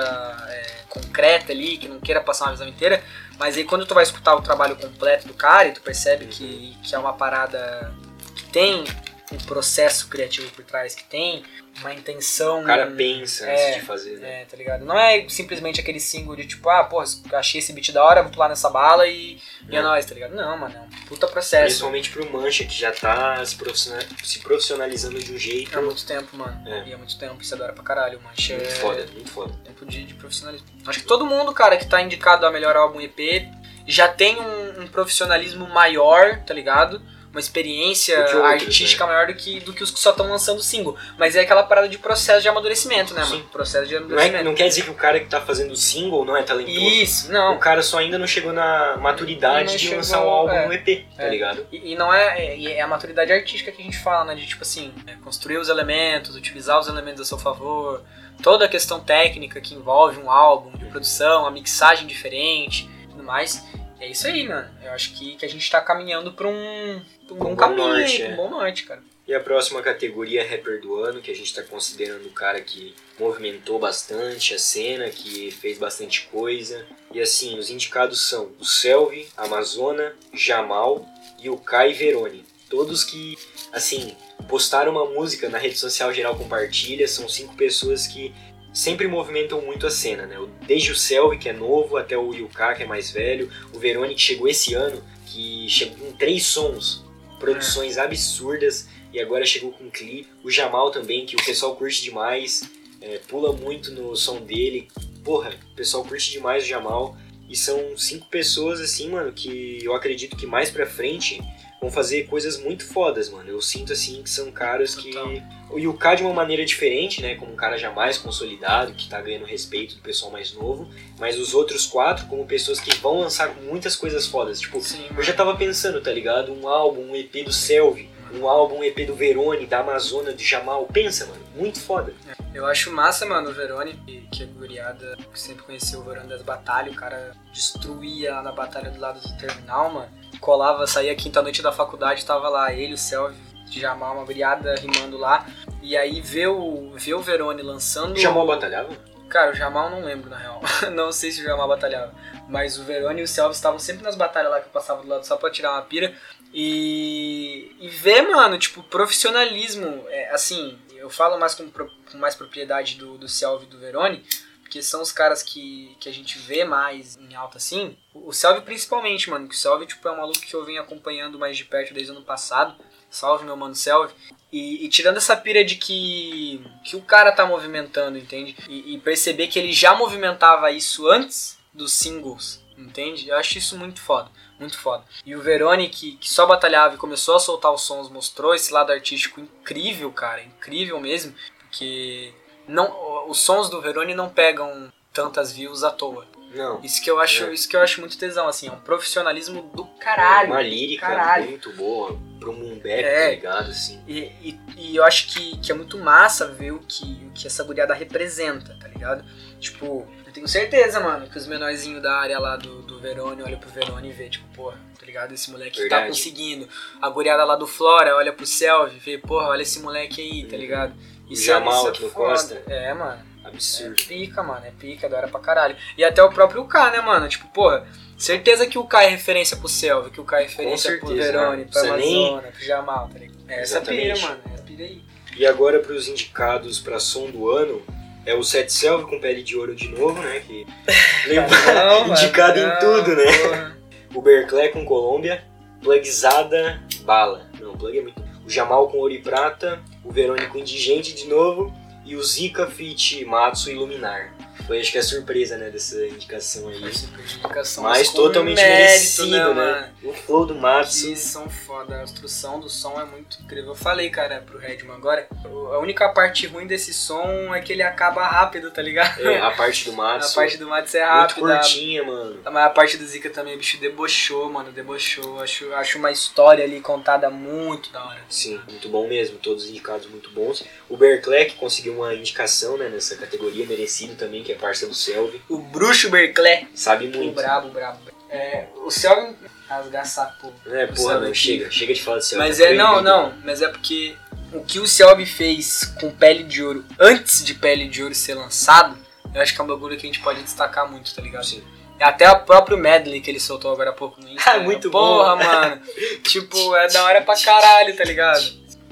é, 0.48 0.66
concreta 0.88 1.50
ali, 1.52 1.76
que 1.78 1.88
não 1.88 1.98
queira 1.98 2.20
passar 2.20 2.44
uma 2.46 2.52
visão 2.52 2.68
inteira, 2.68 3.02
mas 3.38 3.56
aí 3.56 3.64
quando 3.64 3.84
tu 3.84 3.92
vai 3.94 4.04
escutar 4.04 4.36
o 4.36 4.40
trabalho 4.42 4.76
completo 4.76 5.26
do 5.26 5.34
cara 5.34 5.68
e 5.68 5.72
tu 5.72 5.80
percebe 5.80 6.24
Uhum. 6.26 6.30
que, 6.30 6.76
que 6.84 6.94
é 6.94 6.98
uma 6.98 7.12
parada 7.12 7.92
que 8.36 8.44
tem 8.44 8.84
um 9.32 9.36
processo 9.38 10.08
criativo 10.08 10.50
por 10.52 10.64
trás, 10.64 10.94
que 10.94 11.04
tem 11.04 11.44
uma 11.80 11.92
intenção... 11.94 12.62
O 12.62 12.64
cara 12.64 12.86
pensa 12.86 13.46
é, 13.46 13.52
antes 13.68 13.80
de 13.80 13.86
fazer, 13.86 14.18
né? 14.18 14.42
É, 14.42 14.44
tá 14.46 14.56
ligado? 14.56 14.84
Não 14.84 14.98
é 14.98 15.28
simplesmente 15.28 15.80
aquele 15.80 16.00
single 16.00 16.34
de 16.34 16.46
tipo, 16.46 16.68
ah, 16.70 16.82
porra, 16.84 17.04
achei 17.34 17.58
esse 17.60 17.72
beat 17.72 17.92
da 17.92 18.02
hora, 18.04 18.22
vou 18.22 18.32
pular 18.32 18.48
nessa 18.48 18.68
bala 18.70 19.06
e, 19.06 19.38
e 19.68 19.76
é 19.76 19.78
É. 19.78 19.82
nóis, 19.82 20.04
tá 20.06 20.14
ligado? 20.14 20.34
Não, 20.34 20.56
mano, 20.58 20.74
é 20.74 20.80
um 20.80 21.06
puta 21.06 21.26
processo. 21.28 21.64
Principalmente 21.66 22.10
pro 22.10 22.32
Mancha, 22.32 22.64
que 22.64 22.74
já 22.74 22.90
tá 22.90 23.44
se, 23.44 23.54
profissional- 23.56 24.02
se 24.24 24.38
profissionalizando 24.40 25.18
de 25.22 25.32
um 25.32 25.38
jeito 25.38 25.78
Há 25.78 25.82
muito 25.82 26.04
tempo, 26.06 26.36
mano. 26.36 26.60
É. 26.66 26.88
E 26.88 26.94
há 26.94 26.98
muito 26.98 27.16
tempo, 27.18 27.40
isso 27.40 27.54
é 27.54 27.58
da 27.58 27.64
hora 27.64 27.72
pra 27.74 27.84
caralho, 27.84 28.20
mancha. 28.22 28.54
muito 28.56 28.68
é 28.68 28.74
foda, 28.76 29.06
muito 29.12 29.30
foda. 29.30 29.54
Tempo 29.64 29.84
de, 29.86 30.04
de 30.04 30.14
profissionalismo. 30.14 30.66
Acho 30.86 31.00
que 31.00 31.06
todo 31.06 31.26
mundo, 31.26 31.52
cara, 31.52 31.76
que 31.76 31.86
tá 31.86 32.00
indicado 32.00 32.46
a 32.46 32.50
melhor 32.50 32.76
álbum 32.76 33.00
EP 33.00 33.46
já 33.86 34.08
tem 34.08 34.38
um, 34.40 34.82
um 34.82 34.86
profissionalismo 34.88 35.66
maior, 35.68 36.42
tá 36.44 36.52
ligado? 36.52 37.00
Uma 37.30 37.40
experiência 37.40 38.18
artística 38.42 39.06
maior 39.06 39.26
do 39.26 39.34
que, 39.34 39.60
do 39.60 39.72
que 39.74 39.82
os 39.82 39.90
que 39.90 39.98
só 40.00 40.10
estão 40.10 40.26
lançando 40.28 40.62
single. 40.62 40.96
Mas 41.18 41.36
é 41.36 41.40
aquela 41.40 41.62
parada 41.62 41.88
de 41.88 41.98
processo 41.98 42.40
de 42.40 42.48
amadurecimento, 42.48 43.12
né, 43.12 43.22
Sim. 43.24 43.30
mano? 43.38 43.44
Processo 43.52 43.86
de 43.86 43.94
Não, 43.94 44.00
é, 44.00 44.04
amadurecimento. 44.04 44.44
não 44.44 44.54
quer 44.54 44.68
dizer 44.68 44.82
que 44.82 44.90
o 44.90 44.94
cara 44.94 45.20
que 45.20 45.26
tá 45.26 45.40
fazendo 45.40 45.76
single 45.76 46.24
não 46.24 46.34
é 46.36 46.42
talentoso. 46.42 46.78
Isso, 46.78 47.30
não. 47.30 47.56
O 47.56 47.58
cara 47.58 47.82
só 47.82 47.98
ainda 47.98 48.18
não 48.18 48.26
chegou 48.26 48.52
na 48.52 48.96
maturidade 48.96 49.66
Não 49.66 49.72
de 49.72 49.78
chegou, 49.78 49.96
lançar 49.98 50.24
um 50.24 50.28
álbum, 50.28 50.52
é. 50.52 50.66
um 50.68 50.72
EP, 50.72 51.04
tá 51.16 51.24
É. 51.24 51.28
ligado? 51.30 51.66
E, 51.70 51.92
e 51.92 51.96
não 51.96 52.12
é, 52.12 52.46
é, 52.46 52.72
é 52.72 52.80
a 52.80 52.86
maturidade 52.86 53.30
artística 53.30 53.70
que 53.70 53.82
a 53.82 53.84
gente 53.84 53.98
fala, 53.98 54.24
né? 54.24 54.34
De 54.34 54.46
tipo 54.46 54.62
assim, 54.62 54.92
é, 55.06 55.12
construir 55.22 55.58
os 55.58 55.68
elementos, 55.68 56.34
utilizar 56.34 56.78
os 56.80 56.88
elementos 56.88 57.20
a 57.20 57.24
seu 57.26 57.38
favor, 57.38 58.02
toda 58.42 58.64
a 58.64 58.68
questão 58.68 59.00
técnica 59.00 59.60
que 59.60 59.74
envolve 59.74 60.18
um 60.18 60.30
álbum 60.30 60.70
de 60.78 60.86
produção, 60.86 61.46
a 61.46 61.50
mixagem 61.50 62.06
diferente 62.06 62.88
tudo 63.10 63.22
mais. 63.22 63.62
É 64.00 64.08
isso 64.08 64.26
aí, 64.26 64.46
mano. 64.46 64.68
Eu 64.82 64.92
acho 64.92 65.14
que, 65.14 65.36
que 65.36 65.44
a 65.44 65.48
gente 65.48 65.68
tá 65.70 65.80
caminhando 65.80 66.32
pra 66.32 66.48
um, 66.48 67.02
pra 67.26 67.34
um 67.34 67.36
um 67.36 67.40
bom 67.40 67.56
caminho, 67.56 67.88
norte, 67.88 68.22
é. 68.22 68.28
um 68.30 68.36
bom 68.36 68.50
norte, 68.50 68.84
cara. 68.84 69.02
E 69.26 69.34
a 69.34 69.40
próxima 69.40 69.82
categoria 69.82 70.40
é 70.40 70.46
rapper 70.46 70.80
do 70.80 70.96
ano, 70.96 71.20
que 71.20 71.30
a 71.30 71.36
gente 71.36 71.54
tá 71.54 71.62
considerando 71.62 72.26
o 72.26 72.32
cara 72.32 72.62
que 72.62 72.94
movimentou 73.20 73.78
bastante 73.78 74.54
a 74.54 74.58
cena, 74.58 75.10
que 75.10 75.50
fez 75.50 75.76
bastante 75.76 76.22
coisa. 76.32 76.86
E 77.12 77.20
assim, 77.20 77.58
os 77.58 77.68
indicados 77.68 78.26
são 78.26 78.52
o 78.58 78.64
Selvi, 78.64 79.28
Amazona, 79.36 80.14
Jamal 80.32 81.06
e 81.38 81.50
o 81.50 81.58
Kai 81.58 81.92
Verone. 81.92 82.42
Todos 82.70 83.04
que, 83.04 83.36
assim, 83.70 84.16
postaram 84.48 84.92
uma 84.92 85.04
música 85.04 85.48
na 85.50 85.58
rede 85.58 85.78
social 85.78 86.12
geral 86.12 86.34
compartilha, 86.34 87.06
são 87.06 87.28
cinco 87.28 87.54
pessoas 87.54 88.06
que 88.06 88.34
sempre 88.78 89.08
movimentam 89.08 89.60
muito 89.60 89.88
a 89.88 89.90
cena, 89.90 90.24
né? 90.24 90.36
Desde 90.64 90.92
o 90.92 90.94
Selvi, 90.94 91.36
que 91.36 91.48
é 91.48 91.52
novo, 91.52 91.96
até 91.96 92.16
o 92.16 92.32
Yuka, 92.32 92.76
que 92.76 92.84
é 92.84 92.86
mais 92.86 93.10
velho, 93.10 93.50
o 93.74 93.78
Verone, 93.78 94.14
que 94.14 94.20
chegou 94.20 94.46
esse 94.46 94.72
ano, 94.74 95.02
que 95.26 95.68
chegou 95.68 95.96
com 95.96 96.12
três 96.12 96.46
sons, 96.46 97.04
produções 97.40 97.98
absurdas, 97.98 98.88
e 99.12 99.18
agora 99.18 99.44
chegou 99.44 99.72
com 99.72 99.82
um 99.82 99.90
clipe. 99.90 100.28
O 100.44 100.50
Jamal 100.50 100.92
também, 100.92 101.26
que 101.26 101.34
o 101.34 101.44
pessoal 101.44 101.74
curte 101.74 102.04
demais, 102.04 102.70
é, 103.00 103.18
pula 103.26 103.52
muito 103.52 103.90
no 103.90 104.14
som 104.14 104.40
dele. 104.40 104.86
Porra, 105.24 105.58
o 105.72 105.74
pessoal 105.74 106.04
curte 106.04 106.30
demais 106.30 106.62
o 106.62 106.68
Jamal. 106.68 107.16
E 107.48 107.56
são 107.56 107.96
cinco 107.96 108.28
pessoas, 108.28 108.80
assim, 108.80 109.08
mano, 109.08 109.32
que 109.32 109.80
eu 109.82 109.92
acredito 109.92 110.36
que 110.36 110.46
mais 110.46 110.70
pra 110.70 110.86
frente 110.86 111.40
vão 111.80 111.90
fazer 111.90 112.24
coisas 112.24 112.60
muito 112.60 112.84
fodas, 112.84 113.30
mano. 113.30 113.48
Eu 113.48 113.60
sinto, 113.62 113.92
assim, 113.92 114.22
que 114.22 114.30
são 114.30 114.50
caras 114.50 114.94
que... 114.94 115.12
Total. 115.12 115.58
O 115.70 115.78
Yuka 115.78 116.14
de 116.14 116.22
uma 116.22 116.32
maneira 116.32 116.64
diferente, 116.64 117.20
né? 117.20 117.34
Como 117.34 117.52
um 117.52 117.56
cara 117.56 117.76
já 117.76 117.90
mais 117.90 118.16
consolidado, 118.16 118.94
que 118.94 119.06
tá 119.06 119.20
ganhando 119.20 119.44
respeito 119.44 119.96
do 119.96 120.00
pessoal 120.00 120.32
mais 120.32 120.54
novo. 120.54 120.88
Mas 121.18 121.38
os 121.38 121.52
outros 121.52 121.86
quatro, 121.86 122.26
como 122.26 122.46
pessoas 122.46 122.80
que 122.80 122.94
vão 122.96 123.20
lançar 123.20 123.54
muitas 123.62 123.94
coisas 123.94 124.26
fodas. 124.26 124.60
Tipo, 124.60 124.80
Sim, 124.80 125.04
eu 125.14 125.22
já 125.22 125.34
tava 125.34 125.56
pensando, 125.56 126.00
tá 126.00 126.10
ligado? 126.10 126.54
Um 126.54 126.66
álbum, 126.66 127.10
um 127.10 127.14
EP 127.14 127.44
do 127.44 127.52
Selvi, 127.52 128.08
um 128.32 128.48
álbum, 128.48 128.78
um 128.78 128.84
EP 128.84 129.06
do 129.06 129.14
Verone, 129.14 129.66
da 129.66 129.80
Amazônia, 129.80 130.32
do 130.32 130.42
Jamal. 130.42 130.86
Pensa, 130.86 131.26
mano, 131.26 131.44
muito 131.54 131.80
foda. 131.80 132.14
Eu 132.54 132.66
acho 132.66 132.90
massa, 132.92 133.26
mano, 133.26 133.50
o 133.50 133.52
Verone, 133.52 133.94
que, 134.06 134.20
que 134.32 134.42
é 134.42 134.46
guriada, 134.46 135.16
que 135.32 135.40
sempre 135.40 135.64
conheceu 135.64 136.00
o 136.00 136.02
Verone 136.02 136.28
das 136.28 136.42
batalhas, 136.42 136.94
o 136.94 136.96
cara 136.96 137.32
destruía 137.52 138.34
lá 138.34 138.42
na 138.42 138.52
batalha 138.52 138.90
do 138.90 139.00
lado 139.00 139.20
do 139.20 139.36
terminal, 139.36 139.92
mano. 139.92 140.17
Colava, 140.40 140.86
saía 140.86 141.14
quinta-noite 141.14 141.62
da 141.62 141.72
faculdade, 141.72 142.24
tava 142.24 142.48
lá 142.48 142.72
ele, 142.72 142.94
o 142.94 142.98
Selvi, 142.98 143.36
de 143.66 143.80
Jamal, 143.80 144.14
uma 144.14 144.24
guriada 144.24 144.74
rimando 144.74 145.16
lá. 145.16 145.46
E 145.82 145.96
aí 145.96 146.20
ver 146.20 146.48
o, 146.48 146.92
ver 146.94 147.14
o 147.14 147.20
Verone 147.20 147.62
lançando. 147.62 148.18
Jamal 148.18 148.46
batalhava? 148.46 148.96
Cara, 149.28 149.52
o 149.52 149.54
Jamal 149.54 149.90
não 149.90 150.02
lembro, 150.02 150.30
na 150.30 150.36
real. 150.36 150.60
não 150.92 151.12
sei 151.12 151.30
se 151.30 151.42
o 151.42 151.44
Jamal 151.44 151.68
batalhava. 151.68 152.14
Mas 152.48 152.78
o 152.78 152.84
Verone 152.84 153.20
e 153.20 153.24
o 153.24 153.28
Selvi 153.28 153.54
estavam 153.54 153.78
sempre 153.78 154.02
nas 154.02 154.16
batalhas 154.16 154.50
lá 154.50 154.60
que 154.60 154.66
eu 154.66 154.72
passava 154.72 155.02
do 155.02 155.08
lado 155.08 155.26
só 155.26 155.36
pra 155.36 155.50
tirar 155.50 155.72
uma 155.72 155.82
pira. 155.82 156.14
E, 156.52 157.76
e 157.78 157.88
ver, 157.88 158.22
mano, 158.22 158.58
tipo, 158.58 158.82
profissionalismo. 158.82 160.04
É, 160.08 160.30
assim, 160.30 160.78
eu 160.96 161.10
falo 161.10 161.38
mais 161.38 161.54
com, 161.54 161.70
com 161.70 162.18
mais 162.18 162.34
propriedade 162.34 162.96
do, 162.96 163.18
do 163.18 163.28
Selvi 163.28 163.66
e 163.66 163.68
do 163.68 163.78
Verone, 163.78 164.24
porque 164.68 164.82
são 164.82 165.00
os 165.00 165.10
caras 165.10 165.42
que, 165.42 165.96
que 165.98 166.10
a 166.10 166.12
gente 166.12 166.38
vê 166.38 166.62
mais 166.62 167.16
em 167.16 167.34
alta 167.34 167.56
assim. 167.56 167.96
O, 168.12 168.34
Selvi 168.34 168.60
principalmente, 168.60 169.30
mano, 169.30 169.48
que 169.48 169.54
o 169.54 169.58
Selvi 169.58 169.86
tipo, 169.86 170.06
é 170.06 170.12
um 170.12 170.18
maluco 170.18 170.40
que 170.40 170.54
eu 170.54 170.62
venho 170.62 170.82
acompanhando 170.82 171.38
mais 171.38 171.56
de 171.56 171.64
perto 171.64 171.94
desde 171.94 172.12
o 172.12 172.16
ano 172.16 172.24
passado. 172.24 172.76
Salve, 173.10 173.46
meu 173.46 173.56
mano 173.56 173.74
Selvi. 173.74 174.12
E, 174.52 174.84
e 174.84 174.88
tirando 174.90 175.16
essa 175.16 175.34
pira 175.34 175.64
de 175.64 175.76
que, 175.76 176.62
que 176.84 176.96
o 176.96 177.00
cara 177.00 177.32
tá 177.32 177.46
movimentando, 177.46 178.18
entende? 178.18 178.54
E, 178.68 178.94
e 178.94 179.00
perceber 179.00 179.48
que 179.48 179.58
ele 179.58 179.72
já 179.72 179.96
movimentava 179.96 180.70
isso 180.70 181.08
antes 181.08 181.58
dos 181.72 181.94
singles, 181.94 182.62
entende? 182.76 183.26
Eu 183.26 183.36
acho 183.36 183.56
isso 183.56 183.78
muito 183.78 184.00
foda, 184.02 184.30
muito 184.60 184.78
foda. 184.78 185.02
E 185.24 185.34
o 185.34 185.40
Verone, 185.40 185.88
que, 185.88 186.16
que 186.16 186.28
só 186.28 186.44
batalhava 186.44 186.94
e 186.94 186.98
começou 186.98 187.36
a 187.36 187.40
soltar 187.40 187.72
os 187.72 187.82
sons, 187.82 188.10
mostrou 188.10 188.54
esse 188.54 188.70
lado 188.70 188.92
artístico 188.92 189.40
incrível, 189.40 190.12
cara, 190.12 190.42
incrível 190.42 191.00
mesmo, 191.00 191.34
porque 191.58 192.34
não, 192.68 193.28
os 193.28 193.38
sons 193.40 193.68
do 193.68 193.80
Verone 193.80 194.14
não 194.14 194.28
pegam 194.28 194.92
tantas 195.12 195.50
views 195.52 195.82
à 195.82 195.90
toa. 195.90 196.26
Não. 196.54 196.80
Isso 196.82 197.02
que 197.02 197.10
eu 197.10 197.20
acho, 197.20 197.44
É. 197.44 197.52
isso 197.52 197.68
que 197.68 197.76
eu 197.76 197.80
acho 197.80 198.00
muito 198.00 198.16
tesão, 198.16 198.48
assim, 198.48 198.68
é 198.68 198.72
um 198.72 198.80
profissionalismo 198.80 199.62
do 199.74 199.84
caralho. 200.00 200.50
Uma 200.52 200.62
lírica 200.62 201.06
caralho. 201.06 201.50
muito 201.50 201.70
boa, 201.74 202.18
pro 202.40 202.52
mundo 202.54 202.76
bap, 202.76 202.88
É. 202.88 203.24
tá 203.24 203.30
ligado? 203.34 203.70
Assim. 203.70 204.02
E, 204.08 204.18
e, 204.42 204.60
e 204.78 204.96
eu 204.96 205.04
acho 205.04 205.28
que, 205.28 205.58
que 205.58 205.70
é 205.70 205.74
muito 205.74 205.98
massa 205.98 206.46
ver 206.46 206.72
o 206.72 206.78
que, 206.78 207.04
o 207.26 207.32
que 207.32 207.46
essa 207.46 207.62
guriada 207.64 207.92
representa, 207.92 208.74
tá 208.80 208.88
ligado? 208.88 209.24
Tipo, 209.60 210.06
eu 210.26 210.32
tenho 210.32 210.48
certeza, 210.48 211.00
mano, 211.00 211.28
que 211.28 211.36
os 211.36 211.46
menorzinhos 211.46 212.02
da 212.02 212.14
área 212.14 212.38
lá 212.38 212.56
do, 212.56 212.80
do 212.82 212.98
Verone 212.98 213.42
olham 213.42 213.58
pro 213.58 213.68
Verone 213.68 214.08
e 214.08 214.12
vê, 214.12 214.30
tipo, 214.30 214.46
porra, 214.54 214.78
tá 214.98 215.04
ligado? 215.04 215.32
Esse 215.34 215.50
moleque 215.50 215.76
tá 215.76 215.82
Verdade. 215.82 216.08
conseguindo. 216.08 216.66
A 217.02 217.10
guriada 217.10 217.44
lá 217.44 217.56
do 217.56 217.66
Flora 217.66 218.16
olha 218.16 218.32
pro 218.32 218.46
Selvi 218.46 218.96
e 218.96 219.00
vê, 219.00 219.18
porra, 219.18 219.48
olha 219.48 219.62
esse 219.62 219.80
moleque 219.80 220.22
aí, 220.22 220.46
tá 220.46 220.56
ligado? 220.56 220.94
O 221.30 221.36
Jamal 221.36 221.86
aqui 221.88 222.02
no. 222.04 222.10
Costa. 222.10 222.62
É, 222.66 222.92
mano. 222.94 223.22
É 223.44 223.48
Absurdo. 223.48 223.94
pica, 224.06 224.42
mano, 224.42 224.66
é 224.66 224.70
pica, 224.70 225.08
da 225.08 225.16
hora 225.18 225.28
pra 225.28 225.40
caralho. 225.40 225.76
E 225.96 226.04
até 226.04 226.22
o 226.22 226.30
próprio 226.30 226.64
K, 226.66 226.90
né, 226.90 227.00
mano? 227.00 227.28
Tipo, 227.28 227.46
porra, 227.48 227.86
certeza 228.16 228.66
que 228.66 228.76
o 228.78 228.84
K 228.84 229.04
é 229.04 229.08
referência 229.08 229.56
pro 229.56 229.68
Selvi, 229.68 230.10
que 230.10 230.20
o 230.20 230.24
K 230.24 230.40
é 230.40 230.42
referência 230.42 230.98
pro 230.98 231.08
certeza, 231.08 231.32
Verone, 231.32 231.56
né? 231.58 231.68
pra 231.70 231.80
Precisa 231.80 231.96
nem- 231.96 232.40
pro 232.40 232.64
Jamal, 232.64 233.08
tá 233.12 233.18
ligado? 233.18 233.38
É 233.48 233.60
essa 233.62 233.80
pira, 233.80 234.18
mano, 234.20 234.40
é 234.50 234.54
essa 234.54 234.62
pira 234.64 234.84
aí. 234.84 235.02
E 235.36 235.46
agora 235.46 235.78
pros 235.78 236.08
indicados 236.08 236.78
pra 236.80 236.98
som 237.00 237.30
do 237.30 237.48
ano, 237.50 237.80
é 238.26 238.34
o 238.34 238.42
Sete 238.42 238.72
Selvi 238.72 239.04
com 239.08 239.18
pele 239.20 239.42
de 239.42 239.56
ouro 239.56 239.74
de 239.74 239.88
novo, 239.88 240.20
né? 240.20 240.40
Que 240.40 240.66
lembra- 241.26 242.04
indicado 242.08 242.58
em 242.58 242.78
tudo, 242.80 243.16
né? 243.16 243.24
Porra. 243.38 243.78
O 244.14 244.20
Berclé 244.22 244.68
com 244.68 244.84
Colômbia, 244.84 245.42
Plugzada 245.80 246.82
Bala. 247.02 247.46
Não, 247.60 247.76
Plug 247.76 247.98
é 247.98 248.02
muito. 248.02 248.27
O 248.48 248.50
Jamal 248.50 248.88
com 248.88 248.96
Ouro 248.96 249.12
e 249.12 249.18
Prata, 249.18 249.78
o 250.02 250.10
Verônico 250.10 250.56
Indigente 250.56 251.14
de 251.14 251.26
novo 251.26 251.70
e 252.02 252.16
o 252.16 252.22
Zika 252.22 252.66
Fit 252.66 253.22
Matsu 253.26 253.70
Iluminar. 253.70 254.34
Foi 254.66 254.80
acho 254.80 254.92
que 254.92 254.98
a 254.98 255.02
surpresa, 255.02 255.56
né, 255.56 255.70
dessa 255.70 256.04
indicação 256.06 256.68
aí. 256.68 256.76
Indicação, 256.78 257.84
Mas 257.84 258.12
totalmente 258.12 258.56
mérito, 258.56 258.78
merecido, 258.78 259.30
né? 259.30 259.44
mano? 259.54 259.88
O 260.02 260.12
flow 260.12 260.46
do 260.46 260.54
Matsu. 260.54 261.08
Que 261.08 261.16
são 261.16 261.48
foda, 261.48 262.00
a 262.00 262.04
instrução 262.04 262.60
do 262.60 262.68
som 262.68 263.00
é 263.00 263.04
muito 263.04 263.42
incrível. 263.42 263.70
Eu 263.70 263.74
falei, 263.74 264.10
cara, 264.10 264.42
pro 264.44 264.58
Redman 264.58 264.96
agora, 264.96 265.26
a 265.44 265.78
única 265.78 266.08
parte 266.10 266.46
ruim 266.46 266.66
desse 266.66 266.92
som 266.92 267.54
é 267.54 267.60
que 267.60 267.72
ele 267.72 267.82
acaba 267.82 268.26
rápido, 268.26 268.70
tá 268.70 268.82
ligado? 268.82 269.20
É, 269.20 269.40
a 269.40 269.50
parte 269.50 269.84
do 269.84 269.92
a 269.94 269.96
Matsu. 269.96 270.34
parte 270.34 270.56
do 270.56 270.68
Matos 270.68 270.94
é 270.94 271.00
muito 271.00 271.18
rápida. 271.18 271.40
curtinha, 271.40 272.04
mano. 272.04 272.40
Mas 272.44 272.56
a 272.56 272.70
parte 272.70 272.96
do 272.96 273.06
Zika 273.06 273.30
também, 273.30 273.54
o 273.54 273.58
bicho 273.58 273.78
debochou, 273.78 274.50
mano, 274.50 274.72
debochou. 274.72 275.40
Acho, 275.40 275.72
acho 275.74 275.98
uma 275.98 276.10
história 276.10 276.64
ali 276.64 276.80
contada 276.80 277.30
muito 277.30 277.90
da 277.90 278.04
hora. 278.04 278.20
Sim, 278.28 278.60
muito 278.68 278.88
bom 278.88 279.08
mesmo. 279.08 279.38
Todos 279.38 279.64
os 279.64 279.70
indicados 279.70 280.06
muito 280.08 280.30
bons. 280.30 280.64
O 280.88 280.96
que 280.96 281.54
conseguiu 281.56 281.94
uma 281.94 282.14
indicação 282.14 282.76
né, 282.76 282.88
nessa 282.88 283.16
categoria, 283.16 283.66
merecido 283.66 284.14
também, 284.14 284.42
que 284.48 284.52
é 284.52 284.54
parça 284.54 284.86
do 284.86 284.94
Selvi. 284.94 285.42
O 285.46 285.58
bruxo 285.58 286.08
Berclé. 286.08 286.66
Sabe 286.74 287.08
O 287.08 287.16
muito. 287.18 287.34
brabo, 287.34 287.68
brabo. 287.68 287.98
É, 288.30 288.64
o 288.76 288.90
Selvin 288.90 289.36
rasgar 289.68 290.06
saco. 290.06 290.50
É, 290.66 290.84
o 290.84 290.88
porra, 290.88 290.96
Selvi 290.96 291.26
não, 291.26 291.34
chega. 291.34 291.70
Chega 291.70 291.92
de 291.92 292.02
falar 292.02 292.16
do 292.16 292.24
Selvi. 292.24 292.48
Mas 292.48 292.56
tá 292.56 292.64
é, 292.64 292.72
não, 292.74 293.02
não, 293.02 293.34
mas 293.44 293.60
é 293.60 293.68
porque 293.68 294.16
o 294.54 294.64
que 294.64 294.78
o 294.80 294.86
Selby 294.86 295.26
fez 295.26 295.84
com 296.00 296.10
Pele 296.10 296.44
de 296.44 296.64
Ouro 296.64 296.82
antes 296.98 297.44
de 297.44 297.52
Pele 297.52 297.86
de 297.88 298.02
Ouro 298.02 298.14
ser 298.14 298.34
lançado, 298.34 298.96
eu 299.34 299.42
acho 299.42 299.54
que 299.54 299.60
é 299.60 299.64
um 299.64 299.66
bagulho 299.66 299.98
que 299.98 300.06
a 300.06 300.08
gente 300.08 300.20
pode 300.20 300.42
destacar 300.42 300.90
muito, 300.90 301.14
tá 301.14 301.20
ligado? 301.20 301.44
Sim. 301.44 301.62
E 302.00 302.02
Até 302.02 302.30
o 302.30 302.40
próprio 302.46 302.78
medley 302.78 303.20
que 303.20 303.30
ele 303.30 303.40
soltou 303.40 303.70
agora 303.70 303.90
há 303.90 303.92
pouco 303.92 304.18
no 304.18 304.28
Insta. 304.30 304.50
Ah, 304.52 304.58
muito 304.64 304.90
Porra, 304.90 305.36
bom. 305.36 305.44
mano. 305.44 305.82
tipo, 306.22 306.74
é 306.76 306.88
da 306.88 307.04
hora 307.04 307.20
pra 307.20 307.36
caralho, 307.38 307.94
tá 307.94 308.04
ligado? 308.04 308.40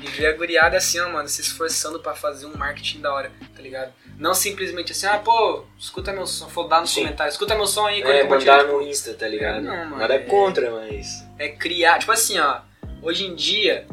E 0.03 0.07
ver 0.09 0.27
a 0.27 0.33
guriada 0.33 0.77
assim, 0.77 1.01
ó, 1.01 1.09
mano, 1.09 1.27
se 1.29 1.41
esforçando 1.41 1.99
pra 2.01 2.15
fazer 2.15 2.45
um 2.45 2.55
marketing 2.59 3.01
da 3.01 3.15
hora, 3.15 3.33
tá 3.55 3.63
ligado? 3.63 3.91
Não 4.19 4.33
simplesmente 4.35 4.93
assim, 4.93 5.07
ah, 5.07 5.19
pô, 5.19 5.65
escuta 5.79 6.13
meu 6.13 6.27
som, 6.27 6.47
vou 6.49 6.67
dar 6.67 6.81
nos 6.81 6.91
Sim. 6.91 7.03
comentários, 7.03 7.35
escuta 7.35 7.55
meu 7.55 7.67
som 7.67 7.87
aí, 7.87 8.01
É, 8.01 8.25
mandar 8.25 8.61
tipo, 8.61 8.73
no 8.73 8.83
Insta, 8.83 9.13
tá 9.15 9.29
ligado? 9.29 9.61
Não, 9.63 9.75
mano, 9.77 9.97
Nada 9.99 10.15
é- 10.15 10.19
contra, 10.21 10.71
mas. 10.71 11.23
é 11.39 11.49
criar. 11.51 11.99
Tipo 11.99 12.13
assim, 12.13 12.39
ó. 12.39 12.61
Hoje 13.03 13.27
em 13.27 13.35
dia, 13.35 13.87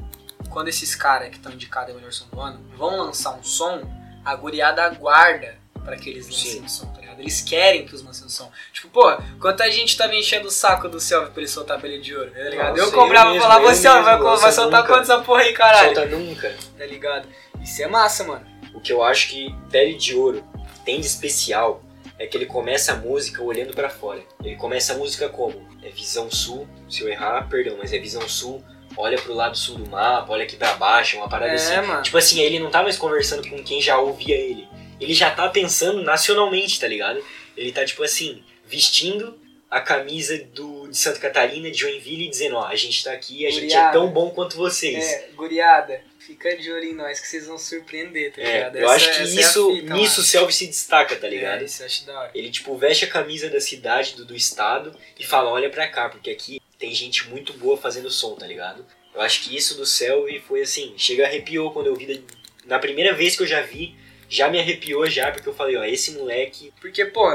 quando 0.50 0.70
esses 0.70 0.96
caras 0.96 1.30
que 1.30 1.36
estão 1.36 1.52
indicados 1.52 1.92
a 1.94 1.98
melhor 1.98 2.12
som 2.14 2.26
do 2.32 2.40
ano 2.40 2.60
vão 2.78 2.98
lançar 2.98 3.32
um 3.38 3.44
som, 3.44 3.82
a 4.24 4.34
guriada 4.36 4.84
aguarda 4.84 5.56
pra 5.84 5.98
que 5.98 6.10
eles 6.10 6.26
lancem 6.28 6.52
Sim. 6.52 6.66
o 6.66 6.70
som, 6.70 6.86
tá 6.94 7.02
ligado? 7.02 7.20
Eles 7.20 7.42
querem 7.42 7.86
que 7.86 7.94
os 7.94 8.02
lancem 8.02 8.26
o 8.26 8.30
som. 8.30 8.50
Tipo, 8.72 8.88
pô, 8.88 9.18
quanta 9.42 9.70
gente 9.70 9.98
tava 9.98 10.16
enchendo 10.16 10.48
o 10.48 10.52
saco 10.52 10.88
do 10.88 11.00
Selva 11.02 11.28
pra 11.32 11.42
ele 11.42 11.50
soltar 11.50 11.80
pele 11.82 12.00
de 12.00 12.16
ouro, 12.16 12.32
tá 12.32 12.40
ligado? 12.50 12.78
Nossa, 12.78 12.90
eu 12.90 12.92
comprava 12.94 13.32
eu 13.32 13.36
e 13.36 13.40
falava, 13.42 13.60
mesmo, 13.60 13.76
você 13.76 13.90
vai, 13.90 14.18
mesmo, 14.18 14.38
soltar 14.54 14.82
nunca. 14.82 14.84
quanto 14.94 15.02
essa 15.04 15.20
porra 15.20 15.42
aí, 15.42 15.54
caralho? 15.54 15.94
Solta 15.94 16.06
nunca. 16.10 16.56
Tá 16.78 16.86
ligado? 16.86 17.28
Isso 17.62 17.84
é 17.84 17.88
massa, 17.88 18.24
mano. 18.24 18.53
Que 18.84 18.92
eu 18.92 19.02
acho 19.04 19.30
que 19.30 19.54
Pele 19.72 19.96
de 19.96 20.16
Ouro 20.16 20.44
tem 20.86 21.00
de 21.00 21.08
especial 21.08 21.82
é 22.20 22.28
que 22.28 22.38
ele 22.38 22.46
começa 22.46 22.94
a 22.94 22.96
música 22.98 23.42
olhando 23.42 23.74
pra 23.74 23.90
fora. 23.90 24.22
Ele 24.44 24.56
começa 24.56 24.94
a 24.94 24.98
música 24.98 25.30
como? 25.30 25.66
É 25.82 25.90
visão 25.90 26.30
sul, 26.30 26.68
se 26.90 27.02
eu 27.02 27.10
errar, 27.10 27.48
perdão, 27.50 27.76
mas 27.78 27.92
é 27.92 27.98
visão 27.98 28.28
sul, 28.30 28.64
olha 28.96 29.20
pro 29.20 29.34
lado 29.34 29.58
sul 29.58 29.78
do 29.78 29.90
mapa, 29.90 30.32
olha 30.32 30.44
aqui 30.44 30.56
pra 30.56 30.74
baixo, 30.76 31.18
uma 31.18 31.28
parada 31.28 31.52
É, 31.52 31.56
assim. 31.56 31.88
mano. 31.88 32.04
Tipo 32.04 32.18
assim, 32.18 32.40
ele 32.42 32.60
não 32.60 32.70
tá 32.70 32.84
mais 32.84 32.98
conversando 32.98 33.48
com 33.50 33.62
quem 33.64 33.82
já 33.82 33.98
ouvia 33.98 34.36
ele. 34.36 34.68
Ele 35.00 35.14
já 35.14 35.32
tá 35.32 35.50
pensando 35.50 36.02
nacionalmente, 36.04 36.80
tá 36.80 36.88
ligado? 36.88 37.22
Ele 37.58 37.72
tá, 37.72 37.84
tipo 37.84 38.04
assim, 38.04 38.44
vestindo 38.68 39.38
a 39.76 39.82
camisa 39.82 40.38
do, 40.54 40.88
de 40.88 40.98
Santa 40.98 41.20
Catarina, 41.20 41.72
de 41.72 41.78
Joinville, 41.80 42.26
e 42.26 42.30
dizendo, 42.30 42.56
ó, 42.58 42.66
a 42.68 42.76
gente 42.76 43.04
tá 43.04 43.12
aqui, 43.12 43.46
a 43.48 43.50
gente 43.50 43.64
é 43.74 43.78
Guriada. 43.78 43.92
tão 43.94 44.08
bom 44.12 44.30
quanto 44.30 44.56
vocês. 44.56 45.04
É, 45.04 45.30
guriada, 45.36 46.02
fica 46.20 46.56
de 46.56 46.72
olho 46.72 46.86
em 46.86 46.94
nós 46.94 47.20
que 47.20 47.28
vocês 47.28 47.48
vão 47.48 47.58
surpreender, 47.58 48.32
tá 48.34 48.42
É, 48.42 48.54
ligado? 48.58 48.76
eu 48.78 48.86
Essa- 48.86 48.96
acho 48.96 49.14
que 49.14 49.20
é 49.20 49.24
isso, 49.42 49.76
fita, 49.76 49.94
nisso 49.96 50.22
o. 50.22 50.24
Selvi 50.24 50.54
se 50.54 50.68
destaca, 50.68 51.16
tá 51.16 51.28
ligado? 51.28 51.62
É, 51.62 51.66
isso 51.66 51.82
eu 51.82 51.86
acho 51.88 52.06
da 52.06 52.20
hora. 52.20 52.32
Ele, 52.36 52.52
tipo, 52.52 52.78
veste 52.78 53.06
a 53.06 53.10
camisa 53.10 53.50
da 53.50 53.60
cidade, 53.60 54.16
do, 54.16 54.26
do 54.26 54.36
estado, 54.36 54.96
e 55.20 55.24
fala, 55.26 55.50
olha 55.50 55.70
pra 55.70 55.88
cá, 55.88 56.08
porque 56.08 56.30
aqui 56.30 56.62
tem 56.78 56.94
gente 56.94 57.28
muito 57.30 57.54
boa 57.54 57.76
fazendo 57.76 58.12
som, 58.12 58.36
tá 58.36 58.46
ligado? 58.46 58.86
Eu 59.16 59.22
acho 59.22 59.42
que 59.44 59.56
isso 59.56 59.76
do 59.76 59.86
Selvi 59.86 60.40
foi 60.40 60.62
assim, 60.62 60.94
chega 60.98 61.26
arrepiou 61.26 61.72
quando 61.72 61.88
eu 61.88 61.96
vi, 61.96 62.06
da- 62.18 62.22
na 62.66 62.80
primeira 62.80 63.14
vez 63.14 63.36
que 63.36 63.44
eu 63.44 63.48
já 63.48 63.62
vi, 63.62 63.96
já 64.30 64.50
me 64.50 64.60
arrepiou 64.60 65.08
já, 65.10 65.32
porque 65.32 65.50
eu 65.50 65.54
falei, 65.54 65.76
ó, 65.78 65.84
esse 65.84 66.12
moleque, 66.12 66.72
Porque, 66.80 67.06
pô, 67.06 67.28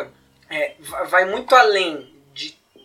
é, 0.50 0.74
va- 0.78 1.02
vai 1.04 1.24
muito 1.24 1.54
além 1.54 2.16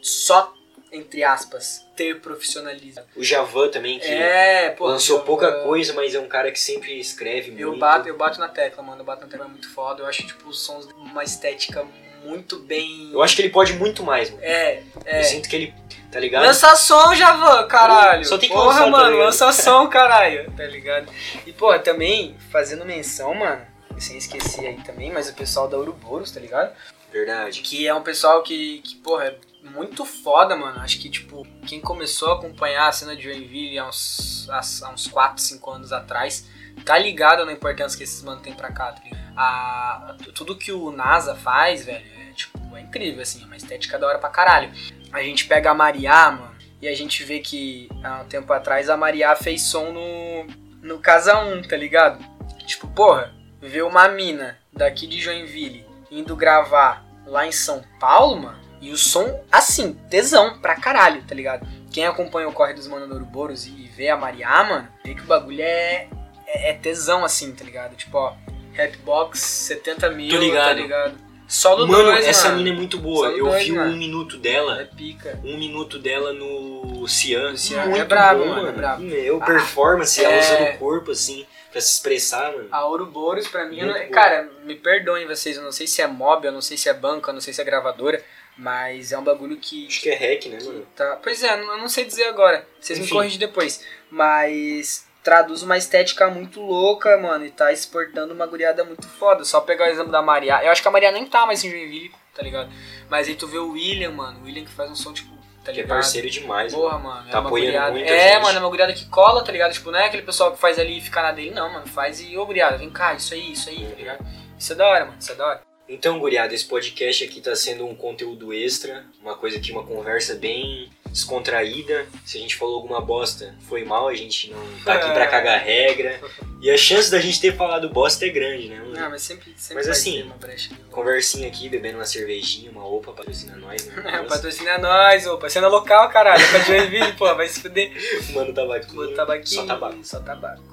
só, 0.04 0.54
entre 0.92 1.24
aspas, 1.24 1.84
ter 1.96 2.20
profissionalismo. 2.22 3.02
o 3.16 3.24
Javan 3.24 3.70
também, 3.70 3.98
que 4.00 4.06
É, 4.08 4.70
pô. 4.72 4.86
lançou 4.88 5.18
eu- 5.20 5.24
pouca 5.24 5.52
coisa, 5.64 5.94
mas 5.94 6.14
é 6.14 6.20
um 6.20 6.28
cara 6.28 6.52
que 6.52 6.60
sempre 6.60 7.00
escreve 7.00 7.50
muito. 7.52 7.62
Eu 7.64 7.78
bato, 7.78 8.08
eu 8.08 8.18
bato 8.18 8.40
na 8.40 8.48
tecla, 8.48 8.84
mano. 8.84 9.02
Eu 9.02 9.06
bato 9.06 9.22
na 9.24 9.28
tecla 9.28 9.46
é 9.46 9.50
muito 9.50 9.70
foda. 9.74 10.02
Eu 10.04 10.08
acho, 10.08 10.26
tipo, 10.28 10.50
os 10.50 10.60
sons 10.60 10.88
uma 10.98 11.24
estética 11.24 11.86
muito 12.24 12.60
bem. 12.60 13.10
Eu 13.12 13.22
acho 13.24 13.36
que 13.36 13.42
ele 13.42 13.50
pode 13.50 13.74
muito 13.74 14.04
mais, 14.04 14.30
mano. 14.30 14.44
É, 14.44 14.84
é. 15.06 15.20
Eu 15.22 15.24
sinto 15.24 15.50
que 15.50 15.56
ele, 15.56 15.74
tá 16.12 16.20
ligado? 16.20 16.44
Lança 16.44 16.76
som, 16.76 17.14
Javan, 17.16 17.68
caralho. 17.68 18.24
Só 18.26 18.38
tem 18.38 18.48
que 18.50 18.56
Porra, 18.56 18.68
lançar, 18.68 18.84
tá 18.86 18.90
mano, 18.92 19.10
ligado? 19.12 19.26
lança 19.26 19.52
som, 19.52 19.88
caralho. 19.90 20.52
Tá 20.56 20.64
ligado? 20.66 21.12
E, 21.46 21.52
pô, 21.52 21.78
também, 21.80 22.38
fazendo 22.52 22.86
menção, 22.86 23.34
mano, 23.34 23.66
sem 24.00 24.18
esquecer 24.18 24.68
aí 24.68 24.82
também, 24.84 25.12
mas 25.12 25.28
o 25.30 25.34
pessoal 25.34 25.68
da 25.68 25.78
Uruboros, 25.78 26.32
tá 26.32 26.40
ligado? 26.40 26.74
Verdade. 27.12 27.62
Que 27.62 27.88
é 27.88 27.94
um 27.94 28.02
pessoal 28.02 28.42
que, 28.42 28.80
que, 28.84 28.96
porra, 28.96 29.26
é 29.26 29.36
muito 29.64 30.06
foda, 30.06 30.56
mano. 30.56 30.80
Acho 30.80 31.00
que, 31.00 31.10
tipo, 31.10 31.48
quem 31.66 31.80
começou 31.80 32.32
a 32.32 32.36
acompanhar 32.36 32.88
a 32.88 32.92
cena 32.92 33.16
de 33.16 33.24
Joinville 33.24 33.80
há 33.80 33.88
uns, 33.88 34.48
há, 34.50 34.92
uns 34.92 35.08
4, 35.08 35.42
5 35.42 35.72
anos 35.72 35.94
atrás, 35.94 36.48
tá 36.86 36.98
ligado 36.98 37.46
na 37.46 37.54
importância 37.54 37.98
que 37.98 38.04
esses 38.04 38.22
mano 38.24 38.42
tem 38.42 38.54
pra 38.54 38.72
cá, 38.72 38.92
tá? 38.92 39.02
A, 39.36 40.16
tudo 40.36 40.56
que 40.56 40.72
o 40.72 40.92
NASA 40.92 41.36
faz, 41.36 41.86
velho, 41.86 42.06
é, 42.06 42.34
tipo, 42.34 42.60
é 42.76 42.82
incrível, 42.82 43.22
assim, 43.22 43.42
é 43.42 43.46
uma 43.46 43.56
estética 43.56 43.98
da 43.98 44.08
hora 44.08 44.20
pra 44.20 44.30
caralho. 44.30 44.72
A 45.12 45.22
gente 45.22 45.46
pega 45.46 45.72
a 45.72 45.74
Mariá, 45.74 46.32
mano, 46.32 46.56
e 46.82 46.88
a 46.88 46.96
gente 46.96 47.24
vê 47.24 47.40
que 47.40 47.88
há 48.04 48.22
um 48.22 48.26
tempo 48.26 48.52
atrás 48.52 48.90
a 48.90 48.98
Mariá 48.98 49.36
fez 49.36 49.64
som 49.64 49.92
no, 49.92 50.48
no 50.82 51.00
Casa 51.00 51.40
1, 51.40 51.64
tá 51.64 51.78
ligado? 51.78 52.24
Tipo, 52.66 52.88
porra, 52.90 53.34
ver 53.62 53.84
uma 53.84 54.08
mina 54.10 54.60
daqui 54.72 55.08
de 55.08 55.20
Joinville 55.20 55.86
indo 56.12 56.36
gravar 56.36 57.06
lá 57.26 57.48
em 57.48 57.52
São 57.52 57.84
Paulo, 58.00 58.42
mano, 58.42 58.63
e 58.88 58.92
o 58.92 58.98
som, 58.98 59.42
assim, 59.52 59.94
tesão 60.10 60.60
pra 60.60 60.76
caralho, 60.76 61.24
tá 61.28 61.34
ligado? 61.34 61.68
Quem 61.92 62.06
acompanha 62.06 62.48
o 62.48 62.54
Corre 62.54 62.74
dos 62.74 62.88
Mano 62.88 63.08
do 63.08 63.14
Ouroboros 63.14 63.66
e 63.68 63.92
vê 63.96 64.10
a 64.10 64.18
Mariá, 64.18 64.64
mano, 64.64 64.88
vê 65.06 65.14
que 65.14 65.22
o 65.22 65.26
bagulho 65.26 65.62
é, 65.62 66.08
é, 66.48 66.70
é 66.72 66.74
tesão, 66.74 67.24
assim, 67.24 67.54
tá 67.54 67.64
ligado? 67.64 67.96
Tipo, 67.96 68.18
ó, 68.18 68.34
Rapbox 68.76 69.40
70 69.40 70.10
mil, 70.12 70.30
Tô 70.32 70.38
ligado. 70.38 70.68
tá 70.68 70.74
ligado? 70.74 71.24
Solo 71.48 71.88
Mano, 71.88 72.06
2, 72.06 72.26
essa 72.26 72.48
mano. 72.50 72.64
mina 72.64 72.70
é 72.76 72.78
muito 72.78 72.98
boa. 72.98 73.30
Só 73.30 73.36
Eu 73.38 73.46
dois, 73.46 73.64
vi 73.64 73.72
mano. 73.74 73.92
um 73.92 73.98
minuto 73.98 74.38
É 74.38 74.40
dela. 74.40 74.90
pica. 74.96 75.40
Um 75.44 75.58
minuto 75.58 76.00
dela 76.00 76.34
no 76.34 77.06
Cian. 77.08 77.56
Cian, 77.56 77.86
Muito 77.86 78.02
é 78.02 78.06
brabo, 78.06 78.46
mano, 78.46 78.70
é 78.70 78.72
brabo. 78.72 79.04
Meu, 79.04 79.40
Ah, 79.42 79.46
performance, 79.46 80.24
ela 80.24 80.34
é. 80.34 80.40
usando 80.40 80.76
o 80.76 80.78
corpo, 80.80 81.12
assim, 81.12 81.46
pra 81.72 81.80
se 81.80 81.92
expressar, 81.94 82.52
mano. 82.54 82.68
A 82.72 82.86
Ouroboros, 82.86 83.48
pra 83.48 83.66
mim, 83.66 83.82
não- 83.82 84.10
cara, 84.10 84.50
me 84.64 84.74
perdoem 84.76 85.28
vocês, 85.28 85.58
eu 85.58 85.64
não 85.64 85.72
sei 85.72 85.86
se 85.86 86.02
é 86.02 86.08
mob, 86.08 86.48
eu 86.48 86.52
não 86.52 86.62
sei 86.62 86.76
se 86.78 86.90
é 86.90 86.94
banca, 86.94 87.30
eu 87.30 87.34
não 87.36 87.42
sei 87.42 87.54
se 87.54 87.62
é 87.62 87.64
gravadora, 87.66 88.24
mas 88.58 89.12
é 89.12 89.18
um 89.18 89.24
bagulho 89.24 89.58
que 89.58 89.88
Acho 89.88 90.02
que 90.02 90.10
é 90.10 90.16
hack, 90.16 90.46
né, 90.48 90.60
mano? 90.64 90.86
Tá. 90.96 91.18
Pois 91.22 91.44
é, 91.44 91.54
eu 91.54 91.78
não 91.78 91.88
sei 91.88 92.06
dizer 92.06 92.26
agora. 92.26 92.68
Vocês 92.80 93.00
me 93.00 93.06
Enfim. 93.06 93.16
corrigem 93.16 93.40
depois. 93.40 93.84
Mas 94.12 95.08
traduz 95.24 95.64
uma 95.64 95.78
estética 95.78 96.28
muito 96.30 96.62
louca, 96.62 97.18
mano. 97.18 97.46
E 97.46 97.52
tá 97.52 97.72
exportando 97.72 98.34
uma 98.34 98.46
guriada 98.46 98.84
muito 98.84 99.08
foda. 99.08 99.44
Só 99.44 99.62
pegar 99.62 99.86
o 99.86 99.90
exemplo 99.90 100.12
da 100.12 100.22
Maria. 100.22 100.64
Eu 100.64 100.72
acho 100.72 100.82
que 100.82 100.88
a 100.88 100.92
Maria 100.92 101.12
nem 101.12 101.26
tá 101.26 101.46
mais 101.46 101.64
em 101.64 101.70
Joinville, 101.70 102.12
tá 102.36 102.44
ligado? 102.44 102.72
Mas 103.10 103.28
aí 103.28 103.36
tu 103.36 103.48
vê 103.48 103.58
o 103.58 103.72
William, 103.72 104.12
mano. 104.12 104.40
O 104.42 104.44
William 104.46 104.64
que 104.66 104.72
faz 104.72 104.92
um 104.92 104.96
som, 104.96 105.14
tipo, 105.14 105.34
tá 105.64 105.72
Que 105.72 105.82
é 105.82 105.88
parceiro 105.88 106.30
demais, 106.30 106.74
Porra, 106.74 107.00
mano. 107.00 107.30
Tá 107.32 107.38
é 107.38 107.42
apoiando 107.42 107.72
guriada. 107.72 107.92
muita 107.92 108.12
É, 108.14 108.34
gente. 108.34 108.42
mano, 108.44 108.58
é 108.58 108.60
uma 108.62 108.70
guriada 108.70 108.94
que 108.94 109.06
cola, 109.10 109.44
tá 109.44 109.52
ligado? 109.52 109.74
Tipo, 109.74 109.92
não 109.92 110.00
é 110.00 110.06
aquele 110.06 110.24
pessoal 110.24 110.52
que 110.52 110.60
faz 110.60 110.78
ali 110.78 110.98
e 110.98 111.02
fica 111.02 111.22
na 111.22 111.32
dele, 111.32 111.52
não, 111.52 111.72
mano. 111.72 111.88
Faz 111.88 112.20
e, 112.22 112.38
ô, 112.38 112.46
guriada, 112.46 112.78
vem 112.78 112.90
cá, 112.90 113.14
isso 113.14 113.34
aí, 113.34 113.54
isso 113.54 113.70
aí, 113.70 113.86
tá 113.86 113.96
ligado? 113.96 114.26
Isso 114.60 114.74
é 114.74 114.76
da 114.76 114.88
hora, 114.88 115.06
mano. 115.06 115.18
Isso 115.20 115.32
é 115.32 115.36
da 115.36 115.48
hora. 115.48 115.62
Então, 115.88 116.18
guriada, 116.18 116.54
esse 116.56 116.66
podcast 116.66 117.26
aqui 117.26 117.42
tá 117.42 117.56
sendo 117.56 117.86
um 117.86 117.94
conteúdo 117.94 118.54
extra, 118.54 119.06
uma 119.22 119.36
coisa 119.36 119.58
aqui, 119.58 119.72
uma 119.72 119.84
conversa 119.86 120.34
bem 120.36 120.90
descontraída. 121.10 122.08
Se 122.26 122.38
a 122.38 122.42
gente 122.42 122.56
falou 122.56 122.76
alguma 122.76 123.02
bosta, 123.02 123.54
foi 123.68 123.84
mal, 123.84 124.08
a 124.08 124.16
gente 124.16 124.50
não 124.50 124.60
tá 124.86 124.94
aqui 124.94 125.12
pra 125.12 125.24
É. 125.26 125.28
cagar 125.28 125.62
regra. 125.62 126.22
E 126.62 126.72
a 126.72 126.78
chance 126.78 127.12
da 127.12 127.20
gente 127.20 127.40
ter 127.42 127.56
falado 127.58 127.90
bosta 127.90 128.26
é 128.26 128.30
grande, 128.30 128.70
né? 128.70 128.80
mano? 128.80 128.94
Não, 128.94 129.10
mas 129.10 129.22
sempre, 129.24 129.54
sempre 129.58 129.76
Mas 129.76 129.86
vai 129.88 129.92
assim, 129.96 130.24
uma 130.24 130.38
brecha. 130.38 130.72
Conversinha 130.90 131.48
aqui, 131.50 131.68
bebendo 131.68 131.98
uma 131.98 132.06
cervejinha, 132.06 132.72
uma 132.72 132.88
opa, 132.88 133.12
patrocina 133.12 133.58
nós, 133.58 133.86
né? 133.86 134.02
É, 134.06 134.24
patrocina 134.24 134.78
nós, 134.78 135.28
opa. 135.28 135.50
Cena 135.50 135.68
local, 135.68 136.10
caralho. 136.10 136.42
É 136.42 136.48
pra 136.48 136.60
Joinville, 136.62 137.14
pô. 137.14 137.36
Vai 137.36 137.48
se 137.50 137.60
fuder. 137.60 137.92
Mano, 138.34 138.54
tabaquinho. 138.54 138.96
Bota 138.96 139.16
tabaquinho. 139.16 139.62
Só 139.62 139.66
tabaco. 139.66 140.04
Só 140.06 140.20
tabaco. 140.22 140.64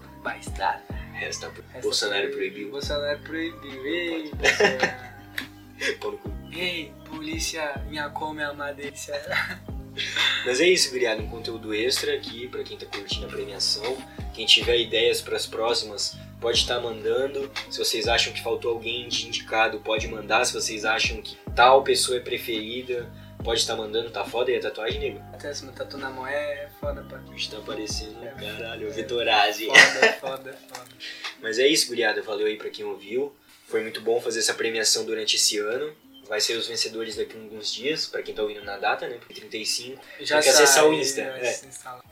Essa 1.20 1.52
Bolsonaro 1.82 2.22
foi- 2.28 2.32
proibiu. 2.36 2.70
Bolsonaro 2.70 3.18
proibiu. 3.20 3.86
Ei, 3.86 4.30
Bolsonaro. 4.34 6.20
Ei, 6.52 6.92
polícia, 7.08 7.82
minha 7.88 8.08
come 8.10 8.42
é 8.42 8.48
uma 8.50 8.72
delícia. 8.72 9.14
Mas 10.46 10.60
é 10.60 10.68
isso, 10.68 10.90
guriado, 10.90 11.22
um 11.22 11.28
conteúdo 11.28 11.74
extra 11.74 12.14
aqui 12.14 12.48
pra 12.48 12.62
quem 12.62 12.76
tá 12.78 12.86
curtindo 12.86 13.26
a 13.26 13.28
premiação. 13.28 13.96
Quem 14.34 14.46
tiver 14.46 14.78
ideias 14.78 15.20
pras 15.20 15.46
próximas, 15.46 16.16
pode 16.40 16.58
estar 16.58 16.80
mandando. 16.80 17.50
Se 17.70 17.78
vocês 17.78 18.06
acham 18.08 18.32
que 18.32 18.42
faltou 18.42 18.72
alguém 18.72 19.08
de 19.08 19.26
indicado, 19.26 19.80
pode 19.80 20.06
mandar. 20.08 20.44
Se 20.44 20.54
vocês 20.54 20.84
acham 20.84 21.20
que 21.20 21.36
tal 21.54 21.82
pessoa 21.82 22.16
é 22.18 22.20
preferida, 22.20 23.10
pode 23.42 23.60
estar 23.60 23.76
mandando. 23.76 24.10
Tá 24.10 24.24
foda 24.24 24.50
aí 24.50 24.58
a 24.58 24.60
tatuagem, 24.60 25.00
nego? 25.00 25.20
Até 25.32 25.52
se 25.52 25.64
meu 25.64 25.72
tatu 25.74 25.96
na 25.98 26.10
mão 26.10 26.26
é 26.26 26.68
foda, 26.80 27.02
pá. 27.08 27.16
O 27.26 27.30
bicho 27.30 27.50
tá 27.50 27.58
aparecendo, 27.58 28.20
caralho, 28.38 28.88
o 28.88 28.92
Vitorazzi. 28.92 29.66
Foda, 29.66 30.12
foda, 30.20 30.58
foda. 30.68 30.88
Mas 31.40 31.58
é 31.58 31.66
isso, 31.66 31.86
guriado, 31.88 32.22
valeu 32.22 32.46
aí 32.46 32.56
pra 32.56 32.68
quem 32.70 32.84
ouviu. 32.84 33.34
Foi 33.68 33.80
muito 33.82 34.00
bom 34.00 34.20
fazer 34.20 34.40
essa 34.40 34.52
premiação 34.54 35.04
durante 35.04 35.36
esse 35.36 35.58
ano. 35.58 35.94
vai 36.28 36.40
ser 36.40 36.54
os 36.56 36.66
vencedores 36.68 37.16
daqui 37.16 37.36
a 37.36 37.40
alguns 37.40 37.72
dias, 37.72 38.06
pra 38.06 38.22
quem 38.22 38.32
tá 38.34 38.42
ouvindo 38.42 38.62
na 38.64 38.76
data, 38.76 39.08
né? 39.08 39.16
Porque 39.18 39.34
35. 39.34 40.00
Já 40.20 40.36
Tem 40.36 40.44
que 40.44 40.48
acessar 40.50 40.82
sai, 40.82 40.84
o 40.88 40.92
Insta, 40.92 41.20
é. 41.22 41.60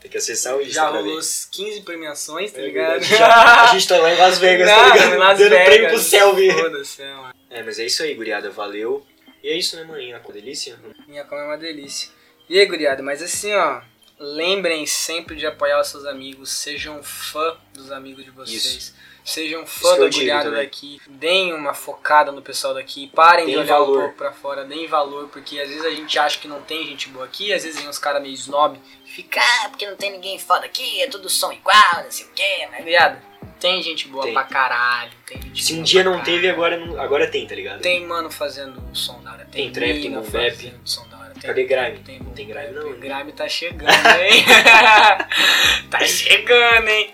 Tem 0.01 0.11
que 0.11 0.17
acessar 0.17 0.55
o 0.57 0.61
Insta 0.61 0.73
Já 0.73 0.89
rolou 0.89 1.17
os 1.17 1.45
15 1.45 1.81
premiações, 1.81 2.51
tá 2.51 2.59
É 2.59 2.65
ligado? 2.65 3.01
Já- 3.03 3.63
a 3.63 3.67
gente 3.73 3.87
tá 3.87 3.97
lá 3.97 4.11
em 4.13 4.17
Las 4.17 4.37
Vegas, 4.39 4.67
tá 4.69 4.75
Não, 4.77 4.93
ligado? 4.93 5.13
em 5.13 5.17
Las 5.17 5.37
Dando 5.39 5.49
Vegas. 5.51 5.65
prêmio 5.67 5.89
pro 5.89 5.99
Selvi. 5.99 6.49
É. 6.49 7.59
É, 7.59 7.63
mas 7.63 7.79
é 7.79 7.85
isso 7.85 8.03
aí, 8.03 8.13
guriada. 8.13 8.49
Valeu. 8.49 9.05
E 9.43 9.49
é 9.49 9.57
isso, 9.57 9.75
né, 9.75 9.83
maninha? 9.83 10.19
Com 10.19 10.31
delícia? 10.33 10.77
Minha 11.07 11.23
cama 11.23 11.41
é 11.41 11.45
uma 11.45 11.57
delícia. 11.57 12.09
E 12.49 12.59
aí, 12.59 12.65
guriada, 12.65 13.01
mas 13.03 13.21
assim, 13.21 13.53
ó, 13.53 13.81
lembrem 14.19 14.85
sempre 14.85 15.35
de 15.35 15.45
apoiar 15.45 15.79
os 15.79 15.87
seus 15.87 16.05
amigos, 16.05 16.51
sejam 16.51 17.01
fã 17.03 17.57
dos 17.73 17.91
amigos 17.91 18.25
de 18.25 18.31
vocês. 18.31 18.65
Isso. 18.65 18.95
Sejam 19.23 19.65
fã 19.67 19.99
da 19.99 20.09
guriada 20.09 20.49
daqui, 20.49 20.99
deem 21.07 21.53
uma 21.53 21.73
focada 21.73 22.31
no 22.31 22.41
pessoal 22.41 22.73
daqui, 22.73 23.11
parem 23.13 23.45
de 23.45 23.51
Deem 23.51 23.61
olhar 23.61 23.77
valor. 23.77 23.97
um 23.97 24.01
pouco 24.01 24.15
pra 24.17 24.31
fora, 24.31 24.65
deem 24.65 24.87
valor, 24.87 25.27
porque 25.27 25.59
às 25.59 25.69
vezes 25.69 25.85
a 25.85 25.91
gente 25.91 26.17
acha 26.17 26.39
que 26.39 26.47
não 26.47 26.61
tem 26.63 26.87
gente 26.87 27.09
boa 27.09 27.25
aqui, 27.25 27.53
às 27.53 27.63
vezes 27.63 27.79
vem 27.79 27.87
uns 27.87 27.99
caras 27.99 28.21
meio 28.23 28.33
snob, 28.33 28.79
fica, 29.05 29.39
ah, 29.39 29.69
porque 29.69 29.87
não 29.87 29.95
tem 29.95 30.11
ninguém 30.13 30.39
foda 30.39 30.65
aqui, 30.65 31.01
é 31.01 31.07
tudo 31.07 31.29
som 31.29 31.51
igual, 31.51 32.03
não 32.03 32.09
sei 32.09 32.25
o 32.25 32.29
que, 32.29 32.65
né, 32.67 32.77
guriada? 32.79 33.21
Tem 33.59 33.81
gente 33.83 34.07
boa 34.07 34.23
Tem. 34.23 34.33
pra 34.33 34.43
caralho, 34.45 35.11
tem 35.25 35.41
gente 35.41 35.63
Se 35.63 35.73
um 35.73 35.83
dia 35.83 36.03
não 36.03 36.21
teve, 36.21 36.47
caralho. 36.47 36.53
agora, 36.53 36.77
não- 36.77 37.01
agora 37.01 37.27
tem, 37.27 37.45
tá 37.45 37.55
ligado? 37.55 37.81
Tem 37.81 38.05
mano 38.05 38.31
fazendo 38.31 38.81
som 38.95 39.21
da 39.21 39.33
hora. 39.33 39.45
Tem, 39.51 39.65
Tem 39.65 39.71
trap, 39.73 39.91
tem 39.93 40.01
mina 40.09 40.21
boom 40.21 40.29
bap. 40.31 40.49
fazendo 40.51 40.79
som 40.85 41.07
da 41.09 41.17
hora. 41.19 41.33
Tem, 41.33 41.41
Cadê 41.41 41.63
grime? 41.65 41.99
Tem, 42.05 42.19
Não 42.19 42.31
tem 42.31 42.47
grime 42.47 42.71
não? 42.71 42.93
Grime 42.99 43.31
tá 43.33 43.47
chegando, 43.49 43.89
hein? 43.89 44.45
tá 45.89 45.99
chegando, 46.05 46.87
hein? 46.87 47.09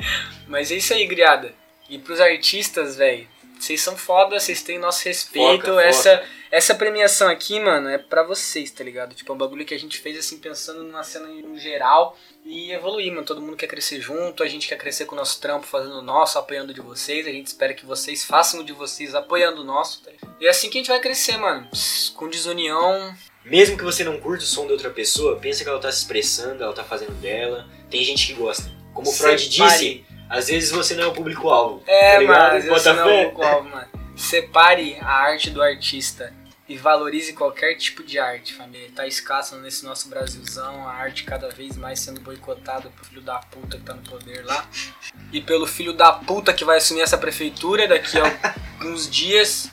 Mas 0.48 0.72
é 0.72 0.76
isso 0.76 0.93
aí, 0.93 1.06
griada. 1.08 1.54
E 1.89 1.98
pros 1.98 2.20
artistas, 2.20 2.96
velho, 2.98 3.28
vocês 3.60 3.82
são 3.82 3.96
foda, 3.98 4.39
vocês 4.39 4.62
têm 4.64 4.78
nosso 4.80 5.04
respeito. 5.08 5.66
Foca, 5.68 5.91
foca. 5.93 6.24
Essa, 6.56 6.74
premiação 6.74 7.28
aqui, 7.28 7.60
mano, 7.60 7.89
é 7.89 7.97
pra 7.97 8.24
vocês, 8.24 8.72
tá 8.72 8.82
ligado? 8.82 9.14
Tipo, 9.14 9.34
é 9.34 9.36
um 9.36 9.38
bagulho 9.38 9.66
que 9.66 9.74
a 9.74 9.78
gente 9.80 9.99
fez 9.99 10.18
assim, 10.18 10.38
pensando 10.38 10.84
numa 10.84 11.03
cena 11.03 11.28
no 11.28 11.60
geral 11.60 12.18
e 12.45 12.72
evoluir, 12.72 13.12
mano. 13.12 13.26
Todo 13.26 13.41
mundo 13.41 13.58
quer 13.58 13.68
crescer 13.68 13.99
junto, 13.99 14.41
a 14.41 14.47
gente 14.47 14.70
quer 14.70 14.78
crescer 14.78 15.03
com 15.03 15.16
o 15.16 15.18
nosso 15.18 15.41
trampo, 15.41 15.68
fazendo 15.68 15.99
o 15.99 16.01
nosso, 16.01 16.39
apoiando 16.39 16.74
de 16.74 16.80
vocês. 16.80 17.28
A 17.28 17.30
gente 17.30 17.47
espera 17.47 17.74
que 17.74 17.86
vocês 17.86 18.24
façam 18.24 18.62
o 18.62 18.64
de 18.64 18.72
vocês, 18.72 19.14
apoiando 19.14 19.64
o 19.64 19.66
nosso, 19.66 20.01
tá 20.01 20.12
ligado? 20.12 20.34
E 20.39 20.47
é 20.47 20.49
assim 20.49 20.70
que 20.70 20.78
a 20.78 20.80
gente 20.80 20.88
vai 20.88 21.01
crescer, 21.01 21.36
mano. 21.36 21.68
Com 22.16 22.30
desunião. 22.30 23.14
Mesmo 23.43 23.78
que 23.78 23.84
você 23.84 24.06
não 24.06 24.18
curta 24.18 24.45
o 24.45 24.47
som 24.47 24.66
da 24.66 24.72
outra 24.72 24.89
pessoa, 24.89 25.36
pensa 25.36 25.62
que 25.62 25.70
ela 25.70 25.80
tá 25.80 25.91
se 25.91 25.99
expressando, 25.99 26.64
ela 26.64 26.74
tá 26.74 26.86
fazendo 26.86 27.20
dela. 27.20 27.68
Tem 27.89 28.01
gente 28.01 28.28
que 28.28 28.34
gosta. 28.34 28.72
Como 28.93 29.10
o 29.10 29.12
Freud 29.12 29.49
disse, 29.49 30.06
às 30.30 30.47
vezes 30.47 30.72
você 30.72 30.95
não 30.95 31.03
é 31.03 31.08
o 31.08 31.14
público-alvo. 31.14 31.84
É, 31.86 32.14
tá 32.14 32.22
mano, 32.22 32.68
Bota 32.70 32.78
esse 32.78 32.93
não 32.93 33.03
fé. 33.03 33.24
é 33.24 33.28
o 33.28 33.32
qual, 33.32 33.62
mano. 33.62 33.88
Separe 34.16 34.97
a 35.01 35.10
arte 35.10 35.49
do 35.49 35.62
artista 35.62 36.34
e 36.68 36.78
valorize 36.78 37.34
qualquer 37.34 37.76
tipo 37.76 38.03
de 38.03 38.18
arte, 38.18 38.53
família. 38.53 38.89
Tá 38.95 39.05
escasso 39.05 39.55
nesse 39.57 39.86
nosso 39.86 40.09
Brasilzão, 40.09 40.88
a 40.88 40.93
arte 40.93 41.24
cada 41.24 41.49
vez 41.49 41.78
mais 41.78 41.99
sendo 41.99 42.20
boicotada 42.22 42.89
pelo 42.89 43.05
filho 43.05 43.22
da 43.22 43.38
puta 43.38 43.78
que 43.78 43.84
tá 43.84 43.93
no 43.93 44.01
poder 44.01 44.43
lá. 44.45 44.68
E 45.32 45.39
pelo 45.41 45.68
filho 45.68 45.93
da 45.93 46.11
puta 46.11 46.53
que 46.53 46.66
vai 46.66 46.78
assumir 46.78 47.01
essa 47.01 47.18
prefeitura 47.18 47.88
daqui 47.88 48.18
a 48.20 48.24
alguns 48.80 49.07
dias. 49.11 49.70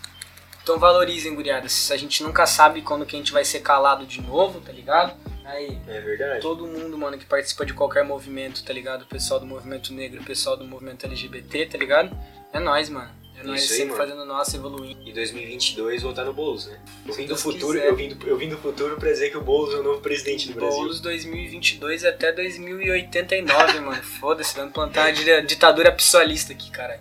Então 0.63 0.79
valorizem, 0.79 1.35
guriadas. 1.35 1.91
A 1.91 1.97
gente 1.97 2.23
nunca 2.23 2.47
sabe 2.47 2.83
quando 2.83 3.05
que 3.07 3.17
a 3.17 3.19
gente 3.19 3.33
vai 3.33 3.45
ser 3.45 3.61
calado 3.61 4.07
de 4.07 4.21
novo, 4.21 4.61
tá 4.61 4.71
ligado? 4.71 5.17
Aí, 5.45 5.77
É 5.89 6.01
verdade. 6.01 6.41
todo 6.41 6.67
mundo, 6.67 6.97
mano, 6.97 7.19
que 7.19 7.25
participa 7.27 7.67
de 7.67 7.75
qualquer 7.75 8.05
movimento, 8.05 8.63
tá 8.63 8.73
ligado? 8.73 9.03
O 9.03 9.07
pessoal 9.07 9.41
do 9.41 9.47
movimento 9.47 9.93
negro, 9.93 10.21
o 10.21 10.25
pessoal 10.25 10.57
do 10.57 10.65
movimento 10.65 11.05
LGBT, 11.05 11.67
tá 11.67 11.77
ligado? 11.79 12.17
É 12.53 12.61
nóis, 12.61 12.89
mano. 12.89 13.11
É 13.43 13.47
nóis 13.47 13.63
Isso 13.65 13.73
aí, 13.73 13.79
sempre 13.81 13.95
mano. 13.97 14.05
fazendo 14.11 14.25
nosso, 14.27 14.57
evoluindo. 14.57 15.01
E 15.05 15.13
2022 15.13 16.03
voltar 16.03 16.25
no 16.25 16.33
Boulos, 16.33 16.67
né? 16.67 16.79
Eu 17.07 17.13
vim 17.15 17.23
do 17.25 17.29
Deus 17.29 17.43
futuro, 17.43 17.73
quiser. 17.79 17.89
eu 17.89 17.97
vim 17.97 18.09
do, 18.09 18.27
eu 18.29 18.37
vim 18.39 18.49
do 18.49 18.57
futuro 18.57 18.97
pra 18.97 19.11
dizer 19.11 19.31
que 19.31 19.37
o 19.37 19.41
Boulos 19.43 19.75
é 19.75 19.79
o 19.79 19.83
novo 19.83 20.01
presidente 20.01 20.49
do 20.49 20.55
Brasil. 20.55 20.77
Boulos 20.79 21.01
2022 21.01 22.05
até 22.05 22.33
2089, 22.33 23.81
mano. 23.81 24.03
Foda-se, 24.03 24.55
vamos 24.57 24.73
plantar 24.73 25.13
di- 25.13 25.43
ditadura 25.47 25.91
psolista 25.93 26.53
aqui, 26.53 26.71
cara. 26.71 27.01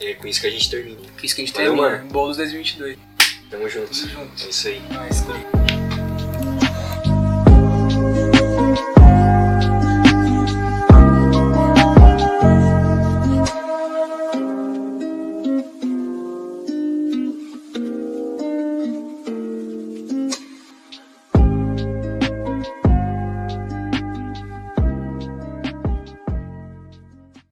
É 0.00 0.14
com 0.14 0.26
isso 0.26 0.40
que 0.40 0.46
a 0.46 0.50
gente 0.50 0.68
termina. 0.70 1.00
Que 1.18 1.26
isso 1.26 1.34
que 1.36 1.42
a 1.42 1.44
gente 1.44 1.54
Valeu, 1.54 1.74
termina. 1.74 1.96
mano. 1.98 2.10
Boulos 2.10 2.36
2022. 2.38 2.98
Tamo 3.50 3.68
junto. 3.68 3.86
Tamo 3.88 4.08
junto. 4.10 4.44
É 4.44 4.48
isso 4.48 4.68
aí. 4.68 4.80
Guri. 4.80 5.63